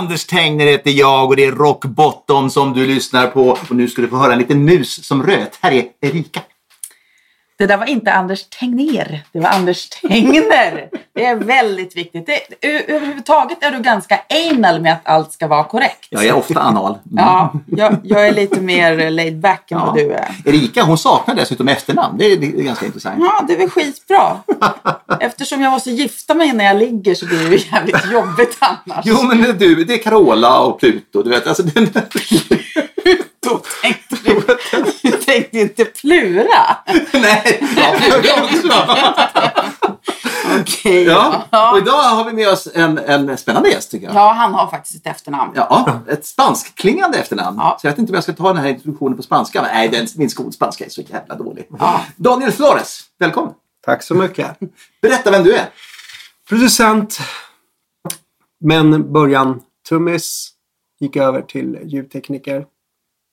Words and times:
Anders 0.00 0.26
Tengner 0.26 0.66
heter 0.66 0.90
jag 0.90 1.28
och 1.28 1.36
det 1.36 1.44
är 1.44 1.52
Rock 1.52 1.84
Bottom 1.84 2.50
som 2.50 2.72
du 2.72 2.86
lyssnar 2.86 3.26
på. 3.26 3.50
Och 3.50 3.76
nu 3.76 3.88
ska 3.88 4.02
du 4.02 4.08
få 4.08 4.16
höra 4.16 4.32
en 4.32 4.38
liten 4.38 4.64
mus 4.64 5.06
som 5.06 5.22
röt. 5.22 5.58
Här 5.60 5.72
är 5.72 5.84
Erika. 6.00 6.40
Det 7.60 7.66
där 7.66 7.76
var 7.76 7.86
inte 7.86 8.12
Anders 8.12 8.44
Tegnér, 8.48 9.22
det 9.32 9.40
var 9.40 9.48
Anders 9.48 9.88
Tengner. 9.88 10.88
Det 11.14 11.24
är 11.24 11.34
väldigt 11.36 11.96
viktigt. 11.96 12.26
Det, 12.26 12.66
överhuvudtaget 12.92 13.58
är 13.64 13.70
du 13.70 13.78
ganska 13.78 14.20
anal 14.50 14.80
med 14.80 14.92
att 14.92 15.00
allt 15.08 15.32
ska 15.32 15.46
vara 15.46 15.64
korrekt. 15.64 16.06
Jag 16.10 16.24
är 16.24 16.32
ofta 16.32 16.60
anal. 16.60 16.90
Mm. 16.92 17.24
Ja, 17.26 17.52
jag, 17.66 17.96
jag 18.02 18.26
är 18.28 18.32
lite 18.32 18.60
mer 18.60 19.10
laid 19.10 19.38
back 19.40 19.70
än 19.70 19.78
Ja. 19.78 19.84
vad 19.86 19.94
du 19.94 20.12
är. 20.12 20.34
Erika, 20.44 20.82
hon 20.82 20.98
saknar 20.98 21.34
dessutom 21.34 21.68
efternamn. 21.68 22.18
Det 22.18 22.24
är, 22.32 22.36
det 22.36 22.46
är 22.46 22.50
ganska 22.62 22.86
intressant. 22.86 23.14
Ja, 23.18 23.44
det 23.48 23.52
är 23.54 23.58
väl 23.58 23.70
skitbra. 23.70 24.36
Eftersom 25.20 25.60
jag 25.62 25.70
måste 25.72 25.90
gifta 25.90 26.34
mig 26.34 26.52
när 26.52 26.64
jag 26.64 26.76
ligger 26.76 27.14
så 27.14 27.26
blir 27.26 27.38
det 27.38 27.56
ju 27.56 27.64
jävligt 27.72 28.12
jobbigt 28.12 28.58
annars. 28.60 29.04
Jo, 29.04 29.22
men 29.22 29.58
du, 29.58 29.84
det 29.84 29.94
är 29.94 29.98
Carola 29.98 30.60
och 30.60 30.80
Pluto. 30.80 31.22
Du 31.22 31.30
vet, 31.30 31.46
alltså, 31.46 31.62
den, 31.62 31.86
Tänkte 33.82 34.16
du, 34.24 35.10
tänkte 35.10 35.58
inte 35.58 35.84
plura. 35.84 36.76
nej, 37.12 37.62
ja, 37.76 37.94
Pluto 37.98 38.28
också. 38.44 38.96
Okej. 40.60 41.02
Ja, 41.02 41.44
och 41.72 41.78
idag 41.78 41.92
har 41.92 42.24
vi 42.24 42.32
med 42.32 42.48
oss 42.48 42.68
en, 42.74 42.98
en 42.98 43.38
spännande 43.38 43.68
gäst 43.70 43.90
tycker 43.90 44.06
jag. 44.06 44.16
ja, 44.16 44.32
han 44.32 44.54
har 44.54 44.70
faktiskt 44.70 45.06
ett 45.06 45.16
efternamn. 45.16 45.52
Ja, 45.54 46.00
ett 46.08 46.26
spanskklingande 46.26 47.18
efternamn. 47.18 47.56
Ja. 47.60 47.76
Så 47.80 47.86
jag 47.86 47.92
vet 47.92 47.98
inte 47.98 48.10
om 48.10 48.14
jag 48.14 48.22
ska 48.22 48.32
ta 48.32 48.48
den 48.52 48.56
här 48.62 48.68
introduktionen 48.68 49.16
på 49.16 49.22
spanska. 49.22 49.62
Men 49.62 49.70
nej, 49.74 49.88
den, 49.88 50.06
min 50.16 50.30
skolspanska 50.30 50.84
är 50.84 50.88
så 50.88 51.00
jävla 51.00 51.34
dålig. 51.34 51.66
Ja. 51.78 52.00
Daniel 52.16 52.52
Flores, 52.52 53.00
välkommen. 53.18 53.54
Tack 53.84 54.02
så 54.02 54.14
mycket. 54.14 54.58
Berätta 55.02 55.30
vem 55.30 55.44
du 55.44 55.54
är. 55.54 55.68
Producent. 56.48 57.18
Men 58.64 59.12
början 59.12 59.60
trummis. 59.88 60.50
Gick 61.00 61.16
över 61.16 61.42
till 61.42 61.78
ljudtekniker. 61.84 62.64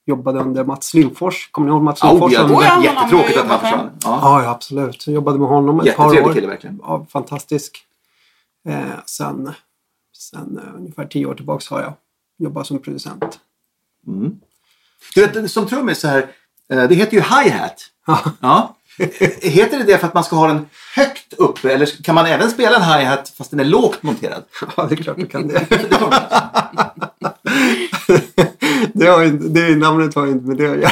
Jobbade 0.08 0.40
under 0.40 0.64
Mats 0.64 0.94
Lindfors. 0.94 1.50
Kommer 1.52 1.68
ni 1.68 1.74
ihåg 1.74 1.84
Mats 1.84 2.04
Oh, 2.04 2.10
Lindfors? 2.10 2.34
ja, 2.34 2.44
Oh, 2.46 2.64
ja, 2.64 2.70
han 2.70 2.84
jättetråkigt 2.84 3.38
har 3.38 3.44
att 3.44 3.50
han 3.50 3.60
försvann. 3.60 3.90
Ja. 4.04 4.44
Ja, 4.44 4.50
absolut. 4.50 5.02
Så 5.02 5.12
jobbade 5.12 5.40
med 5.40 5.48
honom 5.48 5.80
ett 5.80 5.96
par 5.96 6.04
Jättetrevlig 6.06 6.30
år. 6.30 6.34
kille 6.34 6.48
verkligen. 6.48 6.80
Ja, 6.84 7.06
fantastisk. 7.10 7.78
Eh, 8.70 8.82
sen 9.06 9.52
sen 10.18 10.60
eh, 10.68 10.76
ungefär 10.80 11.06
tio 11.06 11.26
år 11.26 11.34
tillbaka 11.36 11.76
har 11.76 11.82
jag 11.82 11.94
jobbat 12.40 12.68
som 12.68 12.80
producent. 12.80 13.40
Du 15.16 15.26
vet, 15.28 15.52
som 15.52 15.68
trummis 15.68 16.00
så 16.00 16.08
här, 16.08 16.28
eh, 16.74 16.84
det 16.84 16.96
heter 16.96 17.14
ju 17.14 17.22
hi-hat. 17.22 17.86
Ja. 18.40 18.74
Heter 19.42 19.78
det 19.78 19.84
det 19.84 19.98
för 19.98 20.08
att 20.08 20.14
man 20.14 20.24
ska 20.24 20.36
ha 20.36 20.48
den 20.48 20.66
högt 20.96 21.34
uppe 21.34 21.74
eller 21.74 22.04
kan 22.04 22.16
man 22.16 22.26
även 22.26 22.50
spela 22.52 22.76
en 22.76 22.82
hi-hat 22.84 23.30
fast 23.38 23.52
den 23.52 23.60
är 23.60 23.66
lågt 23.66 24.04
monterad? 24.04 24.44
Ja, 24.78 24.84
det 24.84 24.96
är 24.96 25.04
klart 25.04 25.18
du 25.18 25.26
kan 25.28 25.48
det. 25.48 25.68
Det 28.94 29.08
har 29.08 29.24
inte, 29.24 29.48
det 29.48 29.76
namnet 29.76 30.16
har 30.16 30.28
inte 30.28 30.48
med 30.48 30.58
det 30.58 30.72
att 30.72 30.78
göra. 30.78 30.92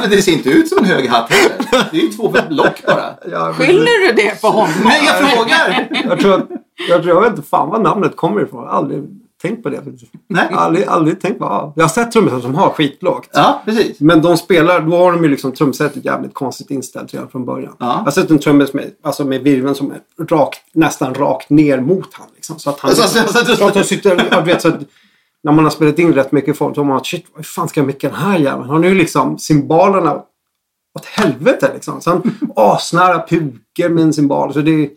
Men 0.00 0.10
det 0.10 0.22
ser 0.22 0.32
inte 0.32 0.48
ut 0.50 0.68
som 0.68 0.78
en 0.78 0.84
hög 0.84 1.08
hatt 1.08 1.30
heller. 1.32 1.88
Det 1.90 1.96
är 1.96 2.00
ju 2.02 2.08
två 2.08 2.34
lock 2.48 2.82
bara. 2.86 3.14
Ja, 3.30 3.44
men- 3.44 3.54
Skyller 3.54 4.06
du 4.08 4.12
det 4.22 4.40
på 4.40 4.46
honom? 4.48 4.74
Nej, 4.84 5.00
jag 5.06 5.30
frågar! 5.30 5.88
Jag 6.08 6.20
tror, 6.20 6.34
att, 6.34 6.46
jag 6.88 7.02
tror 7.02 7.14
jag 7.14 7.20
vet 7.22 7.30
inte 7.30 7.48
fan 7.48 7.68
var 7.68 7.78
namnet 7.78 8.16
kommer 8.16 8.42
ifrån. 8.42 8.62
Jag 8.62 8.70
har 8.70 8.78
aldrig 8.78 9.04
tänkt 9.42 9.62
på 9.62 9.68
det. 9.68 9.80
Nej. 10.28 10.46
Jag 10.50 10.56
har 10.56 10.64
aldrig, 10.64 10.86
aldrig 10.86 11.20
tänkt 11.20 11.38
på 11.38 11.44
ja. 11.44 11.72
Jag 11.76 11.84
har 11.84 11.88
sett 11.88 12.12
trummisar 12.12 12.40
som 12.40 12.54
har 12.54 12.70
skitlågt. 12.70 13.30
Ja, 13.32 13.62
precis. 13.64 14.00
Men 14.00 14.22
de 14.22 14.36
spelar, 14.36 14.80
då 14.80 14.96
har 14.96 15.12
de 15.12 15.22
ju 15.24 15.30
liksom 15.30 15.52
trumsetet 15.52 16.04
jävligt 16.04 16.34
konstigt 16.34 16.70
inställt 16.70 17.14
redan 17.14 17.28
från 17.28 17.44
början. 17.44 17.72
Ja. 17.78 17.86
Jag 17.86 18.04
har 18.04 18.10
sett 18.10 18.30
en 18.30 18.38
trummis 18.38 18.72
med, 18.74 18.90
alltså 19.02 19.24
med 19.24 19.42
virveln 19.42 19.74
som 19.74 19.90
är 19.90 20.00
rakt, 20.24 20.60
nästan 20.72 21.14
rakt 21.14 21.50
ner 21.50 21.80
mot 21.80 22.08
han. 22.14 22.26
Liksom, 22.34 22.58
så 22.58 22.70
att 22.70 22.80
han... 22.80 22.88
Alltså, 22.88 23.02
alltså, 23.02 23.38
alltså, 23.38 23.56
så 23.56 23.66
att 23.68 23.74
de 23.74 23.84
sitter, 23.84 24.28
jag 24.30 24.42
vet, 24.42 24.62
så 24.62 24.68
att, 24.68 24.78
när 25.46 25.52
man 25.52 25.64
har 25.64 25.70
spelat 25.70 25.98
in 25.98 26.14
rätt 26.14 26.32
mycket 26.32 26.58
folk, 26.58 26.74
då 26.74 26.80
har 26.80 26.86
man 26.86 27.04
shit, 27.04 27.26
vad 27.34 27.46
fan 27.46 27.68
ska 27.68 27.80
jag 27.80 27.86
micka 27.86 28.08
den 28.08 28.16
här 28.16 28.38
jäveln? 28.38 28.68
Han 28.68 28.82
har 28.82 28.90
ju 28.90 28.94
liksom 28.94 29.38
cymbalerna 29.38 30.22
åt 30.98 31.04
helvete 31.04 31.70
liksom. 31.74 32.00
Sen 32.00 32.22
asnära 32.56 33.26
puker 33.26 33.88
med 33.88 34.04
en 34.04 34.12
cymbal. 34.12 34.52
Så 34.52 34.60
det, 34.60 34.90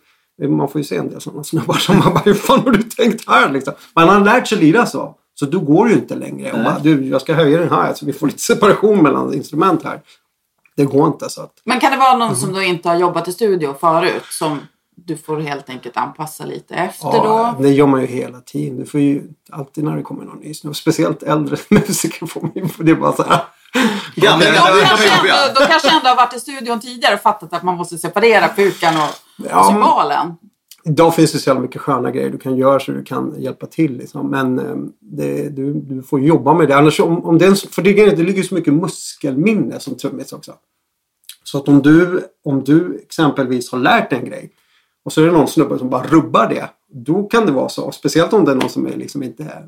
man 0.47 0.69
får 0.69 0.81
ju 0.81 0.85
se 0.85 0.95
en 0.95 1.09
del 1.09 1.21
sådana 1.21 1.43
snubbar 1.43 1.73
som 1.73 1.97
man 1.97 2.13
bara, 2.13 2.19
hur 2.19 2.33
fan 2.33 2.59
har 2.59 2.71
du 2.71 2.83
tänkt 2.83 3.29
här 3.29 3.51
liksom? 3.51 3.73
Men 3.95 4.07
han 4.07 4.17
har 4.17 4.25
lärt 4.25 4.47
sig 4.47 4.57
lira 4.57 4.85
så. 4.85 5.15
Så 5.39 5.45
då 5.45 5.59
går 5.59 5.85
det 5.85 5.91
ju 5.91 5.97
inte 5.97 6.15
längre. 6.15 6.51
Och 6.51 6.63
bara, 6.63 6.79
du, 6.79 7.07
jag 7.07 7.21
ska 7.21 7.33
höja 7.33 7.59
den 7.59 7.69
här 7.69 7.93
så 7.93 8.05
vi 8.05 8.13
får 8.13 8.27
lite 8.27 8.39
separation 8.39 9.03
mellan 9.03 9.33
instrument 9.33 9.83
här. 9.83 10.01
Det 10.75 10.85
går 10.85 11.07
inte 11.07 11.29
så 11.29 11.41
att... 11.41 11.53
Men 11.63 11.79
kan 11.79 11.91
det 11.91 11.97
vara 11.97 12.17
någon 12.17 12.35
som 12.35 12.53
då 12.53 12.61
inte 12.61 12.89
har 12.89 12.95
jobbat 12.95 13.27
i 13.27 13.31
studio 13.31 13.75
förut 13.79 14.25
som 14.29 14.59
du 15.05 15.17
får 15.17 15.39
helt 15.39 15.69
enkelt 15.69 15.97
anpassa 15.97 16.45
lite 16.45 16.73
efter 16.73 17.07
Ja, 17.07 17.55
då? 17.57 17.63
det 17.63 17.69
gör 17.69 17.87
man 17.87 18.01
ju 18.01 18.07
hela 18.07 18.39
tiden. 18.41 18.77
Du 18.77 18.85
får 18.85 18.99
ju 18.99 19.23
alltid 19.51 19.83
när 19.83 19.95
det 19.97 20.03
kommer 20.03 20.25
någon 20.25 20.37
ny 20.39 20.53
snubbe. 20.53 20.75
Speciellt 20.75 21.23
äldre 21.23 21.57
musiker 21.69 22.25
får 22.25 22.41
man 22.41 22.51
ju... 22.55 22.67
Det 22.79 22.91
är 22.91 22.95
bara 22.95 23.13
så 23.13 23.23
här. 23.23 23.41
Gamla, 24.15 24.45
Men 24.45 24.53
de 24.53 24.85
kanske, 24.85 25.09
ändå, 25.09 25.59
de 25.59 25.65
kanske 25.65 25.89
ändå 25.89 26.09
har 26.09 26.15
varit 26.15 26.35
i 26.35 26.39
studion 26.39 26.79
tidigare 26.79 27.13
och 27.13 27.21
fattat 27.21 27.53
att 27.53 27.63
man 27.63 27.77
måste 27.77 27.97
separera 27.97 28.47
pukan 28.47 28.95
och, 28.95 29.09
Ja, 29.49 29.59
och 29.59 29.65
cymbalen. 29.65 30.35
Idag 30.83 31.15
finns 31.15 31.31
det 31.31 31.39
så 31.39 31.49
jävla 31.49 31.61
mycket 31.61 31.81
sköna 31.81 32.11
grejer 32.11 32.29
du 32.29 32.37
kan 32.37 32.57
göra 32.57 32.79
så 32.79 32.91
du 32.91 33.03
kan 33.03 33.35
hjälpa 33.41 33.65
till. 33.65 33.97
Liksom. 33.97 34.29
Men 34.29 34.59
eh, 34.59 34.75
det, 34.99 35.49
du, 35.49 35.73
du 35.73 36.03
får 36.03 36.19
jobba 36.21 36.53
med 36.53 36.67
det. 36.67 36.77
Annars, 36.77 36.99
om, 36.99 37.25
om 37.25 37.37
det, 37.37 37.45
är 37.45 37.49
en, 37.49 37.55
för 37.55 37.81
det, 37.81 37.93
det 37.93 38.23
ligger 38.23 38.43
så 38.43 38.55
mycket 38.55 38.73
muskelminne 38.73 39.79
som 39.79 39.97
trummis 39.97 40.33
också. 40.33 40.53
Så 41.43 41.57
att 41.57 41.67
om 41.67 41.81
du, 41.81 42.23
om 42.45 42.63
du 42.63 42.99
exempelvis 43.03 43.71
har 43.71 43.79
lärt 43.79 44.13
en 44.13 44.25
grej 44.25 44.51
och 45.09 45.13
så 45.13 45.21
är 45.21 45.25
det 45.25 45.31
någon 45.31 45.47
snubbe 45.47 45.77
som 45.77 45.89
bara 45.89 46.03
rubbar 46.03 46.49
det. 46.49 46.69
Då 47.05 47.23
kan 47.23 47.45
det 47.45 47.51
vara 47.51 47.69
så. 47.69 47.91
Speciellt 47.91 48.33
om 48.33 48.45
det 48.45 48.51
är 48.51 48.55
någon 48.55 48.69
som 48.69 48.87
är 48.87 48.97
liksom 48.97 49.23
inte 49.23 49.43
är 49.43 49.65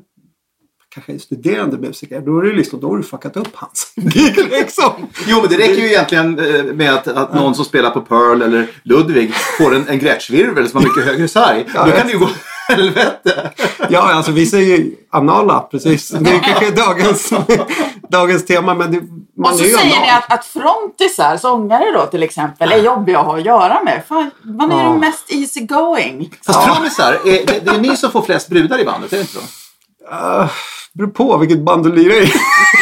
kanske 0.94 1.12
är 1.12 1.18
studerande 1.18 1.78
musiker. 1.78 2.20
Då 2.20 2.38
är 2.38 2.42
det 2.42 2.52
liksom, 2.52 2.80
då 2.80 2.88
har 2.88 2.96
du 2.96 3.02
fuckat 3.02 3.36
upp 3.36 3.48
hans 3.54 3.92
gig 3.96 4.36
liksom. 4.50 4.92
Jo, 5.26 5.40
men 5.40 5.50
det 5.50 5.56
räcker 5.56 5.82
ju 5.82 5.86
egentligen 5.86 6.38
eh, 6.38 6.64
med 6.64 6.94
att, 6.94 7.08
att 7.08 7.34
någon 7.34 7.54
som 7.54 7.64
spelar 7.64 7.90
på 7.90 8.00
Pearl 8.00 8.42
eller 8.42 8.70
Ludwig 8.82 9.34
får 9.34 9.74
en, 9.74 9.88
en 9.88 9.98
grätschvirvel 9.98 10.68
som 10.68 10.80
har 10.80 10.88
mycket 10.88 11.04
högre 11.04 11.28
sarg. 11.28 11.64
Då 11.74 11.90
kan 11.90 12.06
det 12.06 12.12
ju 12.12 12.18
gå 12.18 12.28
helvete. 12.68 13.50
Ja, 13.90 14.12
alltså 14.12 14.32
vi 14.32 14.46
säger 14.46 14.76
ju 14.76 14.94
anala, 15.10 15.60
precis. 15.60 16.08
Det 16.08 16.30
är 16.30 16.38
kanske 16.38 16.70
dagens, 16.70 17.32
dagens 18.08 18.44
tema, 18.44 18.74
men 18.74 18.92
det, 18.92 19.00
Och 19.44 19.58
så 19.58 19.64
säger 19.64 20.00
ni 20.00 20.10
att, 20.10 20.32
att 20.32 20.44
frontisar, 20.46 21.36
sångare 21.36 21.90
då 21.94 22.06
till 22.06 22.22
exempel, 22.22 22.72
är 22.72 22.76
jobbiga 22.76 23.18
att 23.18 23.26
ha 23.26 23.38
att 23.38 23.44
göra 23.44 23.82
med. 23.84 24.02
Fan, 24.08 24.30
man 24.42 24.72
är 24.72 24.82
Ja. 24.84 24.92
ju 24.92 24.98
mest 24.98 25.32
easy 25.32 25.60
going. 25.60 26.34
Fast 26.46 26.64
trummisar, 26.74 27.12
är, 27.12 27.46
det, 27.46 27.64
det 27.64 27.70
är 27.70 27.78
ni 27.78 27.96
som 27.96 28.10
får 28.10 28.22
flest 28.22 28.48
brudar 28.48 28.78
i 28.78 28.84
bandet, 28.84 29.12
är 29.12 29.16
det 29.16 29.20
inte 29.20 29.32
så? 29.32 29.40
Uh, 30.14 30.46
beror 30.92 31.08
på 31.08 31.36
vilket 31.36 31.58
band 31.58 31.84
du 31.84 31.92
lirar 31.92 32.14
i. 32.14 32.32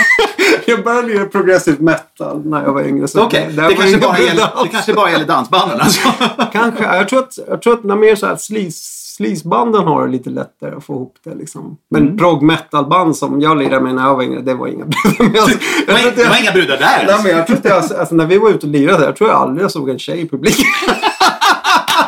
jag 0.66 0.84
började 0.84 1.08
lira 1.08 1.24
progressive 1.26 1.76
metal 1.80 2.42
när 2.46 2.62
jag 2.62 2.72
var 2.72 2.82
yngre. 2.82 3.08
så 3.08 3.22
Okej, 3.22 3.46
där 3.52 3.62
det, 3.62 3.68
var 3.68 3.74
kanske 3.74 3.98
bara 3.98 4.18
gäller, 4.18 4.48
det 4.62 4.68
kanske 4.68 4.94
bara 4.94 5.10
gäller 5.10 5.24
dansbanden 5.26 5.80
alltså. 5.80 6.08
Kanske. 6.52 6.84
Jag 6.84 7.08
tror 7.08 7.18
att, 7.18 7.38
jag 7.48 7.62
tror 7.62 7.74
att 7.74 7.84
när 7.84 7.96
mer 7.96 8.14
så 8.16 8.26
här 8.26 8.36
sleaze, 8.36 8.99
sleazebanden 9.24 9.84
har 9.84 10.06
det 10.06 10.12
lite 10.12 10.30
lättare 10.30 10.74
att 10.76 10.84
få 10.84 10.92
ihop 10.92 11.16
det. 11.24 11.34
Liksom. 11.34 11.76
Men 11.90 12.02
Mm. 12.02 12.16
prog 12.16 12.42
metal-band 12.42 13.16
som 13.16 13.40
jag 13.40 13.58
lirade 13.58 13.80
med 13.80 13.94
när 13.94 14.02
jag 14.02 14.14
var 14.14 14.22
yngre, 14.22 14.40
det 14.40 14.54
var 14.54 14.66
inga 14.66 14.84
brudar. 15.18 15.40
Alltså, 15.40 15.58
Det 15.86 15.92
var, 15.92 16.34
det 16.34 16.40
inga 16.42 16.52
brudar 16.52 16.76
där 16.76 16.86
Nej, 17.06 17.06
alltså. 17.14 17.22
men 17.28 17.36
jag 17.36 17.46
tror 17.46 17.58
jag, 17.64 17.76
alltså, 18.00 18.14
när 18.14 18.26
vi 18.26 18.38
var 18.38 18.50
ute 18.50 18.66
och 18.66 18.72
lirade, 18.72 19.04
jag 19.04 19.16
tror 19.16 19.30
jag 19.30 19.38
aldrig 19.38 19.64
jag 19.64 19.70
såg 19.70 19.88
en 19.90 19.98
tjej 19.98 20.20
i 20.20 20.28
publiken. 20.28 20.64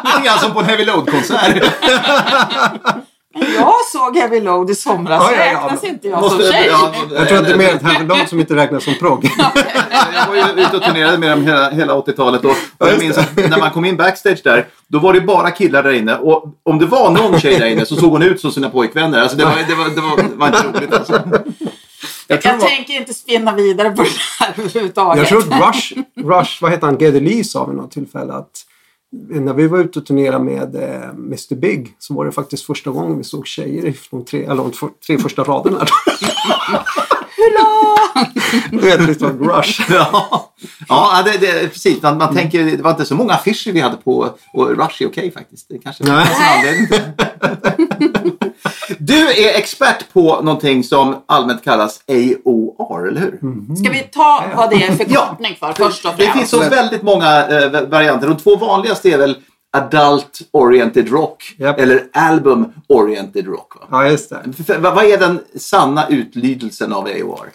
Lite 0.04 0.20
grann 0.28 0.38
som 0.38 0.52
på 0.52 0.60
en 0.60 0.66
Heavy 0.66 0.84
Load-konsert. 0.84 1.62
Jag 3.34 3.74
såg 3.92 4.16
Heavy 4.16 4.40
Load 4.40 4.70
i 4.70 4.74
somras. 4.74 5.22
Ja, 5.30 5.36
ja, 5.38 5.44
ja. 5.46 5.64
Räknas 5.64 5.84
inte 5.84 6.08
jag 6.08 6.20
Måste- 6.20 6.42
som 6.44 6.52
tjej? 6.52 6.66
ja, 6.70 6.92
Jag 7.14 7.28
tror 7.28 7.38
att 7.38 7.44
det 7.46 7.52
är 7.52 7.56
mer 7.56 7.74
ett 7.74 7.82
herrlag 7.82 8.28
som 8.28 8.40
inte 8.40 8.56
räknas 8.56 8.84
som 8.84 8.94
progg. 8.94 9.24
Jag 10.14 10.26
var 10.28 10.34
ju 10.34 10.62
ute 10.62 10.76
och 10.76 10.82
turnerade 10.82 11.18
med 11.18 11.30
dem 11.30 11.44
hela, 11.44 11.70
hela 11.70 11.94
80-talet 11.94 12.44
och, 12.44 12.56
jag 12.78 12.98
minns 12.98 13.18
att 13.18 13.36
när 13.36 13.58
man 13.58 13.70
kom 13.70 13.84
in 13.84 13.96
backstage 13.96 14.40
där, 14.44 14.66
då 14.88 14.98
var 14.98 15.12
det 15.12 15.20
bara 15.20 15.50
killar 15.50 15.82
där 15.82 15.92
inne 15.92 16.16
och 16.16 16.44
om 16.62 16.78
det 16.78 16.86
var 16.86 17.10
någon 17.10 17.40
tjej 17.40 17.58
där 17.58 17.66
inne 17.66 17.86
så 17.86 17.96
såg 17.96 18.10
hon 18.12 18.22
ut 18.22 18.40
som 18.40 18.50
sina 18.52 18.70
pojkvänner. 18.70 19.20
Alltså 19.22 19.36
det 19.36 19.44
var, 19.44 19.52
det 19.68 19.74
var, 19.74 19.84
det 19.88 20.00
var, 20.00 20.16
det 20.16 20.36
var 20.36 20.46
inte 20.46 20.78
roligt 20.78 20.94
alltså. 20.94 21.12
Jag, 22.26 22.42
tror 22.42 22.52
det 22.52 22.58
var- 22.58 22.68
tänker 22.68 22.94
inte 22.94 23.14
spinna 23.14 23.52
vidare 23.54 23.90
på 23.90 24.02
det 24.02 24.08
här 24.40 24.54
överhuvudtaget. 24.58 25.18
Jag 25.18 25.28
tror 25.28 25.54
att 25.62 25.74
Rush, 25.74 25.92
Rush 26.16 26.62
vad 26.62 26.70
heter 26.70 26.86
han, 26.86 26.98
Geddy 26.98 27.20
Lee 27.20 27.44
sa 27.44 27.64
vid 27.64 27.76
något 27.76 27.90
tillfälle 27.90 28.32
att 28.32 28.50
när 29.12 29.54
vi 29.54 29.66
var 29.66 29.78
ute 29.78 29.98
och 29.98 30.06
turnerade 30.06 30.44
med 30.44 30.74
eh, 30.74 31.08
Mr 31.10 31.54
Big 31.54 31.94
så 31.98 32.14
var 32.14 32.24
det 32.24 32.32
faktiskt 32.32 32.64
första 32.66 32.90
gången 32.90 33.18
vi 33.18 33.24
såg 33.24 33.46
tjejer 33.46 33.86
i 33.86 33.96
de 34.10 34.24
tre, 34.24 34.44
eller 34.44 34.56
de 34.62 34.70
två- 34.72 34.90
tre 35.06 35.18
första 35.18 35.42
raderna. 35.44 35.86
Du 38.70 38.78
vet 38.78 39.20
var 39.20 39.30
Rush. 39.30 39.82
Ja, 39.92 40.52
ja 40.88 41.22
det, 41.24 41.38
det, 41.38 41.68
precis. 41.68 42.02
Man, 42.02 42.18
man 42.18 42.34
tänker, 42.34 42.64
det 42.64 42.82
var 42.82 42.90
inte 42.90 43.04
så 43.04 43.14
många 43.14 43.32
affischer 43.32 43.72
vi 43.72 43.80
hade 43.80 43.96
på 43.96 44.28
och 44.52 44.68
Rush 44.68 45.02
är 45.02 45.06
okej 45.06 45.32
faktiskt. 45.32 45.68
Det 45.68 45.78
kanske 45.78 46.04
Nej. 46.04 46.26
fanns 46.26 46.38
en 46.38 46.58
anledning. 46.58 46.88
Du 48.98 49.30
är 49.30 49.58
expert 49.58 50.12
på 50.12 50.40
någonting 50.42 50.84
som 50.84 51.16
allmänt 51.26 51.64
kallas 51.64 52.00
AOR, 52.08 53.08
eller 53.08 53.20
hur? 53.20 53.38
Ska 53.76 53.90
vi 53.90 53.98
ta 53.98 54.44
vad 54.56 54.70
det 54.70 54.76
är 54.84 54.92
förkortning 54.96 55.56
för 55.60 55.72
först 55.72 56.04
och 56.04 56.12
Det 56.16 56.22
finns 56.22 56.34
främst? 56.34 56.50
så 56.50 56.70
väldigt 56.70 57.02
många 57.02 57.46
eh, 57.48 57.82
varianter. 57.88 58.28
De 58.28 58.36
två 58.36 58.56
vanligaste 58.56 59.10
är 59.10 59.18
väl 59.18 59.36
Adult 59.76 60.40
Oriented 60.50 61.08
Rock 61.10 61.54
Japp. 61.58 61.78
eller 61.80 62.08
Album 62.12 62.72
Oriented 62.88 63.46
Rock. 63.46 63.74
Va? 63.80 63.86
Ja, 63.90 64.10
just 64.10 64.30
det. 64.30 64.64
För- 64.66 64.78
Vad 64.78 65.04
är 65.04 65.18
den 65.18 65.40
sanna 65.56 66.08
utlydelsen 66.08 66.92
av 66.92 67.04
AOR? 67.04 67.50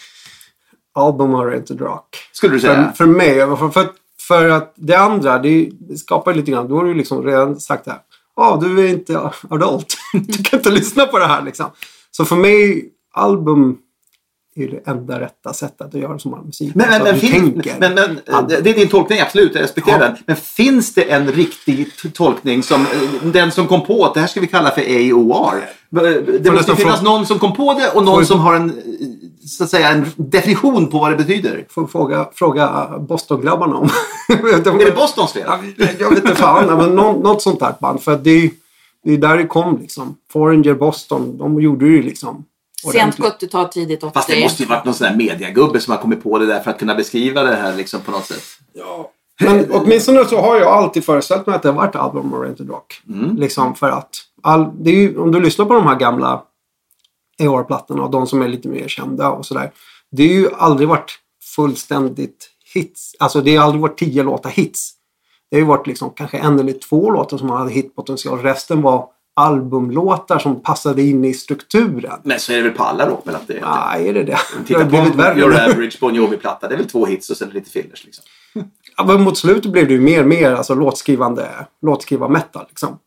Album 0.96 1.34
Oriented 1.36 1.82
Rock. 1.82 2.18
Skulle 2.32 2.54
du 2.54 2.60
För, 2.60 2.68
säga? 2.68 2.94
för 2.96 3.06
mig, 3.06 3.36
för, 3.58 3.70
för, 3.70 3.90
för 4.28 4.50
att 4.50 4.74
det 4.76 4.96
andra, 4.96 5.40
det, 5.40 5.70
skapar 6.00 6.34
lite 6.34 6.52
grann, 6.52 6.68
då 6.68 6.76
har 6.78 6.86
du 6.86 6.94
liksom 6.94 7.24
redan 7.24 7.60
sagt 7.60 7.86
det 7.86 7.92
här. 7.92 8.00
Ja, 8.36 8.60
du 8.62 8.80
är 8.88 8.94
inte 8.94 9.32
adult. 9.50 9.96
Du 10.14 10.44
kan 10.44 10.60
inte 10.60 10.70
lyssna 10.70 11.06
på 11.06 11.20
det 11.20 11.26
här 11.26 11.42
liksom. 11.42 11.66
Så 12.12 12.26
för 12.26 12.36
mig, 12.36 12.90
album 13.14 13.78
är 14.58 14.68
det 14.68 14.92
enda 14.92 15.20
rätta 15.20 15.54
sättet 15.54 15.82
att 15.88 15.94
göra 15.94 16.20
som 16.20 16.42
musik. 16.46 16.72
Men, 16.76 16.90
men, 16.90 17.04
men, 17.04 17.14
att 17.16 17.22
du 17.22 17.28
fin, 17.28 17.54
tänker. 17.54 17.76
men, 17.80 17.94
men 17.94 18.12
eh, 18.28 18.48
det 18.48 18.70
är 18.70 18.74
din 18.76 18.88
tolkning, 18.88 19.20
absolut. 19.20 19.56
Jag 19.56 19.64
respekterar 19.64 20.00
Ja. 20.00 20.06
den. 20.08 20.16
Men 20.26 20.36
finns 20.36 20.94
det 20.94 21.02
en 21.12 21.32
riktig 21.32 21.88
tolkning 22.14 22.64
som 22.64 22.82
eh, 22.82 23.28
den 23.32 23.52
som 23.52 23.68
kom 23.68 23.86
på 23.86 24.06
att 24.06 24.14
det 24.14 24.20
här 24.20 24.28
ska 24.28 24.40
vi 24.42 24.48
kalla 24.48 24.72
för 24.72 24.82
AOR? 24.82 25.56
Eh, 25.56 25.64
Det 25.92 26.36
måste 26.38 26.52
nästan 26.52 26.76
finnas 26.78 27.02
någon 27.02 27.26
som 27.26 27.40
kom 27.40 27.54
på 27.56 27.74
det 27.74 27.90
och 27.90 28.04
någon 28.04 28.16
Får- 28.16 28.24
som 28.24 28.40
har 28.40 28.56
en, 28.56 28.70
eh, 28.70 28.76
så 29.48 29.64
att 29.64 29.70
säga, 29.70 29.90
en 29.90 30.06
definition 30.16 30.88
på 30.88 31.00
vad 31.00 31.12
det 31.12 31.18
betyder. 31.18 31.66
Får 31.70 31.88
fråga, 31.88 32.30
fråga 32.34 32.88
Boston-grabbarna 33.00 33.76
om. 33.78 33.90
Är 34.30 34.86
det 34.86 34.96
Bostons 34.96 35.34
fel? 35.34 35.44
Ja, 35.48 35.60
jag 36.00 36.10
vet 36.10 36.20
inte 36.24 36.36
fan, 36.36 36.78
men 36.78 36.96
något, 36.96 37.24
något 37.24 37.42
sånt 37.42 37.60
där 37.60 37.74
band. 37.82 38.02
För 38.02 38.18
det 38.18 38.30
är 38.32 38.50
det 39.04 39.14
är 39.14 39.18
där 39.18 39.38
det 39.38 39.48
kom 39.48 39.78
liksom. 39.82 40.16
Foreigner, 40.34 40.74
Boston, 40.74 41.38
de 41.38 41.62
gjorde 41.62 41.86
ju 41.86 42.02
liksom. 42.04 42.44
Sent 42.82 43.20
ordentligt. 43.20 43.50
70-tal, 43.50 43.68
tidigt 43.68 44.04
80 44.04 44.14
Fast 44.14 44.30
det 44.30 44.44
måste 44.44 44.64
ju 44.64 44.70
varit 44.70 44.86
någon 44.86 44.94
sån 44.94 45.08
där 45.08 45.16
mediagubbe 45.16 45.80
som 45.80 45.92
har 45.92 46.02
kommit 46.02 46.24
på 46.24 46.40
det 46.40 46.46
där 46.46 46.60
för 46.60 46.72
att 46.72 46.80
kunna 46.80 46.96
beskriva 46.96 47.44
det 47.44 47.56
här 47.56 47.76
liksom 47.76 48.02
på 48.02 48.12
något 48.12 48.26
sätt. 48.26 48.44
Men 49.40 49.72
åtminstone 49.72 50.26
så 50.26 50.42
har 50.42 50.58
jag 50.58 50.68
alltid 50.68 51.06
föreställt 51.06 51.48
mig 51.48 51.56
att 51.56 51.64
det 51.64 51.70
har 51.70 51.76
varit 51.76 51.96
album 51.96 52.34
oriented 52.34 52.70
rock. 52.70 53.02
Liksom 53.38 53.76
för 53.76 53.90
att 53.90 54.10
all, 54.42 54.84
det 54.84 54.90
är 54.90 54.96
ju, 54.96 55.18
om 55.18 55.32
du 55.32 55.42
lyssnar 55.42 55.66
på 55.66 55.74
de 55.74 55.88
här 55.88 55.96
gamla 55.96 56.44
AOR-plattorna 57.40 58.04
och 58.04 58.12
de 58.12 58.28
som 58.28 58.42
är 58.42 58.48
lite 58.48 58.68
mer 58.68 58.88
kända 58.88 59.30
och 59.30 59.46
sådär. 59.46 59.72
Det 60.12 60.28
har 60.28 60.34
ju 60.34 60.50
aldrig 60.58 60.90
varit 60.90 61.20
fullständigt 61.56 62.50
hits. 62.74 63.16
Alltså 63.20 63.42
det 63.42 63.56
har 63.56 63.66
aldrig 63.66 63.82
varit 63.82 63.98
tio 63.98 64.24
låtar 64.24 64.50
hits. 64.50 64.94
Det 65.50 65.56
har 65.56 65.62
ju 65.62 65.68
varit 65.68 65.88
liksom 65.88 66.10
kanske 66.10 66.38
en 66.38 66.60
eller 66.60 66.74
två 66.74 67.12
låtar 67.12 67.38
som 67.38 67.50
hade 67.50 67.72
hitpotential. 67.72 68.42
Resten 68.42 68.82
var 68.82 69.08
albumlåtar 69.38 70.40
som 70.40 70.62
passade 70.62 71.02
in 71.02 71.26
i 71.26 71.34
strukturen. 71.34 72.20
Men 72.24 72.40
så 72.40 72.52
är 72.54 72.58
det 72.58 72.64
väl 72.64 72.72
på 72.72 72.84
alla 72.84 73.10
rockband 73.10 73.38
att 73.38 73.48
det 73.48 73.58
är. 73.58 73.62
Nej, 73.62 74.10
är 74.10 74.14
det 74.14 74.24
det? 74.24 74.38
Det 74.58 74.68
Titta 74.68 74.84
har 74.84 75.10
på 75.12 75.18
värre. 75.18 75.40
Your 75.40 75.54
Average 75.54 75.98
Bon 76.00 76.16
Jovi-platta. 76.16 76.68
Det 76.68 76.74
är 76.76 76.78
väl 76.78 76.90
två 76.90 77.06
hits 77.06 77.30
och 77.30 77.38
sen 77.38 77.50
lite 77.50 77.70
fillers 77.72 78.06
liksom. 78.06 78.24
Ja, 78.98 79.04
men 79.06 79.22
mot 79.24 79.38
slutet 79.38 79.72
blev 79.72 79.88
det 79.88 79.94
ju 79.94 80.02
mer 80.02 80.22
och 80.22 80.28
mer 80.28 80.52
alltså, 80.52 80.76
låtskrivande, 80.76 81.48
låtskriva 81.82 82.28
metal. 82.28 82.66
Liksom. 82.70 82.90
Som 82.90 83.00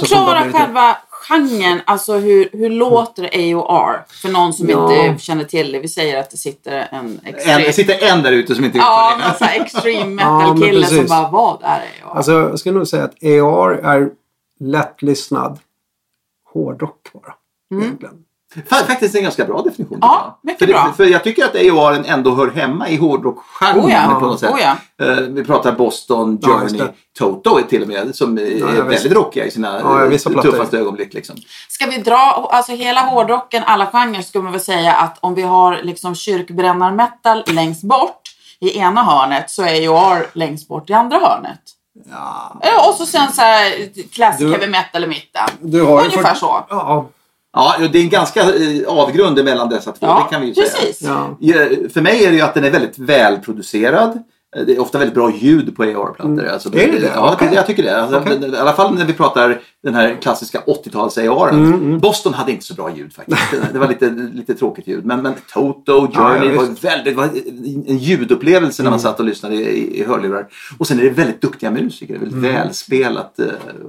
det 0.00 0.06
Förklara 0.08 0.52
själva 0.52 0.96
genren, 1.28 1.80
alltså 1.84 2.12
hur, 2.18 2.48
hur 2.52 2.70
låter 2.70 3.24
AOR? 3.24 4.04
För 4.22 4.28
någon 4.28 4.52
som 4.52 4.68
Ja. 4.70 5.06
inte 5.06 5.24
känner 5.24 5.44
till 5.44 5.72
det. 5.72 5.78
Vi 5.80 5.88
säger 5.88 6.20
att 6.20 6.30
det 6.30 6.36
sitter 6.36 6.88
en 6.92 7.20
extrem... 7.24 7.56
En, 7.56 7.62
det 7.62 7.72
sitter 7.72 8.02
en 8.12 8.22
där 8.22 8.32
ute 8.32 8.54
som 8.54 8.64
inte 8.64 8.78
vet 8.78 8.84
Ja, 8.86 9.18
vad 9.40 9.48
det 9.48 9.56
är. 9.56 9.62
extreme 9.62 10.22
Ja, 10.22 10.38
men 10.38 10.48
metal-kille 10.48 10.86
som 10.86 10.96
precis. 10.96 11.10
bara, 11.10 11.30
vad 11.30 11.58
är 11.62 11.80
AOR? 12.04 12.16
Alltså, 12.16 12.32
jag 12.32 12.58
skulle 12.58 12.78
nog 12.78 12.88
säga 12.88 13.04
att 13.04 13.14
AR 13.24 13.80
är 13.84 14.08
lättlyssnad 14.60 15.58
hårdrock 16.52 17.10
bara. 17.12 17.34
Egentligen. 17.82 18.14
Fa- 18.68 18.84
Faktiskt 18.86 19.14
en 19.14 19.22
ganska 19.22 19.44
bra 19.44 19.62
definition. 19.62 19.98
Ja, 20.02 20.38
mycket 20.42 20.58
för, 20.58 20.66
det- 20.66 20.72
bra. 20.72 20.92
För 20.96 21.04
jag 21.04 21.24
tycker 21.24 21.44
att 21.44 21.54
AOR 21.56 22.02
ändå 22.06 22.34
hör 22.34 22.50
hemma 22.50 22.88
i 22.88 22.96
hårdrockgenren 22.96 23.84
Oh 23.84 23.92
ja, 23.92 24.16
på 24.20 24.26
något 24.26 24.40
sätt. 24.40 24.52
oh 24.54 24.60
ja. 24.60 24.76
Eh, 25.06 25.16
vi 25.20 25.44
pratar 25.44 25.72
Boston, 25.72 26.38
Ja, 26.42 26.48
Journey, 26.48 26.78
det. 26.78 26.92
Toto 27.18 27.58
är 27.58 27.62
till 27.62 27.82
och 27.82 27.88
med 27.88 28.14
som 28.16 28.38
är 28.38 28.42
Ja, 28.42 28.48
ja, 28.58 28.66
visst. 28.84 29.04
väldigt 29.04 29.12
rockiga 29.18 29.44
i 29.44 29.50
sina 29.50 29.80
Ja, 29.80 30.04
ja, 30.06 30.12
eh, 30.12 30.42
tuffaste 30.42 30.78
ögonblick. 30.78 31.14
Liksom. 31.14 31.36
Ska 31.68 31.86
vi 31.86 31.96
dra, 31.98 32.48
alltså 32.52 32.72
hela 32.72 33.00
hårdrocken, 33.00 33.62
alla 33.66 33.86
genrer, 33.86 34.22
skulle 34.22 34.44
man 34.44 34.52
väl 34.52 34.60
säga 34.60 34.92
att 34.94 35.18
om 35.20 35.34
vi 35.34 35.42
har 35.42 35.80
liksom 35.82 36.14
kyrkbrännarmetal 36.14 37.44
längst 37.46 37.82
bort 37.82 38.20
i 38.60 38.78
ena 38.78 39.02
hörnet 39.02 39.50
så 39.50 39.62
är 39.62 39.88
AOR 39.88 40.26
längst 40.32 40.68
bort 40.68 40.90
i 40.90 40.92
andra 40.92 41.18
hörnet. 41.18 41.60
Ja. 42.10 42.88
Och 42.88 42.94
så 42.94 43.06
sen 43.06 43.32
så 43.32 43.42
här 43.42 43.88
classic 44.12 44.40
Du- 44.46 44.50
heavy 44.50 44.66
metal 44.66 45.04
i 45.04 45.06
mitten. 45.06 45.42
Du 45.60 45.82
har 45.82 46.04
Ungefär 46.04 46.22
fått- 46.22 46.38
så. 46.38 46.64
Ja, 46.70 47.08
Ja, 47.52 47.74
det 47.92 47.98
är 47.98 48.02
en 48.02 48.08
ganska 48.08 48.40
eh, 48.42 48.88
avgrund 48.88 49.44
mellan 49.44 49.68
dessa 49.68 49.92
två. 49.92 50.06
Ja, 50.06 50.26
det 50.28 50.34
kan 50.34 50.40
vi 50.42 50.46
ju 50.48 50.54
säga. 50.54 50.66
precis. 50.66 51.02
ja. 51.02 51.36
Ja, 51.40 51.54
För 51.94 52.00
mig 52.00 52.24
är 52.24 52.30
det 52.30 52.36
ju 52.36 52.42
att 52.42 52.54
den 52.54 52.64
är 52.64 52.70
väldigt 52.70 52.98
välproducerad. 52.98 54.22
Eh, 54.56 54.66
Det 54.66 54.72
är 54.72 54.80
ofta 54.80 54.98
väldigt 54.98 55.14
bra 55.14 55.30
ljud 55.36 55.76
på 55.76 55.82
AR-plattor. 55.82 56.46
Alltså, 56.46 56.68
Mm. 56.68 56.80
Är 56.88 56.92
det 56.92 56.98
det? 56.98 57.12
Ja, 57.14 57.32
Okej. 57.32 57.48
jag 57.54 57.66
tycker 57.66 57.82
det. 57.82 58.02
Alltså, 58.02 58.22
men 58.40 58.54
I 58.54 58.56
alla 58.56 58.72
fall 58.72 58.94
när 58.94 59.04
vi 59.04 59.12
pratar 59.12 59.60
den 59.82 59.94
här 59.94 60.16
klassiska 60.22 60.60
80-tals 60.66 61.18
AR. 61.18 61.48
Mm, 61.50 61.98
Boston 61.98 62.34
hade 62.34 62.52
inte 62.52 62.64
så 62.64 62.74
bra 62.74 62.96
ljud 62.96 63.12
faktiskt. 63.12 63.38
Det 63.72 63.78
var 63.78 63.88
lite, 63.88 64.10
lite 64.10 64.54
tråkigt 64.54 64.86
ljud. 64.86 65.04
Men, 65.04 65.22
men 65.22 65.34
Toto, 65.52 65.92
Journey 66.12 66.48
ja, 66.54 66.60
var 66.60 66.82
väldigt, 66.82 67.16
var 67.16 67.24
en 67.86 67.98
ljudupplevelse 67.98 68.82
när 68.82 68.90
man 68.90 68.98
Mm. 68.98 69.02
satt 69.02 69.20
och 69.20 69.26
lyssnade 69.26 69.54
i, 69.54 70.00
i, 70.00 70.04
hörlurar. 70.04 70.46
Och 70.78 70.86
sen 70.86 70.98
är 70.98 71.02
det 71.02 71.10
väldigt 71.10 71.40
duktiga 71.40 71.70
musiker. 71.70 72.14
Väldigt 72.18 72.32
Mm. 72.32 72.54
välspelat 72.54 73.38
eh, 73.38 73.46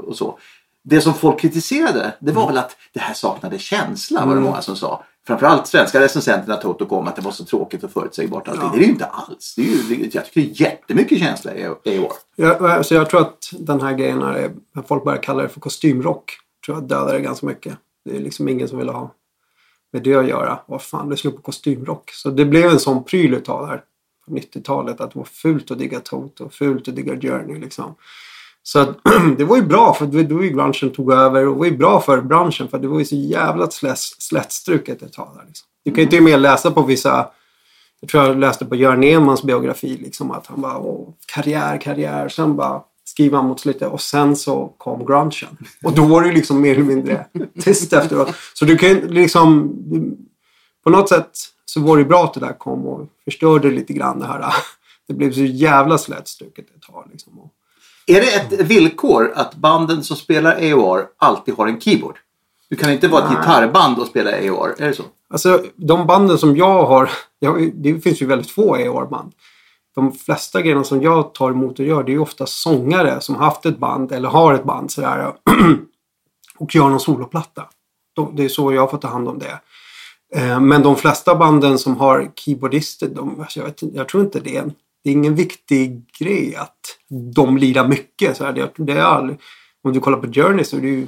och 0.08 0.16
så. 0.16 0.38
Det 0.84 1.02
som 1.02 1.14
folk 1.14 1.40
kritiserade 1.40 2.14
det 2.20 2.32
Mm. 2.32 2.42
var 2.42 2.48
väl 2.48 2.58
att 2.58 2.76
det 2.94 3.00
här 3.00 3.14
saknade 3.14 3.60
känsla 3.60 4.26
var 4.26 4.36
det 4.36 4.42
många 4.42 4.62
som 4.62 4.76
sa. 4.76 5.04
Framförallt 5.28 5.68
svenska 5.68 6.00
recensenter 6.02 6.48
när 6.48 6.58
Toto 6.58 6.86
kom 6.86 7.08
att 7.08 7.16
det 7.16 7.22
var 7.22 7.32
så 7.32 7.46
tråkigt 7.46 7.84
och 7.84 7.92
förutsägbart. 7.92 8.48
Allting. 8.48 8.70
Det 8.72 8.76
är 8.76 8.80
det 8.80 8.86
ju 8.86 8.92
inte 8.92 9.06
alls. 9.06 9.54
Det 9.56 9.62
är 9.62 9.66
ju, 9.66 9.96
det- 9.96 10.16
jag 10.16 10.26
tycker 10.26 10.42
det 10.42 10.48
är 10.48 10.62
jättemycket 10.62 11.20
känsla 11.20 11.56
i, 11.56 11.68
år. 11.68 12.12
Jag, 12.36 12.86
så 12.86 12.94
jag 12.94 13.10
tror 13.10 13.22
att 13.22 13.50
den 13.60 13.82
här 13.82 13.94
grejen 13.94 14.20
när, 14.20 14.34
det, 14.34 14.52
när 14.76 14.84
folk 14.84 15.04
börjar 15.04 15.24
kalla 15.24 15.44
det 15.44 15.50
för 15.50 15.60
kostymrock. 15.60 16.32
Tror 16.66 16.78
jag 16.78 16.84
dödar 16.88 17.14
det 17.14 17.20
ganska 17.22 17.46
mycket. 17.46 17.78
Det 18.06 18.16
är 18.16 18.20
liksom 18.20 18.48
ingen 18.50 18.68
som 18.68 18.78
vill 18.78 18.90
ha 18.90 19.12
med 19.92 20.04
det 20.04 20.16
att 20.16 20.28
göra. 20.28 20.60
Vad 20.66 20.82
fan, 20.82 21.10
lyssna 21.10 21.32
på 21.32 21.42
kostymrock. 21.42 22.12
Så 22.14 22.30
det 22.30 22.46
blev 22.46 22.70
en 22.70 22.80
sån 22.80 23.04
pryl 23.04 23.34
utav 23.34 23.62
det 23.62 23.68
här 23.68 23.84
på 24.28 24.32
90-talet. 24.34 25.02
Att 25.02 25.12
det 25.12 25.20
var 25.20 25.26
fult 25.26 25.72
att 25.72 25.80
digga 25.80 26.00
Toto, 26.00 26.50
fult 26.50 26.88
att 26.88 26.96
digga 26.96 27.14
Journey 27.22 27.60
liksom. 27.60 27.96
Så 28.68 28.80
att, 28.80 28.98
det 29.38 29.44
var 29.44 29.56
ju 29.56 29.64
bra 29.64 29.94
för 29.94 30.06
det 30.06 30.34
var 30.34 30.44
ju 30.44 30.54
branschen 30.54 30.90
tog 30.90 31.14
över 31.14 31.48
och 31.48 31.54
det 31.54 31.60
var 31.60 31.66
ju 31.66 31.78
bra 31.78 32.02
för 32.02 32.22
branschen 32.22 32.68
för 32.68 32.80
det 32.80 32.88
var 32.88 33.00
ju 33.00 33.06
så 33.06 33.16
jävla 33.16 33.70
slätstruket 33.70 34.24
slättstruket 34.24 35.02
ett 35.02 35.14
tag 35.14 35.32
där. 35.36 35.46
Liksom. 35.48 35.68
Du 35.86 35.92
kan 35.92 36.04
ju 36.04 36.10
till 36.10 36.20
och 36.20 36.24
med 36.24 36.42
läsa 36.42 36.72
på 36.72 36.82
vissa 36.82 37.28
jag 38.00 38.10
tror 38.10 38.24
jag 38.24 38.40
läste 38.40 38.66
på 38.66 38.76
Göran 38.76 39.00
Nemans 39.00 39.44
biografi 39.44 39.98
liksom 39.98 40.32
att 40.32 40.48
han 40.48 40.62
bara 40.62 40.78
Åh, 40.78 41.10
karriär, 41.26 41.82
karriär. 41.82 42.30
Sen 42.30 42.56
bara 42.56 42.82
skriver 43.04 43.38
han 43.38 43.46
mot 43.46 43.60
slutet 43.60 43.92
och 43.92 44.02
sen 44.02 44.36
så 44.36 44.74
kom 44.78 45.06
grungen. 45.06 45.58
Och 45.84 45.94
då 45.94 46.06
var 46.06 46.22
det 46.22 46.28
ju 46.28 46.34
liksom 46.34 46.62
mer 46.62 46.72
eller 46.72 46.84
mindre 46.84 47.26
tyst 47.62 47.94
efteråt. 47.94 48.36
Så 48.54 48.66
du 48.66 48.78
kan 48.78 48.90
ju 48.90 49.08
liksom 49.08 49.74
på 50.84 50.90
något 50.90 51.10
sätt 51.10 51.32
så 51.66 51.82
var 51.82 51.98
det 51.98 52.06
bra 52.06 52.24
att 52.24 52.34
det 52.34 52.40
där 52.40 52.58
kom 52.58 52.88
och 52.88 53.08
förstörde 53.26 53.72
lite 53.72 53.94
grann 53.94 54.20
det 54.20 54.26
här. 54.26 54.54
Det 55.08 55.14
blev 55.14 55.32
så 55.32 55.44
jävla 55.44 55.98
slätstruket 55.98 56.66
ett 56.76 56.82
tag. 56.82 57.08
Liksom. 57.12 57.40
Och- 57.40 57.54
är 58.08 58.22
det 58.22 58.36
ett 58.36 58.62
villkor 58.62 59.32
att 59.36 59.56
banden 59.56 60.04
som 60.04 60.18
spelar 60.18 60.72
AOR 60.72 61.06
alltid 61.18 61.54
har 61.54 61.68
en 61.68 61.82
keyboard? 61.82 62.18
Du 62.70 62.76
kan 62.76 62.92
inte 62.92 63.08
vara 63.08 63.24
ett 63.24 63.30
gitarrband 63.30 64.00
och 64.00 64.08
spela 64.08 64.32
AOR, 64.32 64.76
är 64.78 64.88
det 64.88 64.94
så? 64.94 65.04
Alltså 65.30 65.64
de 65.76 66.08
banden 66.08 66.38
som 66.38 66.58
jag 66.58 66.86
har, 66.86 67.10
jag, 67.40 67.72
det 67.74 68.00
finns 68.00 68.22
ju 68.22 68.26
väldigt 68.26 68.52
få 68.52 68.76
AOR-band. 68.76 69.32
De 69.96 70.12
flesta 70.12 70.62
grejerna 70.62 70.84
som 70.84 71.02
jag 71.02 71.34
tar 71.34 71.52
emot 71.52 71.80
och 71.80 71.86
gör 71.86 72.04
det 72.04 72.12
är 72.12 72.14
ju 72.14 72.20
ofta 72.20 72.46
sångare 72.46 73.22
som 73.22 73.36
har 73.36 73.46
haft 73.46 73.66
ett 73.66 73.78
band 73.78 74.12
eller 74.12 74.30
har 74.30 74.54
ett 74.54 74.64
band 74.64 74.92
sådär 74.92 75.34
och 76.58 76.76
gör 76.76 76.90
någon 76.90 77.00
soloplatta. 77.00 77.66
De, 78.14 78.36
det 78.36 78.46
är 78.46 78.50
så 78.50 78.74
jag 78.74 78.92
får 78.92 78.98
ta 78.98 79.08
hand 79.08 79.28
om 79.28 79.40
det. 79.40 79.60
Eh, 80.36 80.60
Men 80.60 80.84
de 80.84 80.96
flesta 80.96 81.36
banden 81.36 81.80
som 81.80 81.98
har 81.98 82.32
keyboardister, 82.36 83.08
de, 83.08 83.40
alltså 83.40 83.60
jag, 83.60 83.66
vet, 83.66 83.84
jag 83.94 84.10
tror 84.10 84.24
inte 84.24 84.40
det 84.40 84.58
är, 84.58 84.62
en, 84.62 84.74
det 85.08 85.12
är 85.12 85.14
ingen 85.14 85.36
viktig 85.36 86.06
grej 86.20 86.56
att 86.56 86.80
de 87.36 87.58
lirar 87.58 87.88
mycket. 87.88 88.38
Så 88.38 88.46
här, 88.46 88.54
det, 88.54 88.72
det 88.78 88.94
är 88.94 89.02
aldrig, 89.02 89.40
om 89.84 89.94
du 89.94 90.00
kollar 90.00 90.18
på 90.18 90.28
Journey 90.34 90.64
så 90.64 90.78
är 90.78 90.82
det 90.82 90.88
ju 90.88 91.08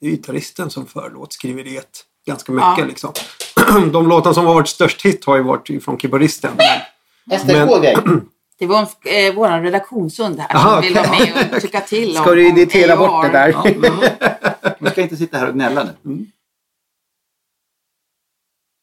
det 0.00 0.06
är 0.06 0.10
gitarristen 0.10 0.70
som 0.70 0.86
för 0.86 1.10
låtskriveriet 1.10 2.04
ganska 2.26 2.52
mycket. 2.52 2.78
Ja. 2.78 2.84
Liksom. 2.84 3.12
De 3.92 4.08
låtar 4.08 4.32
som 4.32 4.46
har 4.46 4.54
varit 4.54 4.68
störst 4.68 5.04
hit 5.04 5.24
har 5.24 5.36
ju 5.36 5.42
varit 5.42 5.84
från 5.84 5.98
keyboardisten. 5.98 6.50
Men, 7.24 7.38
STK-grej. 7.38 7.96
Det 8.58 8.66
var 8.66 8.78
en, 8.78 8.86
eh, 9.28 9.34
vår 9.34 9.62
redaktionshund 9.62 10.38
här 10.40 10.56
Aha, 10.56 10.72
som 10.72 10.82
vill 10.82 10.94
vara 10.94 11.10
med 11.10 11.54
och 11.54 11.60
tycka 11.60 11.80
till 11.80 12.08
om 12.16 12.22
Ska 12.22 12.34
du 12.34 12.50
om 12.50 12.58
editera 12.58 12.96
bort 12.96 13.22
det 13.22 13.28
där? 13.28 13.48
Ja, 13.48 14.74
man 14.78 14.92
ska 14.92 15.02
inte 15.02 15.16
sitta 15.16 15.38
här 15.38 15.48
och 15.48 15.54
gnälla 15.54 15.88
nu. 16.02 16.26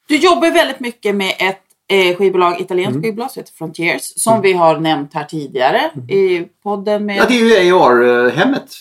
Du 0.08 0.18
jobbar 0.18 0.52
väldigt 0.52 0.80
mycket 0.80 1.16
med 1.16 1.36
ett 1.40 1.69
eh, 1.90 2.16
skivbolag, 2.18 2.62
italienskt 2.62 2.96
Mm. 2.96 3.04
skivbolag 3.04 3.32
som 3.32 3.40
heter 3.40 3.54
Frontiers. 3.54 4.02
Som 4.16 4.42
vi 4.42 4.54
har 4.54 4.80
nämnt 4.80 5.14
här 5.14 5.24
tidigare 5.24 5.92
Mm. 5.96 6.10
i 6.10 6.48
podden 6.64 7.06
med 7.06 7.18
Ja, 7.18 7.26
det 7.28 7.34
är 7.34 7.40
ju 7.40 7.54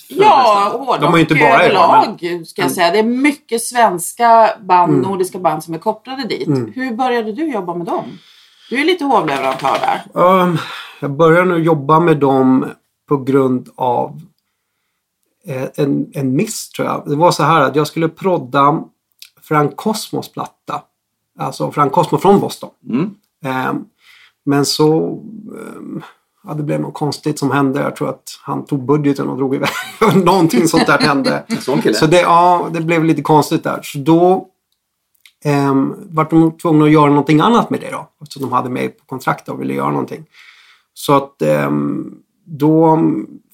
de 0.09 0.25
Ja, 0.25 0.69
hårdrock 0.73 1.01
De 1.01 1.13
har 1.13 1.19
inte 1.19 1.35
bara 1.35 1.63
överlag 1.65 2.17
det, 2.21 2.49
ska 2.49 2.63
jag 2.63 2.71
säga. 2.71 2.91
Det 2.91 2.99
är 2.99 3.03
mycket 3.03 3.63
svenska 3.63 4.51
band, 4.61 4.93
Mm. 4.93 5.03
nordiska 5.11 5.39
band 5.39 5.65
som 5.65 5.75
är 5.75 5.79
kopplade 5.79 6.25
dit. 6.25 6.49
Hur 6.75 6.97
började 6.97 7.33
du 7.33 7.53
jobba 7.53 7.75
med 7.75 7.87
dem? 7.87 8.05
Du 8.71 8.81
är 8.81 8.85
lite 8.85 9.05
hovleverantör 9.05 9.77
där. 9.81 10.23
Um, 10.23 10.59
jag 11.01 11.11
började 11.11 11.45
nu 11.45 11.63
jobba 11.65 12.01
med 12.01 12.17
dem 12.17 12.67
på 13.09 13.17
grund 13.17 13.69
av 13.77 14.21
eh, 15.47 15.65
en, 15.77 16.11
en 16.15 16.37
miss 16.37 16.71
tror 16.71 16.89
jag. 16.89 17.03
Det 17.07 17.17
var 17.17 17.31
så 17.31 17.43
här 17.43 17.61
att 17.61 17.77
jag 17.77 17.87
skulle 17.87 18.09
prodda 18.09 18.85
Frank 19.43 19.77
Cosmos 19.77 20.33
platta. 20.33 20.83
Alltså 21.39 21.71
Frank 21.71 21.93
Cosmo 21.93 22.19
från 22.19 22.41
Boston. 22.41 22.71
Mm. 22.89 23.11
Ehm, 23.45 23.85
men 24.45 24.65
så 24.65 25.07
ehm, 25.59 26.03
ja, 26.45 26.55
det 26.55 26.63
blev 26.63 26.81
något 26.81 26.95
konstigt 26.95 27.39
som 27.39 27.51
hände. 27.51 27.81
Jag 27.81 27.97
tror 27.97 28.09
att 28.09 28.41
han 28.43 28.65
tog 28.65 28.85
budgeten 28.85 29.29
och 29.29 29.37
drog 29.37 29.55
iväg. 29.55 29.71
Någonting 30.25 30.69
sånt 30.69 30.87
där 30.87 30.99
hände. 30.99 31.45
Så 31.95 32.07
det, 32.07 32.21
ja, 32.21 32.69
det 32.73 32.81
blev 32.81 33.05
lite 33.05 33.23
konstigt 33.23 33.65
där. 33.65 33.81
Så 33.83 33.99
då 33.99 34.47
um, 35.45 35.97
var 36.11 36.27
de 36.31 36.59
tvungna 36.59 36.85
att 36.85 36.91
göra 36.91 37.09
någonting 37.09 37.41
annat 37.41 37.71
med 37.71 37.81
det 37.81 37.91
då. 37.91 38.09
Eftersom 38.23 38.43
de 38.43 38.53
hade 38.53 38.71
mig 38.71 38.89
på 38.89 39.05
kontrakt 39.05 39.49
och 39.49 39.61
ville 39.61 39.75
göra 39.75 39.91
någonting. 39.91 40.25
Så 40.95 41.17
att 41.17 41.43
ehm, 41.43 42.15
då 42.45 42.99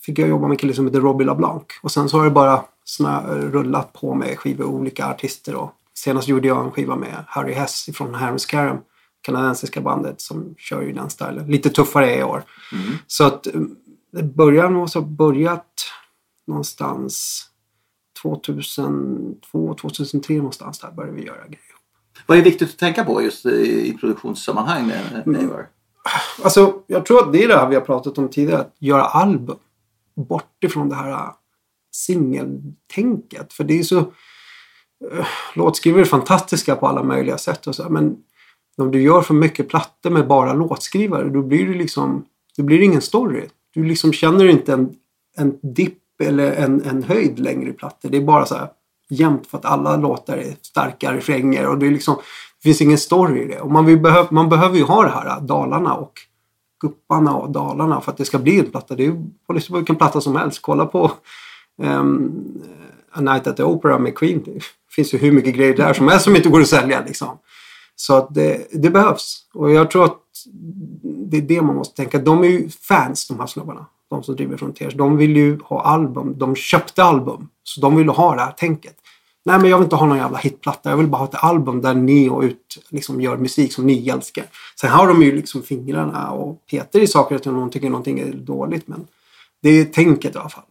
fick 0.02 0.18
jag 0.18 0.28
jobba 0.28 0.42
med 0.42 0.50
en 0.50 0.56
kille 0.56 0.74
som 0.74 0.86
heter 0.86 1.00
Robbie 1.00 1.24
LeBlanc. 1.24 1.62
Och 1.82 1.92
sen 1.92 2.08
så 2.08 2.18
har 2.18 2.24
det 2.24 2.30
bara 2.30 2.60
snö, 2.84 3.20
rullat 3.36 3.92
på 3.92 4.14
med 4.14 4.38
skivor 4.38 4.64
olika 4.64 5.06
artister. 5.06 5.54
Och 5.54 5.70
senast 5.94 6.28
gjorde 6.28 6.48
jag 6.48 6.64
en 6.64 6.72
skiva 6.72 6.96
med 6.96 7.24
Harry 7.28 7.52
Hess 7.52 7.88
från 7.94 8.14
Harris 8.14 8.46
Caram. 8.46 8.78
Kanadensiska 9.20 9.80
bandet 9.80 10.20
som 10.20 10.54
kör 10.58 10.82
ju 10.82 10.92
den 10.92 11.10
stilen. 11.10 11.46
Lite 11.46 11.70
tuffare 11.70 12.18
i 12.18 12.22
år. 12.22 12.42
Så 13.06 13.24
att 13.24 13.46
det 14.12 14.22
börjar 14.22 14.70
nog 14.70 14.90
så 14.90 15.00
börjat 15.00 15.84
någonstans 16.46 17.44
2002, 18.22 19.74
2003 19.74 20.34
någonstans 20.34 20.78
där 20.78 20.90
började 20.90 21.16
vi 21.16 21.26
göra 21.26 21.44
grejer. 21.44 21.74
Vad 22.26 22.38
är 22.38 22.42
viktigt 22.42 22.70
att 22.70 22.78
tänka 22.78 23.04
på 23.04 23.22
just 23.22 23.46
i 23.46 23.96
produktionssammanhang 24.00 24.86
med 24.86 25.22
Mm. 25.26 25.50
AOR? 25.50 25.68
Alltså, 26.42 26.82
jag 26.86 27.06
tror 27.06 27.26
att 27.26 27.32
det 27.32 27.44
är 27.44 27.48
det 27.48 27.56
här 27.56 27.68
vi 27.68 27.74
har 27.74 27.82
pratat 27.82 28.18
om 28.18 28.28
tidigare, 28.28 28.60
att 28.60 28.76
göra 28.78 29.04
album. 29.04 29.58
Bort 30.16 30.64
ifrån 30.64 30.88
det 30.88 30.94
här 30.94 31.10
äh, 31.10 31.30
singeltänket. 31.92 33.52
För 33.52 33.64
det 33.64 33.78
är 33.78 33.82
så... 33.82 34.12
Låtskrivare 35.54 36.00
är 36.00 36.04
fantastiska 36.04 36.76
på 36.76 36.86
alla 36.86 37.02
möjliga 37.02 37.38
sätt 37.38 37.66
och 37.66 37.74
så, 37.74 37.88
men 37.88 38.16
om 38.76 38.90
du 38.90 39.02
gör 39.02 39.22
för 39.22 39.34
mycket 39.34 39.68
plattor 39.68 40.10
med 40.10 40.26
bara 40.26 40.52
låtskrivare, 40.52 41.28
då 41.28 41.42
blir 41.42 41.66
det 41.68 41.74
liksom... 41.74 42.24
Det 42.56 42.62
blir 42.62 42.80
ingen 42.80 43.02
story. 43.02 43.42
Du 43.74 43.84
liksom 43.84 44.12
känner 44.12 44.48
inte 44.48 44.72
en, 44.72 44.94
en 45.36 45.58
dipp 45.62 46.20
eller 46.22 46.52
en, 46.52 46.82
en 46.82 47.02
höjd 47.02 47.38
längre 47.38 47.70
i 47.70 47.72
plattor. 47.72 48.08
Det 48.08 48.16
är 48.16 48.22
bara 48.22 48.46
så 48.46 48.54
här 48.54 48.68
jämnt 49.10 49.46
för 49.46 49.58
att 49.58 49.64
alla 49.64 49.96
låtar 49.96 50.36
är 50.36 50.56
starka 50.62 51.12
refränger 51.12 51.68
och 51.68 51.78
det 51.78 51.86
är 51.86 51.90
liksom... 51.90 52.16
Det 52.62 52.68
finns 52.68 52.80
ingen 52.80 52.98
story 52.98 53.42
i 53.42 53.46
det. 53.46 53.60
Och 53.60 53.70
man, 53.70 53.86
vill 53.86 53.98
behöv, 53.98 54.26
man 54.30 54.48
behöver 54.48 54.76
ju 54.76 54.84
ha 54.84 55.02
det 55.02 55.10
här, 55.10 55.40
Dalarna 55.40 55.94
och 55.94 56.12
Gupparna 56.80 57.36
och 57.36 57.50
Dalarna 57.50 58.00
för 58.00 58.12
att 58.12 58.18
det 58.18 58.24
ska 58.24 58.38
bli 58.38 58.58
en 58.58 58.70
platta. 58.70 58.94
Det 58.94 59.02
är 59.02 59.06
ju 59.06 59.24
på 59.46 59.52
liksom 59.52 59.76
vilken 59.76 59.96
platta 59.96 60.20
som 60.20 60.36
helst. 60.36 60.62
Kolla 60.62 60.86
på 60.86 61.10
um, 61.82 62.62
A 63.12 63.20
Night 63.20 63.46
at 63.46 63.56
the 63.56 63.62
Opera 63.62 63.98
med 63.98 64.14
Queen. 64.14 64.60
Finns 64.96 65.14
ju 65.14 65.18
hur 65.18 65.32
mycket 65.32 65.54
grejer 65.54 65.76
där 65.76 65.92
som 65.92 66.08
helst 66.08 66.24
som 66.24 66.36
inte 66.36 66.48
går 66.48 66.60
att 66.60 66.68
sälja. 66.68 67.04
Liksom. 67.06 67.38
Så 67.96 68.14
att 68.14 68.34
det, 68.34 68.68
det 68.72 68.90
behövs. 68.90 69.38
Och 69.54 69.70
jag 69.70 69.90
tror 69.90 70.04
att 70.04 70.20
det 71.02 71.36
är 71.36 71.42
det 71.42 71.62
man 71.62 71.74
måste 71.74 71.96
tänka. 71.96 72.18
De 72.18 72.44
är 72.44 72.48
ju 72.48 72.68
fans 72.68 73.28
de 73.28 73.40
här 73.40 73.46
snubbarna. 73.46 73.86
De 74.10 74.22
som 74.22 74.36
driver 74.36 74.56
Frontiers. 74.56 74.94
De 74.94 75.16
vill 75.16 75.36
ju 75.36 75.58
ha 75.64 75.82
album. 75.82 76.38
De 76.38 76.56
köpte 76.56 77.04
album. 77.04 77.48
Så 77.62 77.80
de 77.80 77.96
vill 77.96 78.08
ha 78.08 78.34
det 78.34 78.40
här 78.40 78.52
tänket. 78.52 78.96
Nej 79.44 79.58
men 79.58 79.70
jag 79.70 79.78
vill 79.78 79.84
inte 79.84 79.96
ha 79.96 80.06
någon 80.06 80.18
jävla 80.18 80.38
hitplatta. 80.38 80.90
Jag 80.90 80.96
vill 80.96 81.06
bara 81.06 81.18
ha 81.18 81.24
ett 81.24 81.44
album 81.44 81.80
där 81.80 81.94
ni 81.94 82.28
och 82.28 82.42
ut 82.42 82.84
liksom 82.88 83.20
gör 83.20 83.36
musik 83.36 83.72
som 83.72 83.86
ni 83.86 84.08
älskar. 84.08 84.44
Sen 84.80 84.90
har 84.90 85.08
de 85.08 85.22
ju 85.22 85.36
liksom 85.36 85.62
fingrarna 85.62 86.30
och 86.30 86.66
petar 86.70 87.00
i 87.00 87.06
saker 87.06 87.36
att 87.36 87.44
någon 87.44 87.70
tycker 87.70 87.90
någonting 87.90 88.20
är 88.20 88.32
dåligt. 88.32 88.88
Men 88.88 89.06
det 89.62 89.70
är 89.70 89.84
tänket 89.84 90.34
i 90.34 90.38
alla 90.38 90.48
fall. 90.48 90.64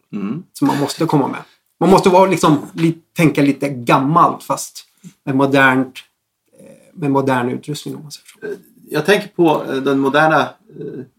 Som 0.53 0.67
man 0.67 0.79
måste 0.79 1.05
komma 1.05 1.27
med. 1.27 1.41
Man 1.83 1.91
måste 1.91 2.09
vara 2.09 2.29
liksom, 2.29 2.57
li, 2.73 2.97
tänka 3.17 3.41
lite 3.41 3.69
gammalt 3.69 4.43
fast 4.43 4.85
med 5.25 5.35
modernt 5.35 5.93
eh, 6.59 6.65
med 6.93 7.11
modern 7.11 7.49
utrustning 7.49 7.95
om 7.95 8.01
man 8.01 8.11
säger 8.11 8.25
så. 8.55 8.61
Jag 8.89 9.05
tänker 9.05 9.27
på 9.27 9.63
eh, 9.69 9.75
den 9.75 9.99
moderna 9.99 10.39
eh, 10.41 10.47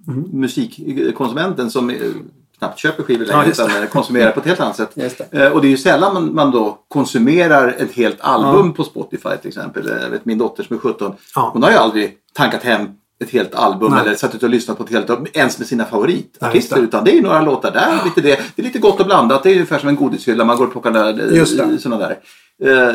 Mm. 0.08 0.24
musikkonsumenten 0.32 1.70
som 1.70 1.90
eh, 1.90 1.96
knappt 2.58 2.78
köper 2.78 3.02
skivor 3.02 3.26
Ja, 3.26 3.32
längre 3.32 3.44
det. 3.46 3.50
utan 3.50 3.82
eh, 3.82 3.88
konsumerar 3.88 4.30
på 4.32 4.40
ett 4.40 4.46
helt 4.46 4.60
annat 4.60 4.76
sätt. 4.76 5.32
Eh, 5.32 5.46
Och 5.48 5.60
det 5.60 5.66
är 5.66 5.70
ju 5.70 5.76
sällan 5.76 6.14
man, 6.14 6.34
man 6.34 6.50
då 6.50 6.78
konsumerar 6.88 7.68
ett 7.78 7.92
helt 7.92 8.20
album 8.20 8.72
på 8.72 8.84
Spotify 8.84 9.28
till 9.40 9.48
exempel. 9.48 9.90
Eh, 9.90 10.02
Jag 10.02 10.10
vet 10.10 10.24
min 10.24 10.38
dotter 10.38 10.62
som 10.62 10.76
är 10.76 10.80
17. 10.80 11.14
Ja. 11.34 11.50
Hon 11.52 11.62
har 11.62 11.70
ju 11.70 11.76
aldrig 11.76 12.16
tankat 12.32 12.62
hem 12.62 12.88
ett 13.20 13.30
helt 13.30 13.54
album 13.54 13.92
Nej. 13.92 14.00
eller 14.00 14.14
suttit 14.14 14.42
och 14.42 14.48
lyssnat 14.50 14.78
på 14.78 14.84
ett 14.84 14.90
helt 14.90 15.10
album, 15.10 15.26
ens 15.32 15.58
med 15.58 15.68
sina 15.68 15.84
favoritartister. 15.84 16.82
utan 16.82 17.04
det 17.04 17.18
är 17.18 17.22
några 17.22 17.40
låtar 17.42 17.70
där, 17.70 18.04
lite 18.04 18.20
det. 18.20 18.40
Det 18.56 18.62
är 18.62 18.66
lite 18.66 18.78
gott 18.78 19.00
och 19.00 19.06
blandat. 19.06 19.42
Det 19.42 19.50
är 19.50 19.54
ungefär 19.54 19.78
som 19.78 19.88
en 19.88 19.96
godishylla. 19.96 20.44
Man 20.44 20.56
går 20.56 20.66
och 20.66 20.72
plockar 20.72 20.90
där, 20.90 21.38
eh, 21.38 21.44
sådana 21.78 22.08
där. 22.08 22.18
Eh, 22.64 22.94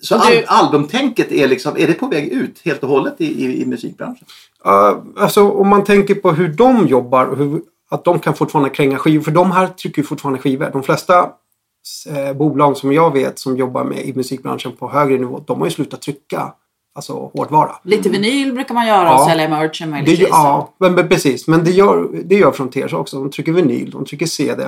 Så 0.00 0.14
al- 0.14 0.44
albumtänket 0.46 1.32
är 1.32 1.48
liksom, 1.48 1.76
är 1.76 1.86
det 1.86 1.92
på 1.92 2.06
väg 2.06 2.28
ut 2.28 2.60
helt 2.64 2.82
och 2.82 2.88
hållet 2.88 3.14
i, 3.18 3.44
i, 3.44 3.62
i 3.62 3.66
musikbranschen? 3.66 4.26
Uh, 4.66 5.22
alltså 5.22 5.50
om 5.50 5.68
man 5.68 5.84
tänker 5.84 6.14
på 6.14 6.32
hur 6.32 6.48
de 6.48 6.86
jobbar 6.86 7.26
och 7.26 7.36
hur, 7.36 7.62
att 7.90 8.04
de 8.04 8.18
kan 8.18 8.34
fortfarande 8.34 8.70
kränga 8.70 8.98
skivor. 8.98 9.24
För 9.24 9.30
de 9.30 9.50
här 9.50 9.66
trycker 9.66 10.02
ju 10.02 10.06
fortfarande 10.06 10.40
skivor. 10.40 10.70
De 10.72 10.82
flesta 10.82 11.28
eh, 12.10 12.32
bolag 12.36 12.76
som 12.76 12.92
jag 12.92 13.12
vet 13.12 13.38
som 13.38 13.56
jobbar 13.56 13.84
med 13.84 13.98
i 14.06 14.12
musikbranschen 14.14 14.72
på 14.72 14.90
högre 14.90 15.18
nivå. 15.18 15.44
De 15.46 15.58
har 15.58 15.66
ju 15.66 15.70
slutat 15.70 16.02
trycka 16.02 16.52
alltså 16.96 17.30
hårdvara. 17.34 17.76
Lite 17.82 18.08
vinyl 18.08 18.52
brukar 18.52 18.74
man 18.74 18.86
göra 18.86 19.14
och 19.14 19.20
Ja. 19.20 19.26
sälja 19.28 19.48
merchen 19.48 19.88
Det, 19.88 19.96
möjligtvis. 19.96 20.28
ja, 20.30 20.74
men, 20.80 20.92
men 20.94 21.08
precis. 21.08 21.48
Men 21.48 21.64
det 21.64 21.70
gör, 21.70 22.08
det 22.24 22.34
gör 22.34 22.52
Frontiers 22.52 22.92
också. 22.92 23.16
De 23.18 23.30
trycker 23.30 23.52
vinyl, 23.52 23.90
de 23.90 24.04
trycker 24.04 24.26
CD. 24.26 24.64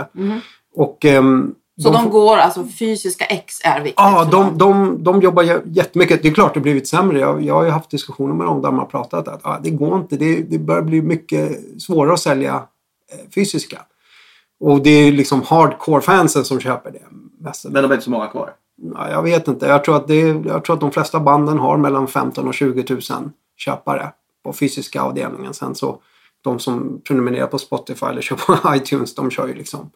Och, 0.77 1.05
ehm, 1.05 1.55
Så 1.83 1.91
de, 1.91 2.03
får- 2.03 2.11
går, 2.11 2.37
alltså 2.37 2.65
fysiska 2.79 3.25
ex 3.25 3.55
är 3.65 3.77
viktigt 3.81 3.95
Ja, 3.97 4.25
de, 4.31 4.59
de, 4.59 5.03
de 5.05 5.21
jobbar 5.21 5.43
jä- 5.43 5.63
jättemycket. 5.65 6.23
Det 6.23 6.29
är 6.29 6.33
klart 6.35 6.55
det 6.55 6.61
har 6.61 6.63
blivit 6.63 6.89
sämre. 6.89 7.19
Jag, 7.21 7.43
jag 7.45 7.55
har 7.55 7.65
ju 7.65 7.71
haft 7.71 7.91
diskussioner 7.91 8.35
med 8.35 8.47
dem 8.47 8.63
där 8.63 8.71
man 8.71 8.79
har 8.79 8.87
pratat 8.87 9.29
att 9.29 9.41
ah, 9.47 9.59
det 9.63 9.71
går 9.71 9.97
inte. 9.99 10.17
Det, 10.17 10.37
det 10.43 10.59
börjar 10.59 10.83
bli 10.83 11.03
mycket 11.03 11.59
svårare 11.83 12.13
att 12.13 12.21
sälja 12.21 12.55
eh, 12.55 13.31
fysiska. 13.35 13.79
Och 14.61 14.83
det 14.83 14.91
är 14.91 15.13
liksom 15.13 15.43
hardcore-fansen 15.43 16.45
som 16.45 16.61
köper 16.61 16.91
det. 16.91 16.99
mest. 17.45 17.65
Men 17.65 17.83
de 17.83 17.91
är 17.91 17.95
inte 17.95 18.05
så 18.05 18.11
många 18.11 18.27
kvar. 18.27 18.51
Ja, 18.83 19.11
jag 19.11 19.23
vet 19.23 19.49
inte. 19.49 19.67
Jag 19.67 19.85
tror, 19.85 19.97
att 19.97 20.09
det, 20.09 20.21
jag 20.47 20.65
tror 20.65 20.75
att 20.75 20.81
de 20.81 20.93
flesta 20.93 21.21
banden 21.21 21.59
har 21.59 21.77
mellan 21.77 22.09
15 22.09 22.49
och 22.49 22.55
20 22.55 22.85
000 22.89 23.01
köpare 23.57 24.13
på 24.45 24.53
fysiska 24.53 25.03
avdelningen. 25.03 25.55
Sen 25.55 25.75
så 25.75 26.01
de 26.45 26.59
som 26.59 27.01
prenumererar 27.09 27.47
på 27.47 27.59
Spotify 27.59 28.07
eller 28.07 28.23
kör 28.23 28.37
på 28.37 28.75
iTunes, 28.75 29.15
de 29.15 29.31
kör 29.31 29.49
ju 29.49 29.55
liksom 29.55 29.91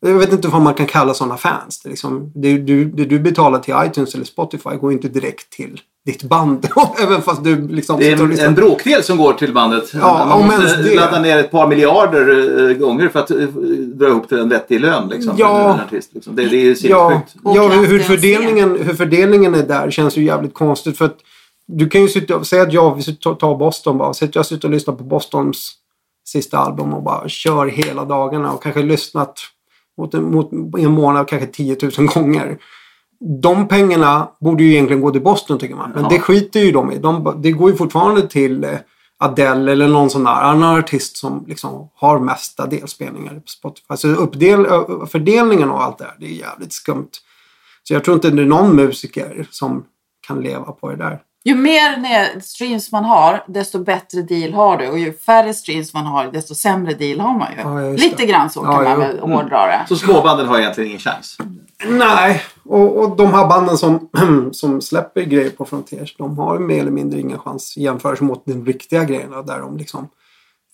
jag 0.00 0.14
vet 0.18 0.32
inte 0.32 0.48
vad 0.48 0.62
man 0.62 0.74
kan 0.74 0.86
kalla 0.86 1.14
sådana 1.14 1.36
fans. 1.36 1.80
Det, 1.82 1.88
är 1.88 1.90
liksom, 1.90 2.32
det, 2.34 2.58
du, 2.58 2.84
det 2.84 3.04
du 3.04 3.18
betalar 3.18 3.58
till 3.58 3.74
iTunes 3.86 4.14
eller 4.14 4.24
Spotify 4.24 4.70
går 4.80 4.92
inte 4.92 5.08
direkt 5.08 5.50
till 5.52 5.80
ditt 6.06 6.22
band. 6.22 6.68
Även 7.02 7.22
fast 7.22 7.44
du 7.44 7.68
liksom 7.68 7.98
Det 7.98 8.10
är 8.12 8.22
en, 8.22 8.28
lyssnar. 8.30 8.46
en 8.46 8.54
bråkdel 8.54 9.02
som 9.02 9.18
går 9.18 9.32
till 9.32 9.52
bandet. 9.54 9.90
Ja, 9.94 10.26
Man 10.28 10.46
måste 10.46 10.62
ens 10.62 10.88
det. 10.88 10.94
ladda 10.96 11.20
ner 11.20 11.38
ett 11.38 11.50
par 11.50 11.66
miljarder 11.68 12.70
eh, 12.70 12.76
gånger 12.76 13.08
för 13.08 13.18
att 13.20 13.30
eh, 13.30 13.36
dra 13.94 14.08
ihop 14.08 14.28
till 14.28 14.38
en 14.38 14.48
vettig 14.48 14.80
lön. 14.80 15.08
Liksom, 15.08 15.34
Ja. 15.38 15.74
en 15.74 15.80
artist, 15.80 16.10
liksom. 16.14 16.36
det, 16.36 16.44
det 16.44 16.56
är 16.56 16.64
ju 16.64 16.76
Ja, 16.88 17.22
ja 17.44 17.68
hur, 17.68 17.98
fördelningen, 17.98 18.78
hur 18.80 18.94
fördelningen 18.94 19.54
är 19.54 19.66
där 19.66 19.90
känns 19.90 20.16
ju 20.16 20.24
jävligt 20.24 20.54
konstigt. 20.54 20.98
För 20.98 21.04
att 21.04 21.16
du 21.66 21.88
kan 21.88 22.00
ju 22.02 22.08
sitta 22.08 22.36
och 22.36 22.46
säga 22.46 22.62
att 22.62 22.72
jag 22.72 22.94
vill 22.94 23.16
ta- 23.16 23.34
ta 23.34 23.56
Boston 23.56 23.98
bara. 23.98 24.14
Säg 24.14 24.28
att 24.28 24.34
jag 24.34 24.46
sitter 24.46 24.68
och 24.68 24.74
lyssnar 24.74 24.94
på 24.94 25.04
Bostons 25.04 25.72
sista 26.32 26.58
album 26.58 26.94
och 26.94 27.02
bara 27.02 27.28
kör 27.28 27.66
hela 27.66 28.04
dagarna 28.04 28.52
och 28.52 28.62
kanske 28.62 28.82
lyssnat 28.82 29.40
mot 29.98 30.14
en, 30.14 30.30
mot, 30.30 30.50
en 30.78 30.92
månad 30.92 31.28
kanske 31.28 31.46
10 31.46 31.76
000 31.98 32.06
gånger. 32.06 32.58
De 33.42 33.68
pengarna 33.68 34.28
borde 34.40 34.64
ju 34.64 34.70
egentligen 34.72 35.02
gå 35.02 35.10
till 35.10 35.22
Boston 35.22 35.58
tycker 35.58 35.74
man. 35.74 35.90
Men 35.90 36.02
Ja. 36.02 36.08
det 36.08 36.18
skiter 36.20 36.60
ju 36.60 36.72
de 36.72 36.92
i. 36.92 36.98
De, 36.98 37.38
det 37.42 37.52
går 37.52 37.70
ju 37.70 37.76
fortfarande 37.76 38.28
till 38.28 38.64
eh, 38.64 38.70
Adele 39.18 39.72
eller 39.72 39.88
någon 39.88 40.10
sån 40.10 40.24
där 40.24 40.30
annan 40.30 40.78
artist 40.78 41.16
som 41.16 41.44
liksom 41.48 41.88
har 41.94 42.18
mesta 42.18 42.66
delspelningar 42.66 43.34
på 43.34 43.42
Spotify. 43.46 43.84
Alltså 43.86 44.08
uppdel, 44.08 44.66
fördelningen 45.06 45.70
och 45.70 45.82
allt 45.82 45.98
det 45.98 46.04
där, 46.04 46.14
det 46.20 46.26
är 46.26 46.30
jävligt 46.30 46.72
skumt. 46.72 47.10
Så 47.82 47.94
jag 47.94 48.04
tror 48.04 48.14
inte 48.14 48.30
det 48.30 48.42
är 48.42 48.46
någon 48.46 48.76
musiker 48.76 49.46
som 49.50 49.84
kan 50.26 50.40
leva 50.40 50.72
på 50.72 50.90
det 50.90 50.96
där. 50.96 51.20
Ju 51.44 51.54
mer 51.54 52.40
streams 52.40 52.92
man 52.92 53.04
har, 53.04 53.44
desto 53.46 53.78
bättre 53.78 54.22
deal 54.22 54.52
har 54.52 54.76
du. 54.76 54.88
Och 54.88 54.98
ju 54.98 55.12
färre 55.12 55.54
streams 55.54 55.94
man 55.94 56.06
har, 56.06 56.26
desto 56.32 56.54
sämre 56.54 56.94
deal 56.94 57.20
har 57.20 57.38
man 57.38 57.48
ju. 57.56 57.60
Ja, 57.60 57.92
Lite 57.92 58.26
grann 58.26 58.50
så 58.50 58.60
kan 58.62 58.72
Ja, 58.72 58.82
man 58.82 58.98
väl 58.98 59.18
hårdra 59.18 59.66
det. 59.66 59.84
Så 59.88 59.96
småbanden 59.96 60.48
har 60.48 60.58
egentligen 60.58 60.88
ingen 60.88 61.00
chans. 61.00 61.38
Nej, 61.88 62.42
och, 62.64 62.96
och 62.96 63.16
de 63.16 63.26
här 63.34 63.48
banden 63.48 63.78
som, 63.78 64.08
som 64.52 64.80
släpper 64.80 65.22
grejer 65.22 65.50
på 65.50 65.64
Frontiers, 65.64 66.16
de 66.16 66.38
har 66.38 66.54
ju 66.54 66.60
mer 66.60 66.80
eller 66.80 66.90
mindre 66.90 67.20
ingen 67.20 67.38
chans 67.38 67.76
i 67.76 67.82
jämförelse 67.82 68.24
mot 68.24 68.46
den 68.46 68.66
riktiga 68.66 69.04
grejerna 69.04 69.42
där 69.42 69.58
de 69.58 69.76
liksom... 69.76 70.08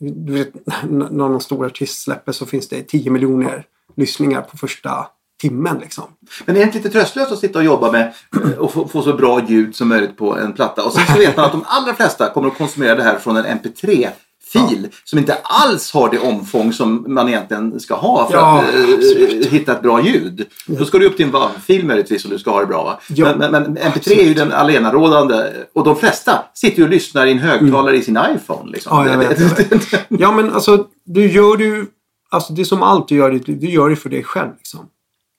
Du 0.00 0.32
vet, 0.32 0.52
när 0.88 1.10
någon 1.10 1.40
stor 1.40 1.66
artist 1.66 2.02
släpper 2.02 2.32
så 2.32 2.46
finns 2.46 2.68
det 2.68 2.82
10 2.82 3.10
miljoner 3.10 3.64
lyssningar 3.96 4.40
på 4.40 4.56
första 4.56 5.06
timmen 5.40 5.78
liksom. 5.78 6.04
Men 6.44 6.54
det 6.54 6.60
är 6.60 6.64
inte 6.64 6.78
lite 6.78 6.90
tröstlöst 6.90 7.32
att 7.32 7.38
sitta 7.38 7.58
och 7.58 7.64
jobba 7.64 7.92
med 7.92 8.12
eh, 8.44 8.58
och 8.58 8.72
få, 8.72 8.88
få 8.88 9.02
så 9.02 9.12
bra 9.12 9.44
ljud 9.48 9.76
som 9.76 9.88
möjligt 9.88 10.16
på 10.16 10.36
en 10.36 10.52
platta. 10.52 10.84
Och 10.84 10.92
sen 10.92 11.06
så 11.06 11.18
vet 11.18 11.36
man 11.36 11.44
att 11.44 11.52
de 11.52 11.64
allra 11.66 11.94
flesta 11.94 12.30
kommer 12.30 12.48
att 12.48 12.58
konsumera 12.58 12.94
det 12.94 13.02
här 13.02 13.18
från 13.18 13.36
en 13.36 13.44
MP3-fil 13.44 14.88
som 15.04 15.18
inte 15.18 15.34
alls 15.42 15.92
har 15.92 16.10
det 16.10 16.18
omfång 16.18 16.72
som 16.72 17.04
man 17.08 17.28
egentligen 17.28 17.80
ska 17.80 17.94
ha 17.94 18.30
för 18.30 18.34
Ja, 18.34 18.58
att 18.58 18.74
eh, 18.74 19.50
hitta 19.50 19.72
ett 19.72 19.82
bra 19.82 20.02
ljud. 20.02 20.46
Då 20.66 20.84
ska 20.84 20.98
du 20.98 21.06
upp 21.06 21.16
till 21.16 21.26
en 21.26 21.32
WAV-fil 21.32 21.86
möjligtvis 21.86 22.24
om 22.24 22.30
du 22.30 22.38
ska 22.38 22.50
ha 22.50 22.60
det 22.60 22.66
bra. 22.66 22.84
Va? 22.84 23.00
Ja. 23.08 23.36
Men, 23.36 23.50
men, 23.50 23.62
men 23.62 23.78
MP3 23.78 24.18
är 24.18 24.24
ju 24.24 24.34
den 24.34 24.52
allenarådande 24.52 25.52
och 25.74 25.84
de 25.84 25.96
flesta 25.96 26.44
sitter 26.54 26.78
ju 26.78 26.84
och 26.84 26.90
lyssnar 26.90 27.26
i 27.26 27.32
en 27.32 27.38
högtalare 27.38 27.96
i 27.96 28.02
sin 28.02 28.18
iPhone. 28.34 28.70
Liksom. 28.72 28.96
Ja, 28.96 29.10
jag 29.10 29.18
vet, 29.18 29.40
jag 29.40 29.78
vet. 29.78 30.06
Ja, 30.08 30.32
men 30.32 30.54
alltså 30.54 30.86
du 31.04 31.32
gör 31.32 31.56
det 31.56 31.64
ju... 31.64 31.86
Alltså 32.30 32.52
det 32.52 32.62
är 32.62 32.64
som 32.64 32.82
allt 32.82 33.08
du 33.08 33.16
gör 33.16 33.32
liv. 33.32 33.42
Du 33.46 33.70
gör 33.70 33.90
det 33.90 33.96
för 33.96 34.10
dig 34.10 34.24
själv 34.24 34.50
liksom. 34.56 34.86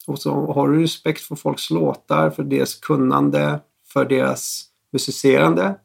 Och 0.10 0.20
så 0.20 0.54
har 0.54 0.68
du 0.68 0.82
respekt 0.82 1.22
för 1.22 1.36
folks 1.36 1.70
låtar, 1.70 2.30
för 2.30 2.44
deras 2.44 2.76
kunnande, 2.76 3.60
för 3.94 4.06
deras 4.06 4.66
musicerande. 4.94 5.76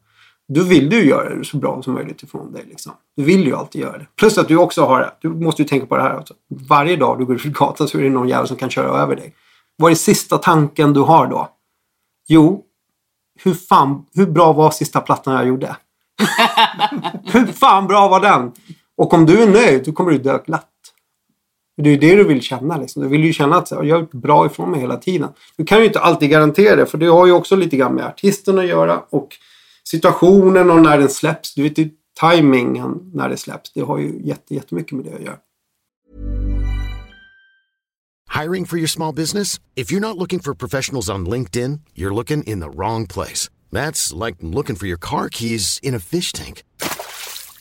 Då 0.48 0.62
vill 0.62 0.90
du 0.90 1.08
göra 1.08 1.34
det 1.34 1.44
så 1.44 1.56
bra 1.56 1.82
som 1.82 1.94
möjligt 1.94 2.22
ifrån 2.22 2.52
dig. 2.52 2.64
Liksom. 2.68 2.92
Du 3.16 3.24
vill 3.24 3.46
ju 3.46 3.56
alltid 3.56 3.80
göra 3.80 3.98
det. 3.98 4.06
Plus 4.16 4.38
att 4.38 4.48
du 4.48 4.56
också 4.56 4.84
har, 4.84 5.14
du 5.20 5.28
måste 5.28 5.62
ju 5.62 5.68
tänka 5.68 5.86
på 5.86 5.96
det 5.96 6.02
här. 6.02 6.18
också. 6.18 6.34
Varje 6.68 6.96
dag 6.96 7.18
du 7.18 7.24
går 7.24 7.36
ut 7.36 7.42
på 7.42 7.64
gatan 7.64 7.88
så 7.88 7.98
är 7.98 8.02
det 8.02 8.10
någon 8.10 8.28
jävel 8.28 8.48
som 8.48 8.56
kan 8.56 8.70
köra 8.70 9.02
över 9.02 9.16
dig. 9.16 9.34
Vad 9.76 9.90
är 9.90 9.94
sista 9.94 10.38
tanken 10.38 10.92
du 10.92 11.00
har 11.00 11.26
då? 11.26 11.48
Jo, 12.28 12.64
hur 13.42 13.54
fan, 13.54 14.06
hur 14.14 14.26
bra 14.26 14.52
var 14.52 14.70
sista 14.70 15.00
plattan 15.00 15.34
jag 15.34 15.46
gjorde? 15.46 15.76
hur 17.24 17.46
fan 17.46 17.86
bra 17.86 18.08
var 18.08 18.20
den? 18.20 18.52
Och 18.96 19.14
om 19.14 19.26
du 19.26 19.42
är 19.42 19.48
nöjd, 19.48 19.84
då 19.84 19.92
kommer 19.92 20.10
du 20.10 20.18
dö 20.18 20.38
glatt. 20.46 20.68
Det 21.76 21.88
är 21.88 21.92
ju 21.92 21.98
det 21.98 22.16
du 22.16 22.24
vill 22.24 22.42
känna. 22.42 22.78
Liksom. 22.78 23.02
Du 23.02 23.08
vill 23.08 23.24
ju 23.24 23.32
känna 23.32 23.56
att 23.56 23.70
jag 23.70 23.78
har 23.78 23.84
gjort 23.84 24.12
bra 24.12 24.46
ifrån 24.46 24.70
mig 24.70 24.80
hela 24.80 24.96
tiden. 24.96 25.28
Du 25.56 25.64
kan 25.64 25.78
ju 25.78 25.86
inte 25.86 26.00
alltid 26.00 26.30
garantera 26.30 26.76
det, 26.76 26.86
för 26.86 26.98
det 26.98 27.06
har 27.06 27.26
ju 27.26 27.32
också 27.32 27.56
lite 27.56 27.76
grann 27.76 27.94
med 27.94 28.06
artisten 28.06 28.58
att 28.58 28.66
göra 28.66 29.02
och 29.10 29.28
situationen 29.84 30.70
och 30.70 30.82
när 30.82 30.98
den 30.98 31.08
släpps. 31.08 31.54
Du 31.54 31.62
vet 31.62 31.78
ju 31.78 31.90
timingen 32.20 33.10
när 33.14 33.28
det 33.28 33.36
släpps. 33.36 33.72
Det 33.72 33.80
har 33.80 33.98
ju 33.98 34.20
jätte, 34.24 34.54
jättemycket 34.54 34.92
med 34.92 35.04
det 35.04 35.14
att 35.14 35.22
göra. 35.22 35.36
Hiring 38.42 38.66
for 38.66 38.78
your 38.78 38.88
small 38.88 39.14
business? 39.14 39.60
If 39.76 39.92
you're 39.92 40.00
not 40.00 40.16
looking 40.16 40.40
for 40.40 40.54
professionals 40.54 41.08
on 41.08 41.28
LinkedIn, 41.28 41.80
you're 41.94 42.14
looking 42.14 42.42
in 42.42 42.60
the 42.60 42.68
wrong 42.68 43.06
place. 43.06 43.48
That's 43.70 44.12
like 44.12 44.36
looking 44.40 44.76
for 44.76 44.86
your 44.86 44.98
car 44.98 45.28
keys 45.28 45.78
in 45.82 45.94
a 45.94 46.00
fish 46.00 46.32
tank. 46.32 46.62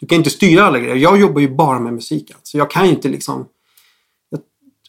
du 0.00 0.06
kan 0.06 0.18
inte 0.18 0.30
styra 0.30 0.64
alla 0.64 0.78
grejer. 0.78 0.96
Jag 0.96 1.20
jobbar 1.20 1.40
ju 1.40 1.54
bara 1.54 1.78
med 1.78 1.92
musiken. 1.92 2.36
Så 2.42 2.58
jag 2.58 2.70
kan 2.70 2.84
ju 2.84 2.90
inte 2.90 3.08
liksom... 3.08 3.46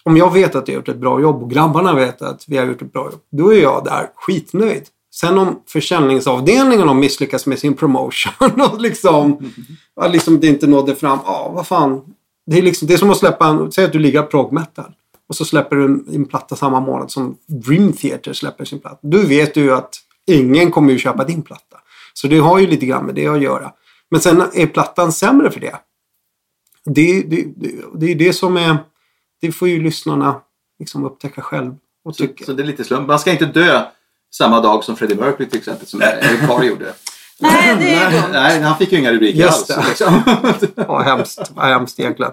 Om 0.04 0.18
jag 0.18 0.34
vet 0.34 0.56
att 0.56 0.68
jag 0.68 0.76
har 0.76 0.80
gjort 0.80 0.90
ett 0.90 0.98
bra 0.98 1.22
jobb 1.22 1.44
och 1.44 1.52
grabbarna 1.52 1.94
vet 1.94 2.22
att 2.22 2.44
vi 2.48 2.58
har 2.58 2.66
gjort 2.66 2.82
ett 2.82 2.94
bra 2.94 3.06
jobb. 3.12 3.22
Då 3.32 3.54
är 3.54 3.62
jag 3.62 3.84
där 3.84 4.10
skitnöjd. 4.16 4.84
Sen 5.14 5.38
om 5.38 5.62
försäljningsavdelningen 5.68 6.88
har 6.88 6.96
misslyckats 6.96 7.46
med 7.46 7.60
sin 7.60 7.74
promotion 7.74 8.62
och 8.72 8.82
liksom, 8.82 9.52
ja, 9.96 10.08
liksom 10.08 10.40
det 10.40 10.48
inte 10.48 10.68
nådde 10.68 10.96
fram. 10.96 11.20
Ja, 11.26 11.52
vad 11.56 11.68
fan. 11.68 12.02
Det 12.46 12.58
är, 12.58 12.62
liksom, 12.62 12.88
det 12.88 12.94
är 12.94 12.98
som 12.98 13.10
att 13.10 13.18
släppa 13.18 13.48
en... 13.48 13.72
Säg 13.72 13.86
att 13.86 13.94
du 13.94 14.00
ligger 14.00 14.24
prog 14.24 14.54
metal. 14.54 14.92
Och 15.30 15.36
så 15.36 15.46
släpper 15.46 15.76
du 15.76 15.86
en, 15.86 16.06
en 16.14 16.26
platta 16.26 16.56
samma 16.56 16.80
månad 16.80 17.12
som 17.12 17.38
Dream 17.48 17.94
Theater 17.94 18.34
släpper 18.34 18.66
sin 18.66 18.80
platta. 18.80 18.98
Du 19.02 19.26
vet 19.26 19.58
ju 19.58 19.74
att 19.74 19.96
ingen 20.28 20.72
kommer 20.72 20.92
ju 20.92 21.00
köpa 21.00 21.24
din 21.24 21.42
platta. 21.42 21.78
Så 22.14 22.28
det 22.28 22.38
har 22.38 22.60
ju 22.60 22.68
lite 22.68 22.86
grann 22.86 23.06
med 23.06 23.16
det 23.16 23.28
att 23.28 23.42
göra. 23.42 23.72
Men 24.12 24.22
sen 24.22 24.44
är 24.54 24.68
plattan 24.68 25.12
sämre 25.12 25.52
för 25.52 25.60
det. 25.60 25.76
Det, 26.86 27.24
det, 27.24 27.44
det, 27.56 27.72
det 27.96 28.12
är 28.12 28.16
det 28.16 28.34
som 28.34 28.58
är... 28.58 28.78
Det 29.42 29.52
får 29.52 29.68
ju 29.68 29.82
lyssnarna 29.84 30.42
liksom 30.80 31.06
upptäcka 31.06 31.42
själv. 31.42 31.76
Och 32.06 32.16
Så, 32.16 32.24
tycka. 32.28 32.46
så 32.46 32.54
det 32.54 32.64
är 32.64 32.68
lite 32.68 32.84
slump. 32.84 33.08
Man 33.08 33.20
ska 33.20 33.32
inte 33.32 33.46
dö 33.46 33.84
samma 34.34 34.60
dag 34.62 34.84
som 34.84 34.96
Freddie 34.96 35.16
Mercury 35.16 35.50
till 35.50 35.60
exempel, 35.60 35.88
som 35.88 36.02
Eric 36.02 36.40
Carr 36.48 36.64
gjorde. 36.64 36.94
Nej, 37.40 37.76
det 37.80 37.94
är 37.94 38.12
dumt. 38.12 38.30
Nej, 38.34 38.62
han 38.62 38.78
fick 38.78 38.92
ju 38.92 38.98
inga 39.00 39.12
rubriker 39.14 39.40
Just 39.40 39.72
alls. 39.72 39.88
Liksom. 39.88 40.22
Vad 40.88 41.04
hemskt. 41.04 41.52
Vad 41.56 41.66
hemskt 41.66 42.00
egentligen. 42.00 42.32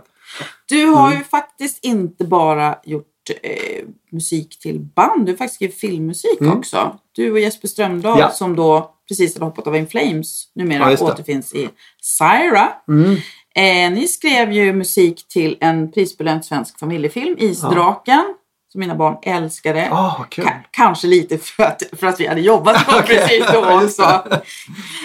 Du 0.69 0.87
har 0.87 1.13
ju 1.13 1.25
faktiskt 1.25 1.85
inte 1.85 2.25
bara 2.25 2.79
gjort 2.85 3.07
eh, 3.43 3.85
musik 4.11 4.59
till 4.59 4.81
band. 4.81 5.27
Du 5.27 5.33
har 5.33 5.37
faktiskt 5.37 5.55
skrivit 5.55 5.77
filmmusik 5.81 6.41
Mm. 6.41 6.59
också. 6.59 6.99
Du 7.13 7.33
och 7.33 7.41
Jesper 7.41 7.69
Strömdahl 7.69 8.19
Ja. 8.21 8.31
som 8.31 8.57
då 8.57 8.95
precis 9.09 9.35
hade 9.35 9.45
hoppat 9.45 9.67
av 9.67 9.77
In 9.77 9.87
Flames 9.87 10.45
numera 10.55 10.93
Ja, 10.93 11.05
återfinns 11.05 11.55
i 11.55 11.69
Syra. 12.03 12.69
Mm. 12.89 13.13
Eh, 13.55 13.99
ni 14.01 14.09
skrev 14.09 14.53
ju 14.53 14.73
musik 14.73 15.29
till 15.29 15.57
en 15.61 15.93
prisbelönt 15.93 16.45
svensk 16.45 16.79
familjefilm, 16.79 17.37
Isdraken, 17.39 18.35
som 18.73 18.81
mina 18.81 18.95
barn 18.95 19.17
älskade. 19.23 19.89
Vad 19.91 20.31
kul. 20.31 20.45
Ka- 20.45 20.61
kanske 20.71 21.07
lite 21.07 21.39
för 21.39 21.63
att, 21.63 21.83
för 21.93 22.07
att 22.07 22.21
vi 22.21 22.27
hade 22.27 22.41
jobbat 22.41 22.87
på 22.89 22.97
Okej. 22.99 23.17
precis 23.19 23.47
då 23.53 23.59
Ja, 23.61 23.85
också. 23.85 24.03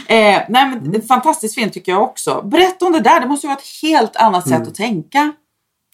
Eh, 0.08 0.42
nej, 0.50 0.70
men 0.70 0.96
en 0.96 1.02
fantastisk 1.02 1.56
film 1.56 1.70
tycker 1.70 1.92
jag 1.92 2.02
också. 2.02 2.42
Berätta 2.46 2.86
om 2.86 2.92
det 2.92 3.00
där, 3.00 3.20
det 3.20 3.28
måste 3.28 3.48
ju 3.48 3.50
vara 3.50 3.60
ett 3.60 3.82
helt 3.82 4.16
annat 4.16 4.46
Mm. 4.48 4.60
sätt 4.60 4.68
att 4.68 4.76
tänka. 4.76 5.32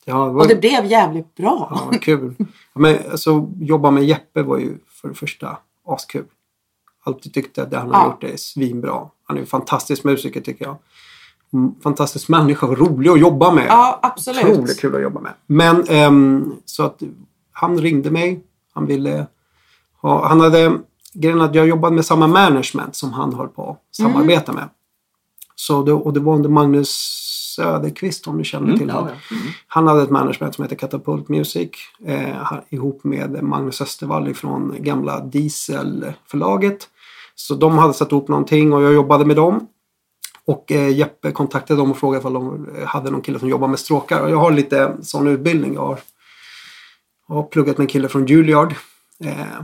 Ja, 0.05 0.13
det 0.13 0.31
var, 0.31 0.41
Och 0.41 0.47
det 0.47 0.55
blev 0.55 0.85
jävligt 0.85 1.35
bra. 1.35 1.87
ja, 1.91 1.97
kul. 1.99 2.35
Ja, 2.39 2.45
Men 2.73 2.97
alltså, 3.11 3.47
jobba 3.59 3.91
med 3.91 4.03
Jeppe 4.03 4.41
var 4.43 4.57
ju 4.57 4.77
för 5.01 5.07
det 5.07 5.13
första 5.15 5.57
askul. 5.87 6.25
Alltid 7.07 7.33
tyckte 7.33 7.63
att 7.63 7.71
det 7.71 7.77
han 7.77 7.91
har 7.91 8.01
Ja. 8.01 8.05
gjort 8.07 8.23
är 8.23 8.37
svinbra. 8.37 9.01
Han 9.27 9.37
är 9.37 9.41
en 9.41 9.47
fantastisk 9.47 10.03
musiker 10.03 10.41
tycker 10.41 10.65
jag. 10.65 10.75
Mm, 11.53 11.75
Fantastisk 11.83 12.29
människa 12.29 12.65
och 12.67 12.77
rolig 12.77 13.09
att 13.09 13.19
jobba 13.19 13.51
med. 13.51 13.65
Ja, 13.69 13.99
absolut. 14.03 14.43
Otroligt 14.45 14.79
kul 14.79 14.95
att 14.95 15.01
jobba 15.01 15.19
med. 15.19 15.33
Men 15.47 15.83
ehm, 15.87 16.53
så 16.65 16.83
att 16.83 17.01
han 17.51 17.77
ringde 17.79 18.11
mig. 18.11 18.43
Han 18.73 18.85
ville 18.85 19.27
ha, 20.01 20.27
han 20.27 20.39
hade 20.41 20.77
grejen 21.13 21.41
att 21.41 21.55
jag 21.55 21.67
jobbade 21.67 21.95
med 21.95 22.05
samma 22.05 22.27
management 22.27 22.95
som 22.95 23.13
han 23.13 23.33
höll 23.33 23.47
på 23.47 23.69
att 23.69 23.95
samarbeta 23.95 24.53
med. 24.53 24.69
Så 25.55 25.83
det, 25.83 25.93
och 25.93 26.13
det 26.13 26.19
var 26.19 26.35
under 26.35 26.49
Magnus 26.49 26.89
Söderqvist 27.55 28.27
om 28.27 28.37
du 28.37 28.43
känner 28.43 28.77
till 28.77 28.87
ja, 28.87 28.93
honom. 28.93 29.09
ja. 29.29 29.35
Mm. 29.35 29.47
Han 29.67 29.87
hade 29.87 30.03
ett 30.03 30.09
management 30.09 30.55
som 30.55 30.63
heter 30.63 30.75
Catapult 30.75 31.29
Music 31.29 31.69
eh, 32.05 32.53
ihop 32.69 33.03
med 33.03 33.43
Magnus 33.43 33.81
Östervall 33.81 34.33
från 34.33 34.75
gamla 34.79 35.19
Dieselförlaget. 35.19 36.89
Så 37.39 37.55
de 37.55 37.77
hade 37.77 37.93
satt 37.93 38.11
ihop 38.11 38.27
någonting 38.27 38.73
och 38.73 38.83
jag 38.83 38.93
jobbade 38.93 39.25
med 39.25 39.35
dem. 39.35 39.67
Och 40.45 40.71
eh, 40.71 40.89
Jeppe 40.89 41.31
kontaktade 41.31 41.81
dem 41.81 41.91
och 41.91 41.97
frågade 41.97 42.27
om 42.27 42.33
de 42.33 42.75
eh, 42.75 42.87
hade 42.87 43.11
någon 43.11 43.21
kille 43.21 43.39
som 43.39 43.49
jobbar 43.49 43.67
med 43.67 43.79
stråkar. 43.79 44.21
Och 44.21 44.29
jag 44.29 44.37
har 44.37 44.51
lite 44.51 44.97
sån 45.01 45.27
utbildning. 45.27 45.73
Jag 45.73 45.81
har, 45.81 45.99
jag 47.27 47.35
har 47.35 47.43
pluggat 47.43 47.77
med 47.77 47.83
en 47.83 47.87
kille 47.87 48.09
från 48.09 48.25
Juilliard. 48.25 48.75
Eh, 49.23 49.41
eh, 49.41 49.57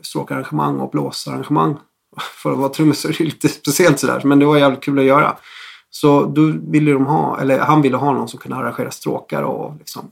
stråkarrangemang 0.00 0.80
och 0.80 0.90
blåsarrangemang. 0.90 1.76
För 2.42 2.52
att 2.52 2.58
vara 2.58 2.68
trummis 2.68 3.00
så 3.00 3.08
är 3.08 3.12
det 3.18 3.24
lite 3.24 3.48
speciellt 3.48 3.98
sådär. 3.98 4.22
Men 4.24 4.38
det 4.38 4.44
var 4.44 4.56
jävligt 4.56 4.82
kul 4.82 4.98
att 4.98 5.04
göra. 5.04 5.36
Så 5.90 6.24
då 6.24 6.52
ville 6.70 6.92
de 6.92 7.06
ha, 7.06 7.40
eller 7.40 7.58
han 7.58 7.82
ville 7.82 7.96
ha 7.96 8.12
någon 8.12 8.28
som 8.28 8.38
kunde 8.38 8.56
arrangera 8.56 8.90
stråkar 8.90 9.42
och 9.42 9.74
liksom 9.78 10.10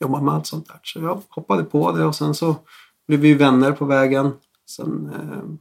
jobba 0.00 0.20
med 0.20 0.34
allt 0.34 0.46
sånt 0.46 0.68
där. 0.68 0.80
Så 0.82 1.00
jag 1.00 1.22
hoppade 1.28 1.64
på 1.64 1.92
det 1.92 2.04
och 2.04 2.14
sen 2.14 2.34
så 2.34 2.56
blev 3.06 3.20
vi 3.20 3.34
vänner 3.34 3.72
på 3.72 3.84
vägen. 3.84 4.32
Sen, 4.66 5.10
eh, 5.14 5.54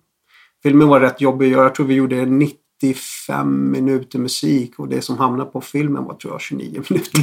filmen 0.63 0.87
var 0.87 0.99
rätt 0.99 1.21
jobbig 1.21 1.45
att 1.45 1.51
göra. 1.51 1.63
Jag 1.63 1.75
tror 1.75 1.85
vi 1.85 1.93
gjorde 1.93 2.25
95 2.25 3.71
minuter 3.71 4.19
musik 4.19 4.79
och 4.79 4.87
det 4.87 5.01
som 5.01 5.17
hamnade 5.17 5.49
på 5.49 5.61
filmen 5.61 6.03
var 6.03 6.13
tror 6.13 6.33
jag 6.33 6.41
29 6.41 6.83
minuter. 6.89 7.21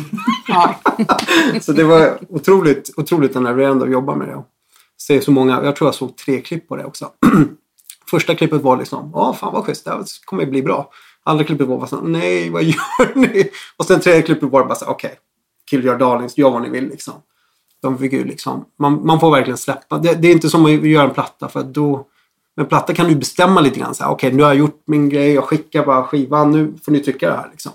Ja. 0.49 0.81
så 1.61 1.73
det 1.73 1.85
var 1.85 2.19
otroligt, 2.29 2.91
otroligt 2.97 3.37
enerverande 3.37 3.85
att 3.85 3.93
jobba 3.93 4.15
med 4.15 4.29
det. 4.29 4.43
Se 4.97 5.21
så 5.21 5.31
många, 5.31 5.65
jag 5.65 5.77
tror 5.77 5.89
jag 5.89 5.95
såg 5.95 6.17
tre 6.17 6.41
klipp 6.41 6.69
på 6.69 6.77
det 6.77 6.85
också. 6.85 7.11
Första 8.11 8.35
klippet 8.35 8.63
var 8.63 8.77
liksom, 8.77 9.11
ja 9.15 9.35
fan 9.35 9.53
vad 9.53 9.65
schysst, 9.65 9.85
det 9.85 9.91
här 9.91 10.05
kommer 10.25 10.47
bli 10.47 10.63
bra. 10.63 10.91
Andra 11.25 11.45
klippet 11.45 11.67
var 11.67 11.77
bara 11.77 11.87
så, 11.87 12.01
nej 12.01 12.51
vad 12.51 12.63
gör 12.65 13.15
ni? 13.15 13.51
Och 13.77 13.85
sen 13.85 14.01
tredje 14.01 14.23
klippet 14.23 14.51
var 14.51 14.65
bara 14.65 14.75
så, 14.75 14.87
okej, 14.87 15.19
kill 15.71 15.85
your 15.85 15.99
darlings, 15.99 16.39
gör 16.39 16.51
vad 16.51 16.63
ni 16.63 16.69
vill 16.69 16.89
liksom. 16.89 17.15
De 17.83 17.99
fick 17.99 18.13
ju 18.13 18.25
liksom, 18.25 18.65
man, 18.79 19.07
man 19.07 19.21
får 19.21 19.31
verkligen 19.31 19.59
släppa. 19.59 19.99
Det, 19.99 20.15
det 20.15 20.29
är 20.29 20.33
inte 20.33 20.51
som 20.51 20.65
att 20.65 20.71
göra 20.71 21.09
en 21.09 21.15
platta 21.15 21.49
för 21.49 21.63
då 21.63 22.07
med 22.57 22.69
platta 22.69 22.95
kan 22.95 23.09
du 23.09 23.15
bestämma 23.15 23.61
lite 23.61 23.81
grann 23.81 23.91
Okej, 23.91 24.07
okay, 24.07 24.13
okej 24.13 24.33
nu 24.33 24.43
har 24.43 24.51
jag 24.51 24.59
gjort 24.59 24.83
min 24.87 25.09
grej, 25.09 25.33
jag 25.33 25.45
skickar 25.45 25.87
bara 25.87 26.05
skivan, 26.05 26.51
nu 26.51 26.75
får 26.85 26.93
ni 26.93 27.01
tycka 27.01 27.31
det 27.31 27.37
här 27.37 27.49
liksom. 27.51 27.73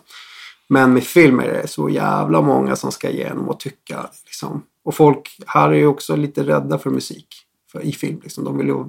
Men 0.68 0.94
med 0.94 1.04
film 1.04 1.40
är 1.40 1.48
det 1.48 1.68
så 1.68 1.90
jävla 1.90 2.42
många 2.42 2.76
som 2.76 2.92
ska 2.92 3.10
igenom 3.10 3.50
och 3.50 3.60
tycka. 3.60 4.10
Liksom. 4.26 4.64
Och 4.86 4.96
folk 4.96 5.38
här 5.48 5.70
är 5.70 5.76
ju 5.76 5.88
också 5.88 6.16
lite 6.16 6.44
rädda 6.44 6.78
för 6.78 6.90
musik 6.90 7.28
för, 7.72 7.82
i 7.82 7.92
film. 7.92 8.20
Liksom. 8.24 8.44
De 8.44 8.58
vill 8.58 8.68
ju, 8.68 8.86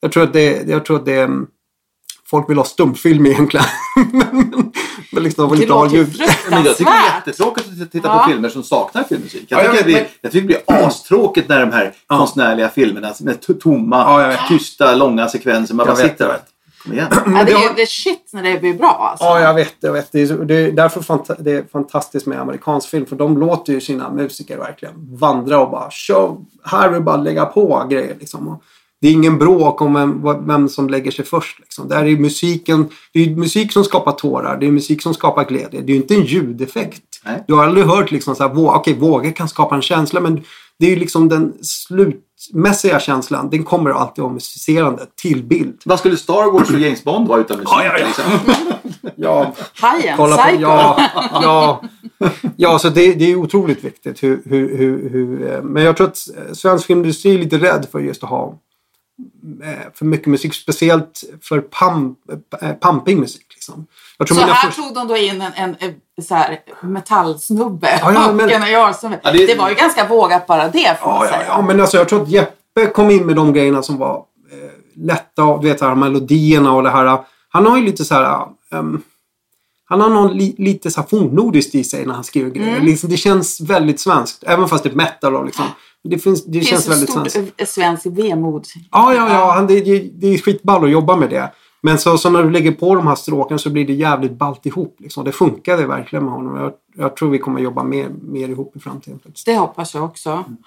jag 0.00 0.12
tror 0.12 0.22
att 0.22 0.32
det, 0.32 0.68
jag 0.68 0.84
tror 0.84 0.96
att 0.96 1.04
det 1.04 1.14
är, 1.14 1.30
folk 2.26 2.50
vill 2.50 2.56
ha 2.56 2.64
stumfilm 2.64 3.26
egentligen. 3.26 3.66
men, 4.12 4.72
men 5.18 5.24
liksom, 5.24 5.48
de 5.48 5.50
vill 5.58 5.60
Det 5.60 5.74
låter 5.74 5.96
ju. 5.96 6.06
Men 6.50 6.64
jag 6.64 6.76
tycker 6.76 6.90
det 6.90 6.96
är 6.96 7.14
jättetråkigt 7.16 7.82
att 7.82 7.92
titta 7.92 8.08
Ja. 8.08 8.18
på 8.24 8.30
filmer 8.30 8.48
som 8.48 8.62
saknar 8.62 9.04
filmmusik. 9.04 9.44
Jag 9.48 9.60
Ja, 9.60 9.64
jag 9.64 9.72
tycker, 9.72 9.84
det, 9.84 9.92
blir, 9.92 10.06
jag 10.20 10.32
tycker 10.32 10.48
det 10.48 10.64
blir 10.66 10.86
astråkigt 10.86 11.48
när 11.48 11.60
de 11.66 11.72
här 11.72 11.92
konstnärliga 12.06 12.68
filmerna 12.68 13.14
med 13.20 13.38
to- 13.38 13.60
tomma, 13.60 13.96
Ja, 13.96 14.22
jag 14.22 14.28
vet. 14.28 14.40
tysta, 14.48 14.94
långa 14.94 15.28
sekvenser. 15.28 15.74
Man 15.74 15.86
Jag 15.86 15.96
bara 15.96 16.02
vet, 16.02 16.12
sitter 16.12 16.28
där. 16.28 16.38
Kom 16.82 16.92
igen. 16.92 17.06
Ja, 17.10 17.44
det 17.44 17.52
är 17.52 17.80
är 17.82 17.86
shit 17.86 18.30
när 18.32 18.42
det 18.42 18.60
blir 18.60 18.74
bra 18.74 19.08
alltså. 19.10 19.24
Ja, 19.24 19.40
jag 19.40 19.54
vet. 19.54 19.74
Jag 19.80 19.92
vet. 19.92 20.12
Det, 20.12 20.20
är, 20.22 20.34
det 20.44 20.54
är 20.54 20.72
därför 20.72 21.00
fanta- 21.00 21.36
det 21.42 21.52
är 21.52 21.64
fantastiskt 21.72 22.26
med 22.26 22.40
amerikansk 22.40 22.88
film. 22.88 23.06
För 23.06 23.16
de 23.16 23.38
låter 23.38 23.72
ju 23.72 23.80
sina 23.80 24.10
musiker 24.10 24.58
verkligen 24.58 24.94
vandra 25.16 25.60
och 25.60 25.70
bara 25.70 25.90
kör. 25.90 26.36
Här 26.64 26.88
är 26.88 26.92
det 26.92 27.00
bara 27.00 27.16
att 27.16 27.24
lägga 27.24 27.44
på 27.46 27.86
grejer. 27.90 28.16
Liksom. 28.20 28.48
Och 28.48 28.62
det 29.00 29.08
är 29.08 29.12
ingen 29.12 29.38
bråk 29.38 29.80
om 29.82 29.94
vem, 29.94 30.46
vem 30.46 30.68
som 30.68 30.88
lägger 30.88 31.10
sig 31.10 31.24
först. 31.24 31.58
Liksom. 31.60 31.88
Där 31.88 32.04
är 32.04 32.16
musiken. 32.16 32.88
Det 33.12 33.20
är 33.20 33.24
ju 33.24 33.36
musik 33.36 33.72
som 33.72 33.84
skapar 33.84 34.12
tårar. 34.12 34.56
Det 34.60 34.66
är 34.66 34.70
musik 34.70 35.02
som 35.02 35.14
skapar 35.14 35.44
glädje. 35.44 35.80
Det 35.80 35.92
är 35.92 35.94
ju 35.94 36.02
inte 36.02 36.14
en 36.14 36.24
ljudeffekt. 36.24 37.02
Nej. 37.24 37.44
Du 37.46 37.54
har 37.54 37.64
aldrig 37.64 37.86
hört 37.86 38.10
liksom 38.10 38.34
så 38.36 38.42
här, 38.48 38.54
vå- 38.54 38.74
okej, 38.74 38.94
vågor 38.94 39.30
kan 39.30 39.48
skapa 39.48 39.74
en 39.74 39.82
känsla. 39.82 40.20
Men 40.20 40.42
det 40.78 40.86
är 40.86 40.90
ju 40.90 40.96
liksom 40.96 41.28
den 41.28 41.52
slutmässiga 41.62 43.00
känslan. 43.00 43.50
Den 43.50 43.64
kommer 43.64 43.90
alltid 43.90 44.22
vara 44.22 44.32
musicerande 44.32 45.06
till 45.22 45.42
bild. 45.44 45.80
Vad 45.84 45.98
skulle 45.98 46.16
Star 46.16 46.52
Wars 46.52 46.70
och 46.70 46.78
James 46.80 47.04
Bond 47.04 47.28
vara 47.28 47.40
utan 47.40 47.56
musik? 47.58 47.72
Ja, 47.72 47.84
ja, 47.84 47.98
ja. 47.98 48.06
Liksom? 48.06 48.24
Ja, 49.16 49.54
Hajen, 49.80 50.16
kolla 50.16 50.36
på, 50.36 50.42
Psycho. 50.42 50.60
ja, 50.62 51.00
ja, 51.42 51.82
ja, 52.56 52.78
så 52.78 52.88
det, 52.88 53.14
det 53.14 53.32
är 53.32 53.36
otroligt 53.36 53.84
viktigt. 53.84 54.22
Hur, 54.22 54.42
hur, 54.44 54.76
hur, 54.78 55.10
hur, 55.10 55.52
eh, 55.54 55.62
men 55.62 55.82
jag 55.82 55.96
tror 55.96 56.06
att 56.06 56.18
svensk 56.56 56.86
filmindustri 56.86 57.34
är 57.34 57.38
lite 57.38 57.58
rädd 57.58 57.86
för 57.92 57.98
just 58.00 58.24
att 58.24 58.30
ha 58.30 58.54
för 59.94 60.04
mycket 60.04 60.26
musik. 60.26 60.54
Speciellt 60.54 61.24
för 61.42 61.60
pump, 61.60 62.18
eh, 62.62 62.70
pumping 62.80 63.20
musik. 63.20 63.46
Liksom. 63.54 63.86
Jag 64.18 64.26
tror 64.26 64.38
Så 64.38 64.44
här 64.44 64.66
första- 64.68 64.82
tog 64.82 64.94
de 64.94 65.08
då 65.08 65.16
in 65.16 65.42
en, 65.42 65.52
en, 65.56 65.76
en 66.16 66.22
så 66.24 66.34
här, 66.34 66.58
metallsnubbe 66.82 67.98
Ja, 68.02 68.12
ja, 68.12 68.28
och 68.28 68.34
men- 68.34 68.50
en 68.50 68.70
Jarlsson. 68.72 69.14
Ja, 69.22 69.32
det... 69.32 69.46
det- 69.46 69.54
var 69.58 69.68
ju 69.68 69.74
ganska 69.74 70.06
vågat 70.08 70.46
bara 70.46 70.68
det 70.68 70.98
får 71.00 71.06
man 71.10 71.16
Ja, 71.16 71.24
ja, 71.24 71.30
säga. 71.30 71.44
ja, 71.48 71.62
men 71.62 71.80
alltså 71.80 71.96
jag 71.96 72.08
tror 72.08 72.22
att 72.22 72.28
Jeppe 72.28 72.86
kom 72.94 73.10
in 73.10 73.26
med 73.26 73.36
de 73.36 73.52
grejerna 73.52 73.82
som 73.82 73.96
var 73.96 74.16
eh, 74.52 75.02
lätta. 75.06 75.58
Du 75.58 75.68
vet, 75.68 75.80
här, 75.80 75.94
melodierna 75.94 76.72
och 76.72 76.82
det 76.82 76.90
här. 76.90 77.18
Han 77.48 77.66
har 77.66 77.76
ju 77.76 77.82
lite 77.84 78.04
så 78.04 78.14
här... 78.14 78.46
ehm, 78.72 79.02
han 79.90 80.00
har 80.00 80.08
någon 80.08 80.36
li, 80.36 80.54
lite 80.58 80.90
så 80.90 81.00
här 81.00 81.08
fornnordiskt 81.08 81.74
i 81.74 81.84
sig 81.84 82.06
när 82.06 82.14
han 82.14 82.24
skriver 82.24 82.50
grejer. 82.50 82.72
Mm. 82.72 82.84
Liksom, 82.84 83.10
det 83.10 83.16
känns 83.16 83.60
väldigt 83.60 84.00
svenskt. 84.00 84.44
Även 84.46 84.68
fast 84.68 84.84
det 84.84 84.90
är 84.90 84.94
metal 84.94 85.36
och 85.36 85.44
liksom. 85.46 85.64
Det, 86.10 86.18
finns, 86.18 86.44
det, 86.44 86.58
Det 86.58 86.64
känns 86.64 86.84
finns 86.84 86.96
väldigt 86.96 87.10
stort 87.10 87.30
svenskt. 87.30 87.60
eh, 87.60 87.66
svensk 87.66 88.06
vemod. 88.06 88.66
Ja, 88.90 89.14
ja, 89.14 89.28
ja. 89.32 89.52
Han, 89.52 89.66
det, 89.66 89.80
det, 89.80 89.98
det 89.98 90.26
är 90.26 90.38
skitball 90.38 90.84
att 90.84 90.90
jobba 90.90 91.16
med 91.16 91.30
det. 91.30 91.52
Men 91.80 91.98
så, 91.98 92.18
så 92.18 92.30
när 92.30 92.42
du 92.42 92.50
lägger 92.50 92.72
på 92.72 92.94
de 92.94 93.06
här 93.06 93.14
stråken 93.14 93.58
så 93.58 93.70
blir 93.70 93.86
det 93.86 93.92
jävligt 93.92 94.32
ballt 94.32 94.66
ihop. 94.66 94.96
Liksom. 94.98 95.24
Det 95.24 95.32
funkade 95.32 95.86
verkligen 95.86 96.24
med 96.24 96.34
honom. 96.34 96.56
Jag, 96.56 96.72
jag 96.96 97.16
tror 97.16 97.30
vi 97.30 97.38
kommer 97.38 97.60
jobba 97.60 97.82
mer, 97.82 98.08
mer 98.08 98.48
ihop 98.48 98.76
i 98.76 98.80
framtiden. 98.80 99.20
Faktiskt. 99.24 99.46
Det 99.46 99.56
hoppas 99.56 99.94
jag 99.94 100.04
också. 100.04 100.44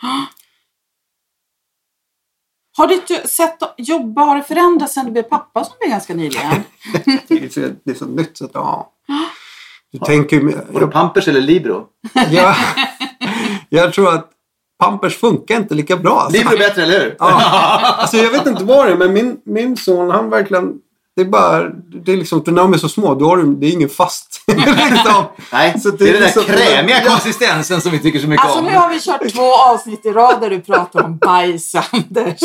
Har 2.77 2.87
ditt 2.87 3.29
sätt 3.29 3.63
att 3.63 3.75
jobba 3.77 4.21
har 4.21 4.35
det 4.35 4.43
förändrats 4.43 4.93
sen 4.93 5.05
du 5.05 5.11
blev 5.11 5.23
pappa 5.23 5.63
som 5.63 5.73
blev 5.79 5.89
ganska 5.91 6.13
nyligen? 6.13 6.63
Det 7.27 7.43
är 7.43 7.49
så, 7.49 7.59
det 7.83 7.91
är 7.91 7.95
så 7.95 8.05
nytt. 8.05 8.37
Så 8.37 8.45
att, 8.45 8.51
ja. 8.53 8.91
Du 9.91 9.99
tänker 9.99 10.35
ju... 10.39 10.51
Var 10.69 10.81
det 10.81 10.87
Pampers 10.87 11.27
eller 11.27 11.41
Libro? 11.41 11.87
Jag, 12.29 12.55
jag 13.69 13.93
tror 13.93 14.13
att 14.13 14.31
Pampers 14.81 15.17
funkar 15.17 15.55
inte 15.57 15.75
lika 15.75 15.97
bra. 15.97 16.19
Alltså. 16.19 16.37
Libro 16.37 16.53
är 16.53 16.57
bättre, 16.57 16.83
eller 16.83 16.99
hur? 16.99 17.15
Ja. 17.19 17.41
Alltså 17.97 18.17
jag 18.17 18.31
vet 18.31 18.47
inte 18.47 18.63
vad 18.63 18.85
det 18.85 18.91
är, 18.91 18.97
men 18.97 19.13
min, 19.13 19.37
min 19.45 19.77
son 19.77 20.09
han 20.11 20.29
verkligen... 20.29 20.73
Det 21.15 21.21
är 21.21 21.25
bara... 21.25 21.63
Det 22.05 22.11
är 22.11 22.17
liksom, 22.17 22.43
när 22.47 22.61
de 22.61 22.73
är 22.73 22.77
så 22.77 22.89
små, 22.89 23.15
då 23.15 23.25
har 23.25 23.37
du, 23.37 23.55
det 23.55 23.67
är 23.67 23.71
ingen 23.71 23.89
fast. 23.89 24.43
liksom. 24.47 25.23
Nej, 25.51 25.79
Så 25.79 25.89
det 25.89 26.03
är 26.09 26.11
den 26.11 26.21
där 26.21 26.25
liksom- 26.25 26.43
krämiga 26.43 27.01
Ja. 27.03 27.09
konsistensen 27.11 27.81
som 27.81 27.91
vi 27.91 27.99
tycker 27.99 28.19
så 28.19 28.27
mycket 28.27 28.45
Alltså 28.45 28.59
om. 28.59 28.65
nu 28.65 28.71
har 28.75 28.89
vi 28.89 28.99
kört 28.99 29.33
två 29.35 29.53
avsnitt 29.55 30.05
i 30.05 30.09
rad 30.11 30.41
där 30.41 30.49
du 30.49 30.59
pratar 30.61 31.03
om 31.03 31.17
bajs, 31.17 31.75
Anders. 31.75 32.39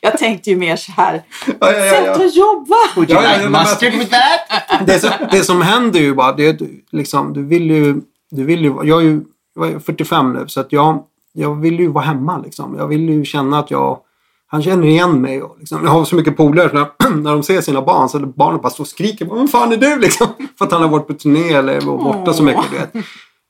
Jag 0.00 0.18
tänkte 0.18 0.50
ju 0.50 0.56
mer 0.56 0.76
så 0.76 0.92
här. 0.92 1.22
Ja, 1.46 1.52
ja, 1.60 1.72
ja, 1.72 1.90
Sätt 1.90 2.04
ja. 2.06 2.26
att 2.26 2.34
jobba! 2.36 2.76
Would 2.96 3.10
you 3.10 3.20
like 3.22 3.48
mustard 3.48 3.92
with 3.92 4.10
that? 4.10 4.86
Det, 4.86 4.98
som, 5.00 5.10
det 5.30 5.44
som 5.44 5.62
händer 5.62 6.00
ju 6.00 6.14
bara, 6.14 6.32
det 6.32 6.46
är 6.46 6.56
liksom, 6.92 7.32
du 7.32 7.44
vill 7.46 7.70
ju... 7.70 8.00
Du 8.30 8.44
vill 8.44 8.64
ju 8.64 8.74
jag 8.84 9.00
är 9.00 9.04
ju 9.06 9.20
jag 9.54 9.70
är 9.72 9.78
45 9.78 10.32
nu, 10.32 10.44
så 10.48 10.60
att 10.60 10.72
jag, 10.72 11.02
jag 11.32 11.54
vill 11.60 11.80
ju 11.80 11.88
vara 11.88 12.04
hemma. 12.04 12.38
Liksom. 12.38 12.74
Jag 12.78 12.86
vill 12.86 13.08
ju 13.08 13.24
känna 13.24 13.58
att 13.58 13.70
jag... 13.70 13.98
Han 14.46 14.62
känner 14.62 14.86
igen 14.86 15.20
mig. 15.20 15.42
Och, 15.42 15.56
liksom, 15.58 15.84
jag 15.84 15.90
har 15.90 16.04
så 16.04 16.16
mycket 16.16 16.36
polare 16.36 16.68
så 16.68 16.74
när, 16.74 17.16
när 17.22 17.32
de 17.32 17.42
ser 17.42 17.60
sina 17.60 17.82
barn 17.82 18.08
så 18.08 18.18
barnen 18.18 18.60
bara 18.60 18.70
står 18.70 18.84
och 18.84 18.88
skriker. 18.88 19.24
Vem 19.24 19.48
fan 19.48 19.72
är 19.72 19.76
du? 19.76 19.98
Liksom, 20.00 20.26
för 20.58 20.64
att 20.64 20.72
han 20.72 20.82
har 20.82 20.88
varit 20.88 21.06
på 21.06 21.14
turné 21.14 21.52
eller 21.52 21.80
varit 21.80 22.02
borta 22.02 22.32
så 22.32 22.42
mycket. 22.42 22.72
Vet. 22.72 22.92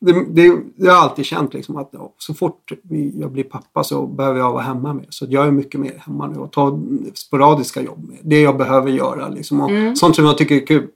det, 0.00 0.12
det, 0.12 0.56
det 0.76 0.88
har 0.88 0.94
jag 0.94 1.02
alltid 1.02 1.24
känt 1.24 1.54
liksom 1.54 1.76
att 1.76 1.88
ja, 1.92 2.12
så 2.18 2.34
fort 2.34 2.72
jag 3.14 3.32
blir 3.32 3.44
pappa 3.44 3.84
så 3.84 4.06
behöver 4.06 4.38
jag 4.38 4.52
vara 4.52 4.62
hemma 4.62 4.92
mer. 4.92 5.06
Så 5.08 5.26
jag 5.28 5.46
är 5.46 5.50
mycket 5.50 5.80
mer 5.80 6.02
hemma 6.06 6.26
nu 6.26 6.38
och 6.38 6.52
tar 6.52 6.80
sporadiska 7.14 7.82
jobb 7.82 8.08
med. 8.08 8.18
Det 8.22 8.40
jag 8.40 8.56
behöver 8.56 8.90
göra 8.90 9.28
liksom. 9.28 9.60
Och 9.60 9.70
Mm. 9.70 9.96
Sånt 9.96 10.16
som 10.16 10.24
jag 10.24 10.38
tycker 10.38 10.54
är 10.54 10.66
kul. 10.66 10.86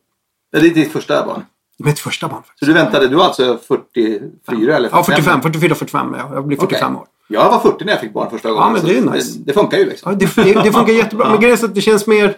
Ja, 0.50 0.60
Det 0.60 0.66
är 0.66 0.74
ditt 0.74 0.92
första 0.92 1.26
barn. 1.26 1.42
Mitt 1.78 1.98
första 1.98 2.28
barn 2.28 2.42
faktiskt. 2.42 2.58
Så 2.58 2.64
du 2.66 2.72
väntade, 2.72 3.08
du 3.08 3.16
var 3.16 3.24
alltså 3.24 3.58
44 3.68 4.76
eller 4.76 4.88
45? 4.88 4.90
Ja, 4.92 5.02
45, 5.02 5.42
44, 5.42 5.74
45 5.74 6.14
ja. 6.18 6.30
Jag 6.34 6.46
blir 6.46 6.56
45 6.58 6.86
Okej. 6.86 7.00
år. 7.00 7.06
Jag 7.28 7.50
var 7.50 7.58
40 7.58 7.84
när 7.84 7.92
jag 7.92 8.00
fick 8.00 8.12
barn 8.12 8.30
första 8.30 8.50
gången. 8.50 8.72
men 8.72 8.80
så 8.80 8.86
det 8.86 8.98
är 8.98 9.02
nice. 9.02 9.38
Det, 9.38 9.44
det 9.44 9.52
funkar 9.52 9.78
ju 9.78 9.84
liksom. 9.84 10.12
Ja, 10.12 10.18
det, 10.18 10.44
det, 10.44 10.62
det 10.62 10.72
funkar 10.72 10.92
jättebra. 11.02 11.30
Men 11.30 11.40
grejen 11.40 11.58
är 11.60 11.64
att 11.64 11.74
det 11.74 11.80
känns 11.80 12.06
mer... 12.06 12.36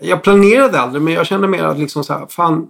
Jag 0.00 0.22
planerade 0.22 0.80
aldrig, 0.80 1.02
men 1.02 1.12
jag 1.14 1.26
kände 1.26 1.48
mer 1.48 1.64
att 1.64 1.78
liksom 1.78 2.04
så 2.04 2.12
här, 2.12 2.26
fan, 2.30 2.66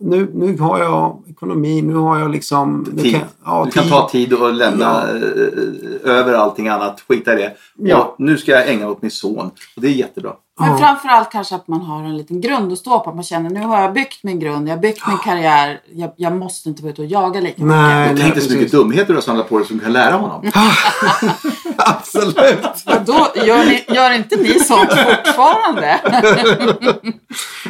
nu, 0.00 0.30
nu 0.34 0.58
har 0.58 0.78
jag 0.80 1.22
ekonomi, 1.30 1.82
nu 1.82 1.94
har 1.94 2.18
jag 2.18 2.30
liksom... 2.30 2.84
Tid. 3.02 3.12
kan- 3.14 3.22
ja, 3.44 3.62
du 3.64 3.70
kan 3.70 3.82
tid. 3.82 3.92
ta 3.92 4.08
tid 4.08 4.32
och 4.32 4.52
lämna 4.52 5.02
eh, 5.02 6.10
över 6.10 6.32
allting 6.34 6.68
annat. 6.68 7.00
Skita 7.08 7.32
i 7.32 7.36
det. 7.36 7.52
Ja. 7.76 7.96
Och 8.04 8.14
nu 8.18 8.38
ska 8.38 8.52
jag 8.52 8.68
ägna 8.68 8.88
åt 8.88 9.02
min 9.02 9.10
son. 9.10 9.46
Och 9.76 9.82
det 9.82 9.88
är 9.88 9.92
jättebra. 9.92 10.32
Men 10.60 10.78
framförallt 10.78 11.30
kanske 11.30 11.54
att 11.54 11.68
man 11.68 11.80
har 11.80 12.04
en 12.04 12.16
liten 12.16 12.40
grund 12.40 12.72
att 12.72 12.78
stå 12.78 13.00
på. 13.00 13.10
Att 13.10 13.16
man 13.16 13.24
känner 13.24 13.50
nu 13.50 13.60
har 13.60 13.80
jag 13.80 13.92
byggt 13.92 14.22
min 14.22 14.38
grund, 14.38 14.68
jag 14.68 14.74
har 14.74 14.80
byggt 14.80 15.06
min 15.06 15.18
karriär. 15.18 15.80
Jag, 15.92 16.12
jag 16.16 16.32
måste 16.32 16.68
inte 16.68 16.82
vara 16.82 16.92
ute 16.92 17.02
och 17.02 17.08
jaga 17.08 17.40
lika 17.40 17.64
Nej, 17.64 18.06
nej, 18.06 18.22
tänk 18.22 18.34
dig 18.34 18.42
så 18.42 18.52
mycket 18.54 18.72
dumheter 18.72 19.06
du 19.06 19.14
har 19.14 19.20
samlat 19.20 19.48
på 19.48 19.58
dig 19.58 19.66
som 19.66 19.78
du 19.78 19.84
kan 19.84 19.92
lära 19.92 20.14
honom. 20.14 20.42
Absolut. 21.76 22.36
mycket. 22.36 23.06
Då 23.06 23.32
gör, 23.34 23.64
ni, 23.64 23.84
gör 23.88 24.14
inte 24.14 24.36
ni 24.36 24.60
sånt 24.60 24.90
fortfarande? 24.90 26.00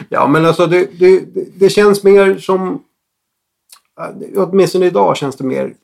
Ja, 0.09 0.27
men 0.27 0.47
alltså 0.47 0.67
det, 0.67 0.99
det, 0.99 1.25
det, 1.59 1.69
känns 1.69 2.05
mer 2.05 2.39
som... 2.39 2.83
ja, 3.97 4.13
Åtminstone 4.37 4.87
idag 4.87 5.17
känns 5.17 5.37
det 5.37 5.45
mer 5.45 5.75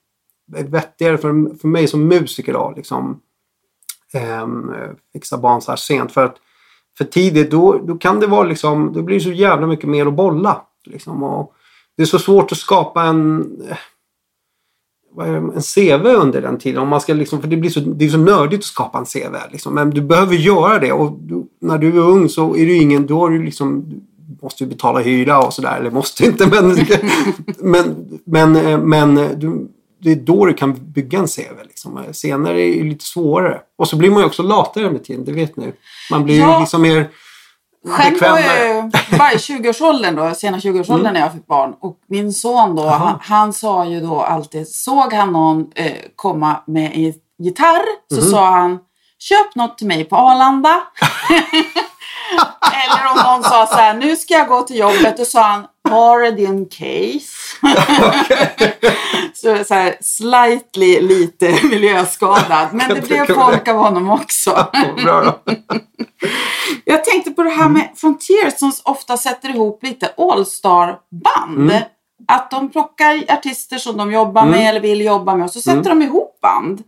vettigare 0.47 1.19
för, 1.19 1.59
för 1.59 1.69
mig 1.69 1.89
som 1.89 2.09
musiker 2.09 2.53
idag. 2.53 2.77
Liksom, 2.77 3.21
ehm, 4.13 4.73
fixa 5.13 5.39
barn 5.39 5.61
så 5.61 5.73
här 5.73 5.77
sent. 5.77 6.13
För 6.13 6.25
att 6.25 6.37
för 6.99 7.05
tidigt 7.05 7.51
då, 7.51 7.79
då 7.79 7.99
kan 7.99 8.21
det 8.21 8.27
vara 8.27 8.49
liksom... 8.49 8.93
då 8.93 9.03
blir 9.03 9.17
det 9.17 9.25
så 9.25 9.33
jävla 9.33 9.67
mycket 9.67 9.89
mer 9.89 10.07
att 10.07 10.15
bolla. 10.15 10.63
Liksom, 10.85 11.23
och 11.23 11.53
det 11.97 12.03
är 12.03 12.07
så 12.07 12.19
svårt 12.19 12.53
att 12.53 12.59
skapa 12.59 13.03
en... 13.03 13.41
Eh, 13.71 13.77
vad 15.13 15.29
är 15.29 15.33
det, 15.33 15.39
en 15.39 15.63
CV 16.01 16.07
under 16.07 16.43
den 16.43 16.59
tiden. 16.59 16.83
Om 16.83 16.89
man 16.89 17.01
ska 17.01 17.15
liksom, 17.15 17.41
för 17.41 17.49
det, 17.49 17.57
blir 17.57 17.71
så, 17.71 17.81
det 17.81 18.05
är 18.05 18.09
så 18.09 18.19
nördigt 18.19 18.59
att 18.59 18.65
skapa 18.65 18.99
en 18.99 19.05
CV. 19.05 19.37
Liksom. 19.53 19.75
Men 19.75 19.91
du 19.91 20.01
behöver 20.01 20.35
göra 20.35 20.79
det. 20.79 20.93
Och 20.93 21.19
du, 21.21 21.47
när 21.61 21.79
du 21.79 21.89
är 21.89 22.09
ung 22.09 22.29
så 22.29 22.57
är 22.57 22.67
du 22.67 22.77
ingen... 22.77 23.07
Då 23.07 23.21
har 23.21 23.31
du 23.31 23.43
liksom, 23.43 23.85
du 23.89 24.01
måste 24.43 24.65
ju 24.65 24.71
betala 24.71 25.01
hyra 25.01 25.39
och 25.39 25.53
sådär. 25.53 25.77
Eller 25.81 25.91
måste 25.91 26.25
inte. 26.25 26.47
Men, 26.47 26.77
men, 27.59 28.19
men, 28.25 28.57
eh, 28.57 28.79
men 28.79 29.19
eh, 29.19 29.31
du, 29.37 29.68
det 30.01 30.11
är 30.13 30.17
då 30.17 30.47
du 30.47 30.55
kan 30.55 30.93
bygga 30.93 31.19
en 31.19 31.27
CV. 31.29 31.63
Liksom. 31.65 32.05
Senare 32.13 32.61
är 32.63 32.77
det 32.83 32.89
lite 32.89 33.05
svårare. 33.05 33.61
Och 33.79 33.89
så 33.89 33.97
blir 33.97 34.11
man 34.11 34.21
ju 34.21 34.27
också 34.27 34.43
latare 34.43 34.91
med 34.91 35.05
tiden. 35.05 35.25
Det 35.25 35.33
vet 35.33 35.57
ni. 35.57 35.73
Man 36.11 36.25
blir 36.25 36.35
ju 36.35 36.41
Ja. 36.41 36.61
liksom 36.61 36.83
mer 36.83 37.09
Själv 37.89 38.21
var 38.21 38.37
bekvämare. 38.37 38.91
jag 39.11 39.35
i 39.35 39.37
20-årsåldern 39.37 40.17
då, 40.17 40.35
sena 40.35 40.59
20-årsåldern 40.59 41.13
när 41.13 41.21
jag 41.21 41.33
fick 41.33 41.47
barn. 41.47 41.75
Och 41.81 41.97
min 42.09 42.33
son 42.33 42.77
då, 42.77 42.87
han, 42.87 43.19
han 43.23 43.53
sa 43.53 43.85
ju 43.85 44.01
då 44.01 44.21
alltid, 44.21 44.69
såg 44.69 45.13
han 45.13 45.33
någon 45.33 45.67
eh, 45.75 45.93
komma 46.17 46.63
med 46.67 46.91
en 46.95 47.13
gitarr 47.45 47.83
så 48.15 48.23
sa 48.23 48.51
han, 48.51 48.79
köp 49.19 49.55
något 49.55 49.79
till 49.79 49.87
mig 49.87 50.05
på 50.05 50.17
Arlanda. 50.17 50.83
Eller 52.73 53.11
om 53.13 53.33
någon 53.33 53.43
sa 53.43 53.67
så 53.67 53.75
här, 53.75 53.95
nu 53.95 54.17
ska 54.17 54.35
jag 54.35 54.49
gå 54.49 54.63
till 54.63 54.77
jobbet, 54.79 55.17
då 55.17 55.25
sa 55.25 55.43
han, 55.43 55.67
var 55.83 56.21
är 56.21 56.33
din 56.33 56.67
case? 56.69 57.38
Så, 59.35 59.65
så 59.65 59.75
här, 59.75 59.97
slightly 60.01 61.01
lite 61.01 61.59
miljöskadad. 61.63 62.69
Men 62.73 62.95
det 62.95 63.01
blev 63.09 63.35
folk 63.35 63.69
av 63.69 63.77
honom 63.77 64.11
också. 64.11 64.67
Bra. 65.05 65.41
Jag 66.85 67.05
tänkte 67.05 67.31
på 67.31 67.43
det 67.43 67.51
här 67.51 67.69
med 67.69 67.89
Frontiers 67.97 68.59
som 68.59 68.73
ofta 68.85 69.17
sätter 69.17 69.49
ihop 69.49 69.83
lite 69.83 70.13
All-star-band. 70.17 71.73
Att 72.29 72.51
de 72.51 72.71
plockar 72.71 73.25
artister 73.29 73.79
som 73.79 73.97
de 73.97 74.13
jobbar 74.13 74.47
med 74.47 74.69
eller 74.69 74.81
vill 74.81 75.01
jobba 75.01 75.35
med 75.35 75.45
och 75.45 75.51
så 75.51 75.61
sätter 75.61 75.91
de 75.91 76.03
ihop 76.03 76.41
band. 76.41 76.83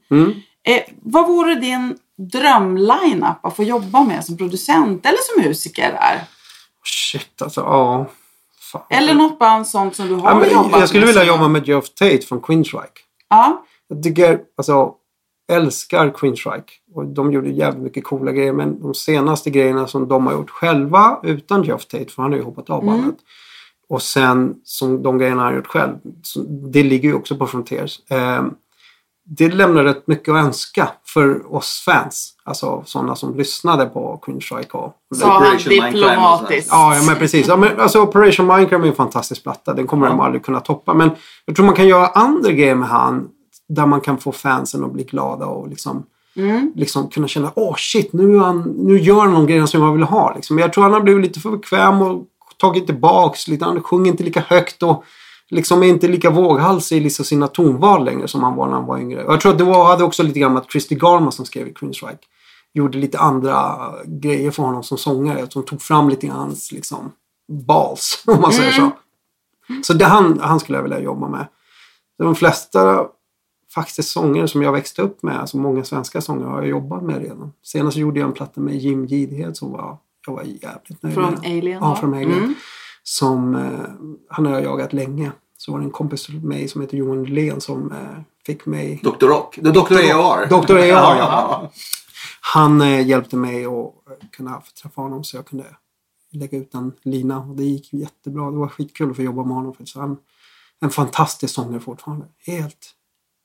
Eh, 0.67 0.83
vad 1.03 1.27
vore 1.27 1.55
din 1.55 1.97
drömlineup 2.33 3.45
att 3.45 3.57
få 3.57 3.63
jobba 3.65 4.03
med 4.05 4.25
som 4.25 4.37
producent 4.37 5.07
eller 5.07 5.19
som 5.19 5.49
musiker 5.49 5.93
där? 5.93 6.21
Shit 6.85 7.43
alltså. 7.43 7.61
Ja. 7.61 8.07
Fan. 8.73 8.83
Eller 8.91 9.15
något 9.15 9.39
band 9.39 9.67
sånt 9.67 9.97
som 9.97 10.09
du 10.09 10.15
har 10.15 10.31
Ja, 10.31 10.39
men 10.39 10.51
jobbat 10.51 10.81
jag 10.81 10.89
skulle 10.89 11.07
med 11.07 11.15
vilja 11.15 11.25
jobba 11.25 11.49
med 11.49 11.69
Geoff 11.69 11.95
Tate 11.95 12.21
från 12.21 12.41
Queensryche. 12.41 13.01
Ja, 13.29 13.65
Jag 13.89 14.03
tycker, 14.03 14.41
alltså, 14.57 14.95
älskar 15.53 16.11
Queensryche. 16.11 16.65
Och 16.95 17.07
de 17.07 17.33
gjorde 17.33 17.49
jävligt 17.49 17.83
mycket 17.83 18.05
coola 18.05 18.33
grejer. 18.33 18.53
Men 18.53 18.83
de 18.83 18.95
senaste 18.95 19.51
grejerna 19.51 19.87
som 19.87 20.09
de 20.09 20.27
har 20.27 20.33
gjort 20.33 20.51
själva 20.51 21.21
utan 21.23 21.63
Geoff 21.63 21.87
Tate, 21.87 22.05
för 22.05 22.23
han 22.23 22.33
har 22.33 22.39
ju 22.39 22.45
hoppat 22.45 22.71
av 22.71 22.85
bandet. 22.85 23.17
Och 23.89 24.03
sen 24.03 24.55
som 24.65 25.03
de 25.03 25.19
grejerna 25.19 25.43
han 25.43 25.51
har 25.51 25.57
gjort 25.57 25.67
själv, 25.67 25.97
det 26.73 26.83
ligger 26.83 27.09
ju 27.09 27.15
också 27.15 27.37
på 27.37 27.47
Frontiers. 27.47 28.11
Eh, 28.11 28.45
det 29.33 29.49
lämnar 29.49 29.85
rätt 29.85 30.07
mycket 30.07 30.35
att 30.35 30.45
önska 30.45 30.89
för 31.05 31.55
oss 31.55 31.83
fans. 31.85 32.35
Alltså 32.45 32.83
sådana 32.87 33.17
som 33.17 33.37
lyssnade 33.37 33.87
på 33.87 34.17
Queensryche 34.17 34.79
och 34.79 34.95
sa 35.17 35.45
han 35.45 35.57
diplomatiskt. 35.57 36.69
Ja, 36.71 36.97
ja 36.97 37.03
men 37.03 37.17
precis. 37.17 37.49
Ja, 37.49 37.57
men, 37.57 37.81
alltså, 37.81 38.03
Operation 38.03 38.47
Minecraft 38.47 38.85
är 38.85 38.89
en 38.89 38.95
fantastisk 38.95 39.43
platta. 39.43 39.75
Den 39.75 39.87
kommer 39.87 40.07
de 40.07 40.21
aldrig 40.21 40.45
kunna 40.45 40.61
toppa. 40.61 40.95
Men 40.95 41.11
jag 41.45 41.57
tror 41.57 41.67
man 41.67 41.75
kan 41.75 41.89
göra 41.89 42.07
andra 42.07 42.53
grejer 42.53 42.75
med 42.75 42.89
han 42.89 43.29
där 43.69 43.87
man 43.87 44.01
kan 44.01 44.19
få 44.19 44.33
fansen 44.33 44.85
att 44.85 44.93
bli 44.93 45.05
glada 45.05 45.47
och 45.47 45.69
liksom, 45.69 46.03
liksom 46.75 47.09
kunna 47.09 47.29
känna 47.29 47.53
åh 47.55 47.75
shit, 47.77 48.13
nu, 48.13 48.39
han, 48.39 48.61
nu 48.63 48.99
gör 48.99 49.21
han 49.21 49.33
de 49.33 49.47
grejerna 49.47 49.67
som 49.67 49.83
jag 49.83 49.93
vill 49.93 50.03
ha. 50.03 50.35
Liksom. 50.35 50.59
Jag 50.59 50.73
tror 50.73 50.85
han 50.85 50.93
har 50.93 51.01
blivit 51.01 51.23
lite 51.23 51.41
för 51.41 51.51
bekväm 51.51 52.03
och 52.03 52.25
tagit 52.57 52.87
tillbaks 52.87 53.49
lite. 53.49 53.65
Han 53.65 53.83
sjunger 53.83 54.11
inte 54.11 54.25
lika 54.25 54.41
högt 54.41 54.83
och 54.83 55.05
liksom 55.51 55.83
är 55.83 55.87
inte 55.87 56.09
lika 56.09 56.31
våghalsig 56.31 56.97
i 56.97 57.01
liksom 57.01 57.25
sina 57.25 57.49
tonval 57.49 58.05
längre 58.05 58.29
som 58.29 58.43
han 58.43 58.57
var 58.57 58.67
när 58.67 58.75
han 58.75 58.87
var 58.87 58.99
yngre. 58.99 59.25
Och 59.25 59.33
jag 59.33 59.41
tror 59.41 59.53
att 59.53 59.59
det 59.59 59.65
var, 59.65 59.87
hade 59.87 60.05
också 60.05 60.23
lite 60.23 60.41
grann 60.41 60.53
med 60.53 60.63
att 60.63 60.71
Christy 60.71 60.95
Garma 60.95 61.31
som 61.31 61.45
skrev 61.45 61.69
i 61.69 61.73
Queensryche 61.73 62.19
gjorde 62.73 62.99
lite 62.99 63.19
andra 63.19 63.77
grejer 64.05 64.51
för 64.51 64.63
honom 64.63 64.83
som 64.83 64.99
sångare. 64.99 65.51
Som 65.51 65.63
tog 65.63 65.83
fram 65.83 66.09
lite 66.09 66.27
grann 66.27 66.39
hans 66.39 66.73
liksom, 66.73 67.13
balls, 67.67 68.23
om 68.27 68.41
man 68.41 68.53
säger 68.53 68.73
så. 68.73 68.91
Så 69.83 69.93
det 69.93 70.05
han, 70.05 70.41
han 70.41 70.61
skulle 70.61 70.79
jag 70.79 70.83
vilja 70.83 71.01
jobba 71.01 71.29
med. 71.29 71.47
De 72.19 72.35
flesta 72.35 73.07
faktiskt 73.75 74.09
sångare 74.09 74.49
som 74.49 74.63
jag 74.63 74.73
växte 74.73 75.03
upp 75.03 75.23
med, 75.23 75.41
alltså 75.41 75.57
många 75.57 75.85
svenska 75.85 76.21
sångare 76.21 76.49
har 76.49 76.59
jag 76.59 76.69
jobbat 76.69 77.03
med 77.03 77.23
redan. 77.23 77.53
Senast 77.63 77.97
gjorde 77.97 78.21
jag 78.21 78.27
en 78.27 78.33
platta 78.33 78.61
med 78.61 78.77
Jim 78.77 79.07
Gidhed 79.07 79.57
som 79.57 79.73
var, 79.73 79.97
jag 80.27 80.33
var 80.33 80.43
jävligt 80.43 81.03
nöjd 81.03 81.15
Från 81.15 81.31
med. 81.31 81.39
Alien 81.45 81.79
Ja, 81.83 81.97
från 81.97 82.15
Alien. 82.15 82.33
Mm. 82.33 82.55
Som, 83.11 83.55
eh, 83.55 84.15
han 84.29 84.47
har 84.47 84.53
jag 84.53 84.63
jagat 84.63 84.93
länge. 84.93 85.33
Så 85.57 85.73
var 85.73 85.79
det 85.79 85.85
en 85.85 85.91
kompis 85.91 86.27
till 86.27 86.41
mig 86.41 86.69
som 86.69 86.81
heter 86.81 86.97
Johan 86.97 87.25
Lén 87.25 87.61
som 87.61 87.93
eh, 87.93 88.21
fick 88.47 88.67
mig... 88.67 89.01
Dr. 89.03 89.27
Rock. 89.27 89.55
The 89.55 89.61
Dr. 89.61 89.95
AR. 90.15 90.47
Dr. 90.47 90.77
AR, 90.77 91.17
ja. 91.17 91.73
Han 92.41 92.81
eh, 92.81 93.07
hjälpte 93.07 93.37
mig 93.37 93.65
att 93.65 94.31
kunna 94.33 94.63
träffa 94.83 95.01
honom 95.01 95.25
så 95.25 95.37
jag 95.37 95.47
kunde 95.47 95.65
lägga 96.33 96.59
ut 96.59 96.75
en 96.75 96.93
lina. 97.03 97.39
Och 97.39 97.57
det 97.57 97.65
gick 97.65 97.93
jättebra. 97.93 98.51
Det 98.51 98.57
var 98.57 98.69
skitkul 98.69 99.11
att 99.11 99.17
få 99.17 99.23
jobba 99.23 99.45
med 99.45 99.55
honom. 99.57 99.75
För 99.75 99.85
så 99.85 100.01
han 100.01 100.17
en 100.81 100.91
fantastisk 100.91 101.55
sångare 101.55 101.81
fortfarande. 101.81 102.27
Helt 102.47 102.95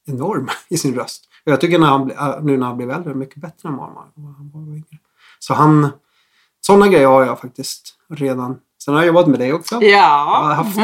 enorm 0.07 0.49
i 0.69 0.77
sin 0.77 0.95
röst. 0.95 1.29
Och 1.45 1.51
jag 1.51 1.61
tycker 1.61 1.79
när 1.79 1.87
han, 1.87 2.07
nu 2.45 2.57
när 2.57 2.67
han 2.67 2.77
blev 2.77 2.91
äldre 2.91 3.13
mycket 3.13 3.41
bättre 3.41 3.69
än 3.69 3.75
vad 3.77 3.87
han 3.87 4.51
var 4.53 4.61
yngre. 4.61 4.99
Så 5.39 5.53
han... 5.53 5.89
Sådana 6.61 6.87
grejer 6.87 7.07
har 7.07 7.25
jag 7.25 7.39
faktiskt 7.39 7.97
redan. 8.09 8.59
Sen 8.85 8.93
har 8.93 9.01
jag 9.01 9.07
jobbat 9.07 9.27
med 9.27 9.39
dig 9.39 9.53
också. 9.53 9.81
Jag 9.83 9.99
har 10.01 10.49
Ja. 10.49 10.53
haft 10.53 10.77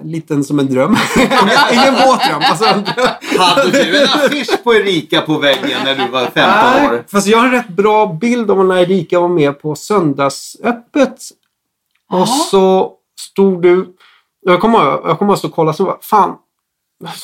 en 0.00 0.10
liten 0.10 0.44
som 0.44 0.58
en 0.58 0.66
dröm. 0.74 0.96
Ingen 1.72 1.94
våt 1.94 2.24
dröm. 2.28 2.42
Alltså, 2.44 2.64
Hade 3.38 3.70
du 3.70 4.02
en 4.02 4.08
affisch 4.08 4.64
på 4.64 4.74
Erika 4.74 5.20
på 5.20 5.38
väggen 5.38 5.78
när 5.84 5.94
du 5.94 6.08
var 6.08 6.20
15 6.20 6.34
Nej, 6.44 6.86
år? 6.88 7.04
fast 7.12 7.26
jag 7.26 7.38
har 7.38 7.44
en 7.46 7.52
rätt 7.52 7.68
bra 7.68 8.06
bild 8.20 8.50
om 8.50 8.68
när 8.68 8.76
Erika 8.76 9.20
var 9.20 9.28
med 9.28 9.62
på 9.62 9.74
Söndagsöppet. 9.74 11.18
Och 12.12 12.28
så 12.28 12.92
stod 13.20 13.62
du... 13.62 13.86
Jag 14.40 14.60
kommer, 14.60 14.78
jag 14.78 15.18
kommer 15.18 15.32
att 15.32 15.38
stå 15.38 15.48
och 15.48 15.54
kolla 15.54 15.72
så 15.72 15.84
bara, 15.84 15.98
fan, 16.02 16.34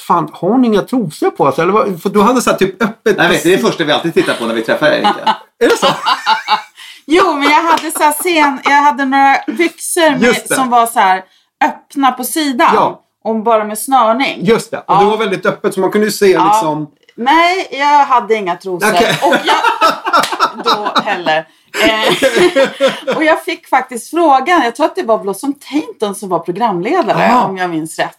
fan, 0.07 0.29
har 0.33 0.59
ni 0.59 0.67
inga 0.67 0.83
trosor 0.83 1.31
på 1.31 1.45
oss? 1.45 1.59
Eller 1.59 1.73
vad? 1.73 2.03
För 2.03 2.11
du 2.11 2.21
hade 2.23 2.41
så 2.43 2.51
här 2.51 2.57
typ 2.59 2.83
öppet... 2.83 3.17
Nej, 3.19 3.29
vet, 3.29 3.43
det 3.43 3.53
är 3.53 3.57
det 3.57 3.63
första 3.63 3.85
vi 3.85 3.93
alltid 3.93 4.15
tittar 4.15 4.35
på 4.35 4.47
när 4.47 4.55
vi 4.55 4.63
träffar 4.63 4.87
Erika. 4.87 5.37
Är 5.59 5.69
det 5.69 5.77
så? 5.79 5.87
Jo, 7.07 7.33
men 7.33 7.43
jag 7.51 7.63
hade 7.63 7.91
så 7.91 8.13
sen, 8.23 8.61
jag 8.65 8.83
hade 8.83 9.05
några 9.05 9.37
byxor 9.47 10.19
med, 10.21 10.57
som 10.57 10.71
var 10.71 10.87
så 10.87 11.01
här 11.01 11.25
öppna 11.65 12.13
på 12.13 12.25
sidan. 12.25 12.71
Ja. 12.75 13.03
Om 13.25 13.43
bara 13.45 13.65
med 13.65 13.79
snörning. 13.79 14.39
Just 14.45 14.71
det. 14.71 14.79
Och 14.79 14.85
Ja. 14.89 14.99
det 15.01 15.05
var 15.07 15.17
väldigt 15.17 15.47
öppet 15.47 15.75
så 15.75 15.81
man 15.81 15.91
kunde 15.91 16.07
ju 16.07 16.11
se 16.13 16.27
Ja. 16.27 16.45
liksom... 16.53 16.87
Nej, 17.19 17.69
jag 17.71 18.05
hade 18.05 18.35
inga 18.35 18.57
trosor. 18.57 18.89
Okej. 18.95 19.19
Och 19.23 19.35
jag, 19.45 19.57
då 20.65 21.01
heller. 21.05 21.49
Eh, 21.85 23.17
och 23.17 23.25
jag 23.25 23.43
fick 23.45 23.69
faktiskt 23.69 24.11
frågan, 24.11 24.63
jag 24.65 24.77
tror 24.77 24.87
att 24.87 24.97
det 24.97 25.03
var 25.03 25.19
Blossom 25.19 25.53
Tainton 25.53 26.15
som 26.15 26.29
var 26.29 26.39
programledare 26.39 27.27
Aha. 27.31 27.45
om 27.49 27.57
jag 27.57 27.71
minns 27.71 27.99
rätt. 27.99 28.19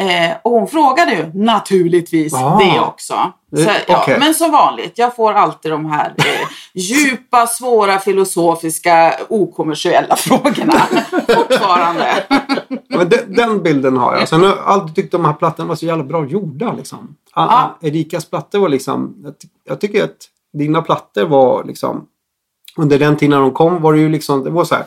Eh, 0.00 0.36
och 0.44 0.50
hon 0.50 0.66
frågade 0.68 1.12
ju 1.14 1.30
naturligtvis 1.34 2.34
Ah. 2.34 2.58
det 2.58 2.80
också. 2.80 3.32
Så, 3.56 3.60
Eh, 3.60 3.76
ja, 3.88 4.02
okej. 4.02 4.16
Men 4.18 4.34
som 4.34 4.50
vanligt, 4.50 4.98
jag 4.98 5.16
får 5.16 5.32
alltid 5.32 5.70
de 5.70 5.86
här 5.86 6.14
eh, 6.18 6.48
djupa, 6.74 7.46
svåra, 7.46 7.98
filosofiska, 7.98 9.14
okommersiella 9.28 10.16
frågorna 10.16 10.72
fortfarande. 11.28 12.24
Men 12.88 13.08
den, 13.08 13.34
den 13.34 13.62
bilden 13.62 13.96
har 13.96 14.16
jag. 14.16 14.28
Sen 14.28 14.40
har 14.40 14.48
jag 14.48 14.58
alltid 14.58 14.94
tyckt 14.94 15.12
de 15.12 15.24
här 15.24 15.32
plattorna 15.32 15.68
var 15.68 15.74
så 15.76 15.86
jävla 15.86 16.04
bra 16.04 16.26
gjorda. 16.26 16.72
Liksom. 16.72 17.16
Ja. 17.34 17.78
Erikas 17.80 18.24
plattor 18.30 18.58
var 18.58 18.68
liksom... 18.68 19.16
Jag, 19.24 19.34
jag 19.64 19.80
tycker 19.80 20.04
att 20.04 20.28
dina 20.52 20.82
plattor 20.82 21.24
var 21.26 21.64
liksom... 21.64 22.06
Under 22.76 22.98
den 22.98 23.16
tiden 23.16 23.30
när 23.30 23.40
de 23.40 23.52
kom 23.52 23.82
var 23.82 23.92
det 23.92 23.98
ju 23.98 24.08
liksom... 24.08 24.44
Det 24.44 24.50
var 24.50 24.64
så 24.64 24.74
här. 24.74 24.84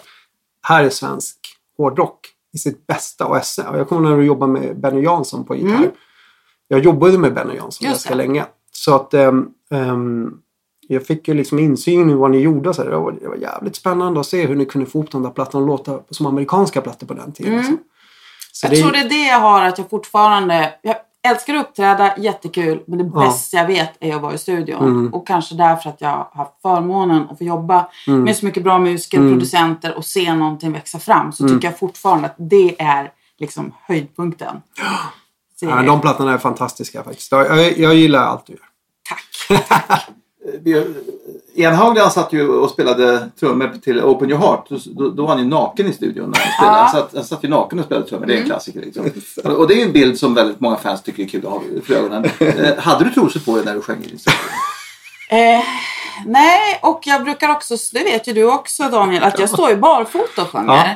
Här 0.68 0.84
är 0.84 0.90
svensk 0.90 1.38
hårdrock 1.78 2.20
i 2.54 2.58
sitt 2.58 2.88
bästa 2.88 3.26
och 3.26 3.38
esse. 3.38 3.68
Och 3.68 3.80
jag 3.80 3.90
kommer 3.90 4.10
när 4.10 4.18
du 4.18 4.26
jobbade 4.26 4.52
med 4.52 4.80
Benny 4.80 5.02
Jansson 5.02 5.46
på 5.46 5.56
gitarr. 5.56 5.92
Jag 6.68 6.80
jobbade 6.80 7.18
med 7.18 7.34
Benny 7.34 7.56
Jansson 7.56 7.86
Mm. 7.86 7.94
Just 7.94 8.06
ganska 8.06 8.10
det. 8.10 8.16
länge. 8.16 8.46
Så 8.72 8.96
att... 8.96 9.14
ehm, 9.14 10.32
jag 10.88 11.06
fick 11.06 11.28
ju 11.28 11.34
liksom 11.34 11.60
insyn 11.60 12.10
i 12.10 12.14
vad 12.14 12.32
ni 12.32 12.40
gjorde. 12.40 12.74
Så. 12.74 12.84
Det, 12.84 12.98
var, 12.98 13.12
det 13.12 13.28
var 13.28 13.36
jävligt 13.36 13.76
spännande 13.76 14.20
att 14.20 14.26
se 14.26 14.46
hur 14.46 14.56
ni 14.56 14.66
kunde 14.66 14.90
få 14.90 14.98
ihop 15.00 15.12
de 15.12 15.24
där 15.24 15.30
plattorna 15.30 15.64
att 15.64 15.68
låta 15.68 16.00
som 16.10 16.26
amerikanska 16.26 16.82
plattor 16.82 17.08
på 17.08 17.14
den 17.14 17.32
tiden. 17.32 17.58
Liksom. 17.58 17.74
Mm. 17.74 17.86
Jag 18.64 18.76
tror 18.82 18.92
det 18.92 19.00
är 19.00 19.10
det 19.10 19.28
jag 19.28 19.40
har, 19.40 19.66
att 19.66 19.78
jag 19.78 19.90
fortfarande... 19.90 20.74
Jag 20.82 20.96
älskar 21.28 21.56
att 21.56 21.66
uppträda, 21.68 22.18
jättekul. 22.18 22.84
Men 22.88 22.98
det 22.98 23.04
Ja. 23.14 23.20
Mm. 23.22 23.30
bästa 23.30 23.58
jag 23.58 23.68
vet 23.68 23.92
är 24.00 24.16
att 24.16 24.22
vara 24.22 24.34
i 24.34 24.38
studion. 24.38 25.14
Och 25.14 25.28
kanske 25.28 25.56
därför 25.56 25.90
att 25.90 26.02
jag 26.02 26.10
har 26.10 26.28
haft 26.34 26.62
förmånen 26.62 27.28
att 27.30 27.38
få 27.38 27.44
jobba 27.44 27.88
Mm. 28.08 28.24
med 28.24 28.36
så 28.38 28.46
mycket 28.46 28.64
bra 28.64 28.80
musiker, 28.80 29.18
producenter 29.18 29.98
och 29.98 30.06
se 30.06 30.34
någonting 30.34 30.72
växa 30.72 31.00
fram. 31.00 31.32
Så 31.32 31.44
Mm. 31.44 31.56
tycker 31.56 31.68
jag 31.68 31.80
fortfarande 31.80 32.26
att 32.28 32.36
det 32.38 32.82
är 32.82 33.12
liksom 33.40 33.72
höjdpunkten. 33.88 34.62
Ja, 35.62 35.82
de 35.84 36.02
plattorna 36.02 36.34
är 36.34 36.38
fantastiska 36.38 37.04
faktiskt. 37.04 37.32
Jag, 37.32 37.58
jag, 37.60 37.78
jag 37.78 37.96
gillar 37.96 38.20
allt 38.24 38.46
du 38.46 38.54
gör. 38.54 38.62
Tack. 39.10 39.24
Vi- 39.50 40.14
Enhag 41.56 41.98
han 41.98 42.12
satt 42.12 42.34
ju 42.34 42.50
och 42.50 42.70
spelade 42.70 43.30
trummor 43.40 43.72
till 43.84 44.02
Open 44.02 44.30
Your 44.30 44.40
Heart. 44.40 44.66
Då, 44.70 45.10
då, 45.10 45.22
var 45.22 45.30
han 45.30 45.40
ju 45.40 45.46
naken 45.46 45.88
i 45.88 45.94
studion. 45.94 46.30
När 46.30 46.40
han, 46.40 46.54
spelade. 46.58 46.78
han, 46.78 46.92
satt, 46.92 47.16
han 47.16 47.24
satt 47.24 47.44
ju 47.44 47.48
naken 47.48 47.80
och 47.80 47.86
spelade 47.86 48.08
trummor. 48.08 48.26
Det 48.26 48.34
är 48.34 48.38
en 48.38 48.46
klassiker. 48.46 48.82
Liksom. 48.82 49.06
Och, 49.44 49.68
det 49.68 49.82
är 49.82 49.86
en 49.86 49.92
bild 49.92 50.20
som 50.20 50.34
väldigt 50.34 50.60
många 50.60 50.76
fans 50.76 51.02
tycker 51.02 51.24
är 51.24 51.28
kul 51.28 51.46
att 51.46 51.52
ha 51.52 51.62
för 51.86 51.94
ögonen. 51.94 52.26
Eh, 52.40 52.78
hade 52.78 53.06
du 53.06 53.12
trosor 53.12 53.40
på 53.40 53.56
dig 53.56 53.66
när 53.66 53.74
du 53.74 53.82
sjöng 53.82 54.04
i 54.04 54.08
din 54.08 54.20
studio? 54.20 54.40
Eh, 55.30 55.64
nej, 56.26 56.80
och 56.82 57.02
jag 57.04 57.24
brukar 57.24 57.50
också, 57.50 57.76
det 57.94 58.04
vet 58.04 58.28
ju 58.28 58.34
du 58.34 58.44
också 58.44 58.84
Daniel, 58.84 59.24
att 59.24 59.40
jag 59.40 59.50
står 59.50 59.70
ju 59.70 59.76
barfota 59.76 60.42
och 60.42 60.48
sjunger. 60.48 60.76
Ja. 60.76 60.96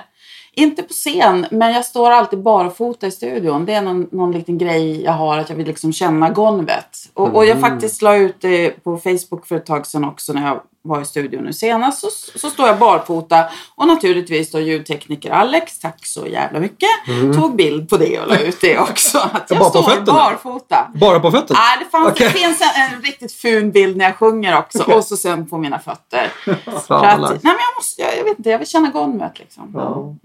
Inte 0.59 0.83
på 0.83 0.93
scen, 0.93 1.45
men 1.51 1.73
jag 1.73 1.85
står 1.85 2.11
alltid 2.11 2.39
barfota 2.39 3.07
i 3.07 3.11
studion. 3.11 3.65
Det 3.65 3.73
är 3.73 3.81
någon, 3.81 4.07
någon 4.11 4.31
liten 4.31 4.57
grej 4.57 5.03
jag 5.03 5.11
har, 5.11 5.37
att 5.37 5.49
jag 5.49 5.55
vill 5.55 5.67
liksom 5.67 5.93
känna 5.93 6.29
golvet. 6.29 6.97
Och, 7.13 7.35
och 7.35 7.45
jag 7.45 7.59
faktiskt 7.59 8.01
la 8.01 8.15
ut 8.15 8.35
det 8.41 8.83
på 8.83 8.97
Facebook 8.97 9.47
för 9.47 9.55
ett 9.55 9.65
tag 9.65 9.87
sedan 9.87 10.05
också 10.05 10.33
när 10.33 10.47
jag 10.47 10.61
var 10.81 11.01
i 11.01 11.05
studion 11.05 11.43
nu 11.43 11.53
senast. 11.53 11.99
Så, 11.99 12.39
så 12.39 12.49
står 12.49 12.67
jag 12.67 12.79
barfota 12.79 13.45
och 13.75 13.87
naturligtvis 13.87 14.51
då 14.51 14.59
ljudtekniker 14.59 15.31
Alex, 15.31 15.79
tack 15.79 16.05
så 16.05 16.27
jävla 16.27 16.59
mycket, 16.59 16.89
tog 17.35 17.55
bild 17.55 17.89
på 17.89 17.97
det 17.97 18.19
och 18.19 18.27
la 18.27 18.39
ut 18.39 18.61
det 18.61 18.79
också. 18.79 19.17
Att 19.33 19.45
jag 19.49 19.59
Bara 19.59 19.69
står 19.69 19.83
fötterna? 19.83 20.05
barfota. 20.13 20.91
Bara 20.95 21.19
på 21.19 21.31
fötterna? 21.31 21.59
Nej, 21.59 21.85
det, 21.85 21.91
fanns, 21.91 22.11
Okej. 22.11 22.27
det 22.27 22.39
finns 22.39 22.61
en, 22.61 22.93
en 22.93 23.01
riktigt 23.01 23.31
ful 23.31 23.65
bild 23.71 23.97
när 23.97 24.05
jag 24.05 24.15
sjunger 24.15 24.57
också. 24.57 24.91
Och 24.91 25.03
så 25.03 25.17
sen 25.17 25.49
på 25.49 25.57
mina 25.57 25.79
fötter. 25.79 26.31
Fan, 26.87 27.23
att, 27.23 27.29
nej, 27.29 27.39
men 27.43 27.51
jag, 27.51 27.77
måste, 27.77 28.01
jag, 28.01 28.17
jag 28.17 28.23
vet 28.23 28.37
inte, 28.37 28.49
jag 28.49 28.59
vill 28.59 28.67
känna 28.67 28.89
golvet 28.89 29.39
liksom. 29.39 30.17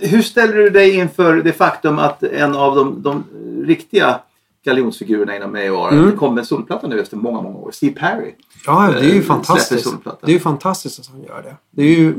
Hur 0.00 0.22
ställer 0.22 0.54
du 0.54 0.70
dig 0.70 0.96
inför 0.96 1.34
det 1.36 1.52
faktum 1.52 1.98
att 1.98 2.22
en 2.22 2.56
av 2.56 2.76
de, 2.76 3.02
de 3.02 3.24
riktiga 3.66 4.20
galjonsfigurerna 4.64 5.36
inom 5.36 5.54
AOR 5.54 5.92
Mm. 5.92 6.10
det 6.10 6.16
kom 6.16 6.38
en 6.38 6.44
solplatta 6.44 6.86
nu 6.86 7.00
efter 7.00 7.16
många, 7.16 7.42
många 7.42 7.58
år. 7.58 7.70
Steve 7.70 7.94
Perry. 8.00 8.34
Ja, 8.66 8.90
det 8.92 8.98
är 8.98 9.02
ju 9.04 9.18
Eh, 9.18 9.22
fantastiskt. 9.22 9.94
Det 10.04 10.26
är 10.26 10.32
ju 10.32 10.40
fantastiskt 10.40 11.00
att 11.00 11.06
han 11.06 11.22
gör 11.22 11.42
det. 11.42 11.56
det 11.70 11.82
är 11.82 11.86
ju, 11.98 12.14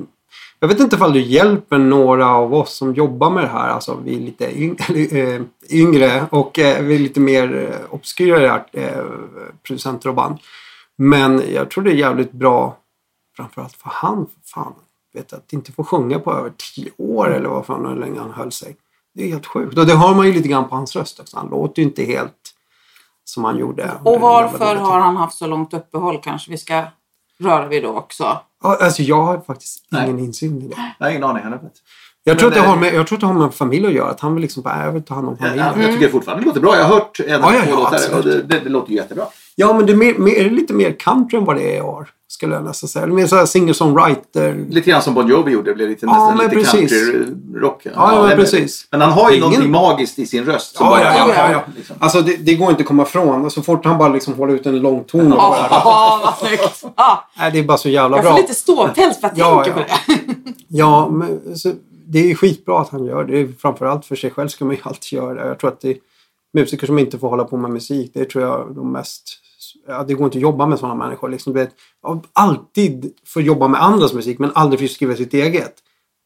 jag 0.59 0.67
vet 0.67 0.79
inte 0.79 0.95
ifall 0.95 1.13
du 1.13 1.21
hjälper 1.21 1.77
några 1.77 2.27
av 2.29 2.53
oss 2.53 2.75
som 2.77 2.93
jobbar 2.93 3.29
med 3.29 3.43
det 3.43 3.47
här. 3.47 3.69
Alltså 3.69 3.99
vi 4.05 4.15
är 4.15 4.19
lite 4.19 4.61
yng, 4.61 4.77
eller, 4.89 5.35
eh, 5.35 5.41
yngre 5.69 6.25
och 6.29 6.59
eh, 6.59 6.83
vi 6.83 6.95
är 6.95 6.99
lite 6.99 7.19
mer 7.19 7.75
obskyra 7.89 8.65
producenter 9.67 10.09
och 10.09 10.15
band. 10.15 10.37
Men 10.97 11.41
jag 11.53 11.69
tror 11.71 11.83
det 11.83 11.91
är 11.91 11.95
jävligt 11.95 12.31
bra 12.31 12.77
framförallt 13.37 13.73
för 13.75 13.89
han. 13.93 14.25
För 14.25 14.49
fan, 14.53 14.73
vet 15.13 15.33
att 15.33 15.53
inte 15.53 15.71
få 15.71 15.83
sjunga 15.83 16.19
på 16.19 16.33
över 16.33 16.51
tio 16.75 16.91
år 16.97 17.33
eller 17.33 17.49
vad 17.49 17.65
fan 17.65 17.85
hur 17.85 17.95
länge 17.95 18.19
han 18.19 18.31
höll 18.31 18.51
sig. 18.51 18.75
Det 19.13 19.23
är 19.23 19.27
helt 19.27 19.45
sjukt. 19.45 19.77
Och 19.77 19.85
det 19.85 19.93
har 19.93 20.15
man 20.15 20.27
ju 20.27 20.33
lite 20.33 20.47
grann 20.47 20.69
på 20.69 20.75
hans 20.75 20.95
röst 20.95 21.19
också. 21.19 21.37
Han 21.37 21.47
låter 21.49 21.81
ju 21.81 21.87
inte 21.87 22.03
helt 22.03 22.53
som 23.23 23.43
han 23.43 23.57
gjorde. 23.57 23.91
Och 24.03 24.21
varför 24.21 24.75
har 24.75 24.99
han 24.99 25.17
haft 25.17 25.37
så 25.37 25.47
långt 25.47 25.73
uppehåll 25.73 26.19
kanske 26.23 26.51
vi 26.51 26.57
ska 26.57 26.83
röra 27.39 27.67
vid 27.67 27.83
då 27.83 27.97
också. 27.97 28.39
Ja, 28.63 28.77
alltså 28.81 29.01
jag 29.01 29.21
har 29.21 29.39
faktiskt 29.39 29.85
Nej. 29.89 30.09
ingen 30.09 30.19
insyn 30.19 30.61
i 30.61 30.67
det. 30.67 30.93
Jag 30.99 31.05
har 31.05 31.11
ingen 31.11 31.23
aning. 31.23 31.43
Jag 32.23 32.39
tror, 32.39 32.49
att 32.49 32.55
det 32.55 32.61
har 32.61 32.73
eh, 32.73 32.79
med, 32.79 32.93
jag 32.93 33.07
tror 33.07 33.17
att 33.17 33.19
det 33.19 33.27
har 33.27 33.33
med 33.33 33.53
familj 33.53 33.87
att 33.87 33.93
göra. 33.93 34.09
Att 34.09 34.19
han 34.19 34.33
vill 34.33 34.41
liksom 34.41 34.63
bara, 34.63 34.85
jag 34.85 34.91
vill 34.91 35.03
ta 35.03 35.13
hand 35.13 35.27
om 35.27 35.37
Jag, 35.39 35.49
familjen. 35.49 35.81
jag 35.81 35.93
tycker 35.93 36.11
fortfarande 36.11 36.43
det 36.43 36.47
låter 36.47 36.61
bra. 36.61 36.77
Jag 36.77 36.83
har 36.83 36.93
hört 36.93 37.19
en 37.19 37.25
Ja, 37.29 37.53
ja, 37.53 37.61
två 37.63 37.69
ja, 37.69 37.75
låtar 37.75 38.23
det, 38.23 38.41
det, 38.41 38.59
det 38.59 38.69
låter 38.69 38.91
ju 38.91 38.95
jättebra. 38.97 39.25
Ja, 39.55 39.73
men 39.73 39.85
det 39.85 39.91
är, 39.91 39.97
mer, 39.97 40.13
mer, 40.13 40.49
lite 40.49 40.73
mer 40.73 40.91
country 40.91 41.37
än 41.37 41.45
vad 41.45 41.55
det 41.55 41.75
är 41.75 41.77
i 41.77 41.81
år. 41.81 42.09
Skulle 42.31 42.55
jag 42.55 42.63
nästan 42.63 42.87
säga. 42.89 43.07
Mer 43.07 43.27
såhär 43.27 43.45
singer-songwriter. 43.45 44.65
Lite 44.69 44.89
grann 44.89 45.01
som 45.01 45.13
Bon 45.13 45.27
Jovi 45.27 45.51
gjorde. 45.51 45.71
Det 45.71 45.75
blev 45.75 45.89
lite, 45.89 46.05
Ja, 46.05 46.11
nästan 46.11 46.37
men 46.37 46.45
lite 46.61 46.71
precis. 46.71 46.91
country-rock. 46.91 47.81
Ja, 47.83 47.91
ja, 47.95 48.27
men 48.27 48.37
precis. 48.37 48.87
Men 48.91 49.01
han 49.01 49.11
har 49.11 49.29
ju 49.31 49.35
Ingen- 49.37 49.49
någonting 49.49 49.71
magiskt 49.71 50.19
i 50.19 50.25
sin 50.25 50.45
röst. 50.45 50.75
som 50.75 50.85
Ja, 50.85 50.91
bara- 50.91 51.03
ja, 51.03 51.33
ja, 51.35 51.51
ja, 51.51 51.63
liksom. 51.75 51.95
Alltså 51.99 52.21
det, 52.21 52.35
det 52.35 52.55
går 52.55 52.69
inte 52.69 52.81
att 52.81 52.87
komma 52.87 53.03
ifrån. 53.03 53.45
Och 53.45 53.51
så 53.51 53.61
fort 53.61 53.85
han 53.85 53.97
bara 53.97 54.09
liksom 54.09 54.33
håller 54.33 54.53
ut 54.53 54.65
en 54.65 54.79
lång 54.79 55.03
ton. 55.03 55.31
Och 55.31 55.37
bara, 55.37 55.67
Ja, 55.69 56.21
vad 56.23 56.47
snyggt. 56.47 56.83
Ja, 56.97 57.29
nej, 57.37 57.51
det 57.51 57.59
är 57.59 57.63
bara 57.63 57.77
så 57.77 57.89
jävla 57.89 58.17
jag 58.17 58.23
bra. 58.23 58.31
får 58.33 58.41
lite 58.41 58.53
ståpäls 58.53 59.19
för 59.19 59.27
att 59.27 59.37
Ja, 59.37 59.63
tänka 59.63 59.79
ja. 59.79 59.85
på 59.85 60.11
det. 60.13 60.53
Ja, 60.67 61.09
men 61.09 61.57
så, 61.57 61.71
det 62.07 62.31
är 62.31 62.35
skitbra 62.35 62.79
att 62.81 62.89
han 62.89 63.05
gör 63.05 63.23
det. 63.23 63.61
Framförallt 63.61 64.05
för 64.05 64.15
sig 64.15 64.31
själv 64.31 64.47
ska 64.47 64.65
man 64.65 64.75
ju 64.75 64.81
alltid 64.83 65.13
göra 65.19 65.33
det. 65.33 65.47
Jag 65.47 65.59
tror 65.59 65.69
att 65.69 65.81
det 65.81 65.89
är 65.89 65.97
musiker 66.53 66.87
som 66.87 66.99
inte 66.99 67.19
får 67.19 67.29
hålla 67.29 67.43
på 67.43 67.57
med 67.57 67.71
musik. 67.71 68.11
Det 68.13 68.25
tror 68.29 68.43
jag 68.43 68.75
de 68.75 68.91
mest... 68.91 69.37
Ja, 69.87 70.03
det 70.07 70.13
går 70.13 70.25
inte 70.25 70.37
att 70.37 70.41
jobba 70.41 70.65
med 70.65 70.79
sådana 70.79 70.95
människor. 71.05 71.29
Liksom, 71.29 71.53
vet, 71.53 71.69
alltid 72.33 73.13
få 73.25 73.41
jobba 73.41 73.67
med 73.67 73.83
andras 73.83 74.13
musik 74.13 74.39
men 74.39 74.51
aldrig 74.55 74.89
få 74.89 74.93
skriva 74.93 75.15
sitt 75.15 75.33
eget. 75.33 75.73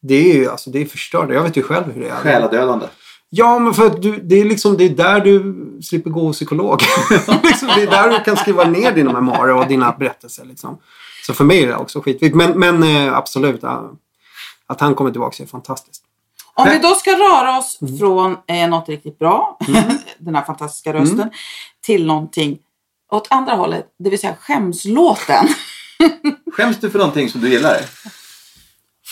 Det 0.02 0.16
är 0.32 0.36
ju 0.36 0.50
alltså, 0.50 0.70
det 0.70 0.82
är 0.82 0.86
förstörande. 0.86 1.34
Jag 1.34 1.44
vet 1.44 1.58
ju 1.58 1.64
själv 1.64 1.92
hur 1.92 2.02
det 2.02 2.10
är. 2.10 2.16
Själadödande. 2.16 2.86
Ja, 3.30 3.60
men 3.60 3.74
för 3.74 3.86
att 3.86 4.02
du, 4.02 4.16
det 4.24 4.36
är 4.42 4.46
liksom 4.46 4.78
det 4.78 4.84
är 4.84 4.90
där 4.90 5.20
du 5.20 5.56
slipper 5.84 6.10
gå 6.10 6.22
hos 6.22 6.36
psykolog. 6.36 6.82
liksom, 7.44 7.70
det 7.76 7.82
är 7.84 7.92
där 7.92 8.10
du 8.10 8.24
kan 8.24 8.38
skriva 8.38 8.64
ner 8.64 8.92
dina 8.92 9.14
memoarer 9.14 9.54
och 9.56 9.68
dina 9.68 9.92
berättelser. 9.92 10.46
Liksom. 10.46 10.78
Så 11.26 11.34
för 11.34 11.44
mig 11.44 11.64
är 11.64 11.68
det 11.68 11.76
också 11.76 12.02
skitviktigt. 12.02 12.36
Men, 12.36 12.60
men 12.60 12.84
eh, 13.08 13.18
absolut, 13.18 13.64
att 14.68 14.82
han 14.82 14.96
kommer 14.96 15.12
tillbaka 15.12 15.44
är 15.44 15.48
fantastiskt. 15.48 16.04
Om 16.54 16.70
vi 16.70 16.80
då 16.80 16.90
ska 16.96 17.12
röra 17.12 17.58
oss 17.58 17.78
Mm. 17.82 17.98
från 17.98 18.38
eh, 18.48 18.70
något 18.70 18.90
riktigt 18.90 19.20
bra, 19.20 19.58
den 20.20 20.36
här 20.36 20.44
fantastiska 20.44 20.94
rösten, 20.94 21.20
Mm. 21.20 21.30
till 21.86 22.06
någonting 22.06 22.58
åt 23.12 23.28
andra 23.30 23.54
hållet, 23.54 23.86
det 24.00 24.10
vill 24.10 24.20
säga 24.20 24.36
skämslåten. 24.42 25.48
Skäms 26.52 26.78
du 26.78 26.90
för 26.90 27.00
någonting 27.00 27.30
som 27.30 27.42
du 27.42 27.50
gillar? 27.50 27.78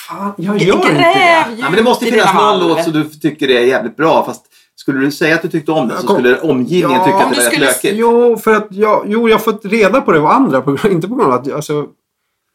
Fan, 0.08 0.34
jag 0.38 0.58
gör 0.62 0.75
inte 0.75 0.88
det. 0.88 0.93
Gräv 0.93 1.60
Ja, 1.60 1.69
men 1.69 1.73
det 1.73 1.84
måste 1.84 2.06
finnas 2.06 2.34
någon 2.34 2.60
låt 2.67 2.84
som 2.84 2.93
du 2.93 3.03
tycker 3.10 3.49
är 3.51 3.62
jävligt 3.62 3.97
bra. 3.97 4.25
Fast 4.25 4.45
skulle 4.75 4.99
du 4.99 5.12
säga 5.12 5.36
att 5.36 5.41
du 5.41 5.47
tyckte 5.49 5.71
om 5.71 5.88
den 5.88 6.01
så 6.01 6.08
skulle 6.13 6.39
omgivningen 6.39 6.99
Ja, 7.01 7.06
tycka 7.06 7.17
att 7.17 7.29
det 7.32 7.38
var 7.38 7.43
skulle- 7.43 7.65
lökigt. 7.65 7.93
Jo, 7.97 8.38
för 8.38 8.53
att 8.53 8.67
jag, 8.71 9.06
jo, 9.08 9.29
jag 9.29 9.36
har 9.36 9.43
fått 9.43 9.65
reda 9.65 10.01
på 10.01 10.12
det 10.12 10.19
av 10.19 10.25
andra. 10.27 10.62
På, 10.62 10.71
inte 10.89 11.08
på 11.08 11.15
grund 11.15 11.34
av 11.34 11.39
att 11.39 11.51
alltså, 11.51 11.86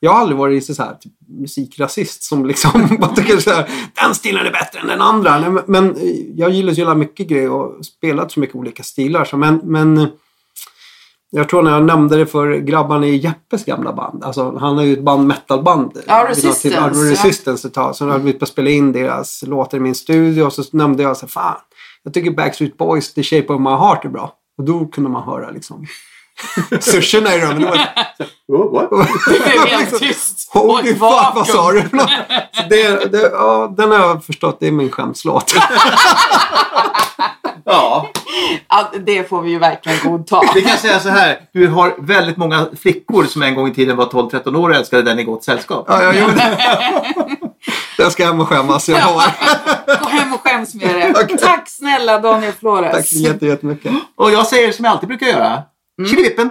jag 0.01 0.13
har 0.13 0.21
aldrig 0.21 0.39
varit 0.39 0.77
så 0.77 0.83
här, 0.83 0.95
typ, 0.95 1.13
musikrasist 1.41 2.23
som 2.23 2.47
liksom 2.47 2.97
bara 3.01 3.15
tycker 3.15 3.39
så 3.39 3.51
här, 3.51 3.71
den 4.03 4.15
stilen 4.15 4.47
är 4.47 4.51
bättre 4.51 4.81
än 4.81 4.87
den 4.87 5.01
andra. 5.01 5.39
Nej, 5.39 5.51
men, 5.51 5.63
men 5.67 5.97
eh, 5.97 6.03
jag 6.37 6.51
gillar 6.51 6.73
så 6.75 6.79
jävla 6.81 6.95
mycket 6.95 7.29
grejer 7.29 7.51
och 7.51 7.85
spelat 7.87 8.33
så 8.33 8.41
mycket 8.41 8.57
olika 8.57 8.83
stilar. 8.83 9.25
Så, 9.25 9.37
men, 9.37 9.61
men 9.65 10.09
jag 11.31 11.49
tror 11.49 11.63
när 11.63 11.71
jag 11.71 11.83
nämnde 11.85 12.17
det 12.17 12.27
för 12.27 12.55
grabbarna 12.57 13.07
i 13.07 13.17
Jeppes 13.17 13.65
gamla 13.65 13.93
band. 13.93 14.25
Alltså, 14.25 14.59
han 14.59 14.77
har 14.77 14.85
ju 14.85 14.93
ett 14.93 15.03
band, 15.05 15.27
metalband. 15.27 15.93
Ja, 16.07 16.27
Resistance, 16.29 16.61
till- 16.63 16.73
ja. 16.73 16.91
Resistance 16.93 17.69
ett 17.69 17.75
tag. 17.75 17.97
Så 17.97 18.09
hade 18.09 18.25
vi 18.25 18.33
på 18.33 18.43
att 18.45 18.49
spela 18.49 18.71
in 18.71 18.93
deras 18.93 19.43
låtar 19.47 19.79
i 19.79 19.81
min 19.81 19.95
studio. 19.95 20.43
Och 20.43 20.53
så 20.53 20.63
nämnde 20.73 21.03
jag 21.03 21.17
så 21.17 21.27
här, 21.27 21.29
fan. 21.31 21.57
Jag 22.03 22.15
tycker 22.15 22.31
Backstreet 22.31 22.77
Boys, 22.79 23.15
The 23.15 23.23
Shape 23.23 23.53
of 23.53 23.61
My 23.61 23.71
Heart 23.71 24.05
är 24.05 24.09
bra. 24.09 24.33
Och 24.59 24.65
då 24.65 24.87
kunde 24.87 25.11
man 25.11 25.23
höra 25.23 25.51
liksom 25.51 25.87
sushorna 26.81 27.35
i 27.35 27.41
rummet. 27.41 27.81
Oh, 28.53 28.73
what? 28.73 28.91
Det 29.29 29.41
blev 29.45 29.67
helt 29.79 29.99
tyst. 29.99 30.51
Och 30.55 30.61
Holy 30.61 30.91
fuck, 30.91 31.01
vad 31.35 31.47
sa 31.47 31.73
du? 31.73 31.81
det, 32.71 33.13
det, 33.13 33.31
ja, 33.33 33.75
den 33.77 33.91
har 33.91 33.99
jag 33.99 34.25
förstått, 34.25 34.57
det 34.61 34.67
är 34.67 34.73
min 34.73 34.91
skämslåt. 34.91 35.55
Ja, 37.69 38.09
Ja, 38.69 38.91
det 39.07 39.29
får 39.29 39.43
vi 39.43 39.51
ju 39.51 39.59
verkligen 39.59 39.99
godta. 40.05 40.41
vi 40.55 40.63
kan 40.63 40.79
säga 40.79 41.01
så 41.01 41.09
här. 41.09 41.39
Du 41.53 41.69
har 41.69 41.95
väldigt 41.99 42.37
många 42.37 42.67
flickor 42.83 43.25
som 43.25 43.43
en 43.43 43.55
gång 43.55 43.69
i 43.69 43.75
tiden 43.75 43.97
var 43.97 44.05
12-13 44.07 44.57
år 44.57 44.71
och 44.71 44.77
älskade 44.77 45.03
den 45.03 45.19
i 45.19 45.25
gott 45.25 45.45
sällskap. 45.45 45.85
Ja, 45.89 46.03
jag 46.03 46.17
gjorde 46.19 46.35
det. 46.35 46.59
Jag 47.99 48.13
ska 48.13 48.27
hem 48.27 48.41
och 48.41 48.49
skämmas. 48.49 48.89
Jag 48.89 49.07
lovar. 49.11 49.33
Gå 50.03 50.09
hem 50.09 50.33
och 50.33 50.41
skäms 50.41 50.75
med 50.75 50.89
det. 50.95 51.37
Tack 51.39 51.69
snälla 51.69 52.19
Daniel 52.19 52.53
Flores. 52.53 52.93
Tack 52.93 53.07
så 53.07 53.15
jätte- 53.17 53.47
jättemycket. 53.47 53.93
Och 54.17 54.31
jag 54.33 54.47
säger 54.47 54.73
som 54.73 54.85
jag 54.85 54.93
alltid 54.93 55.09
brukar 55.09 55.27
göra. 55.27 55.63
Mm. 55.99 56.11
Tjilivippen! 56.11 56.51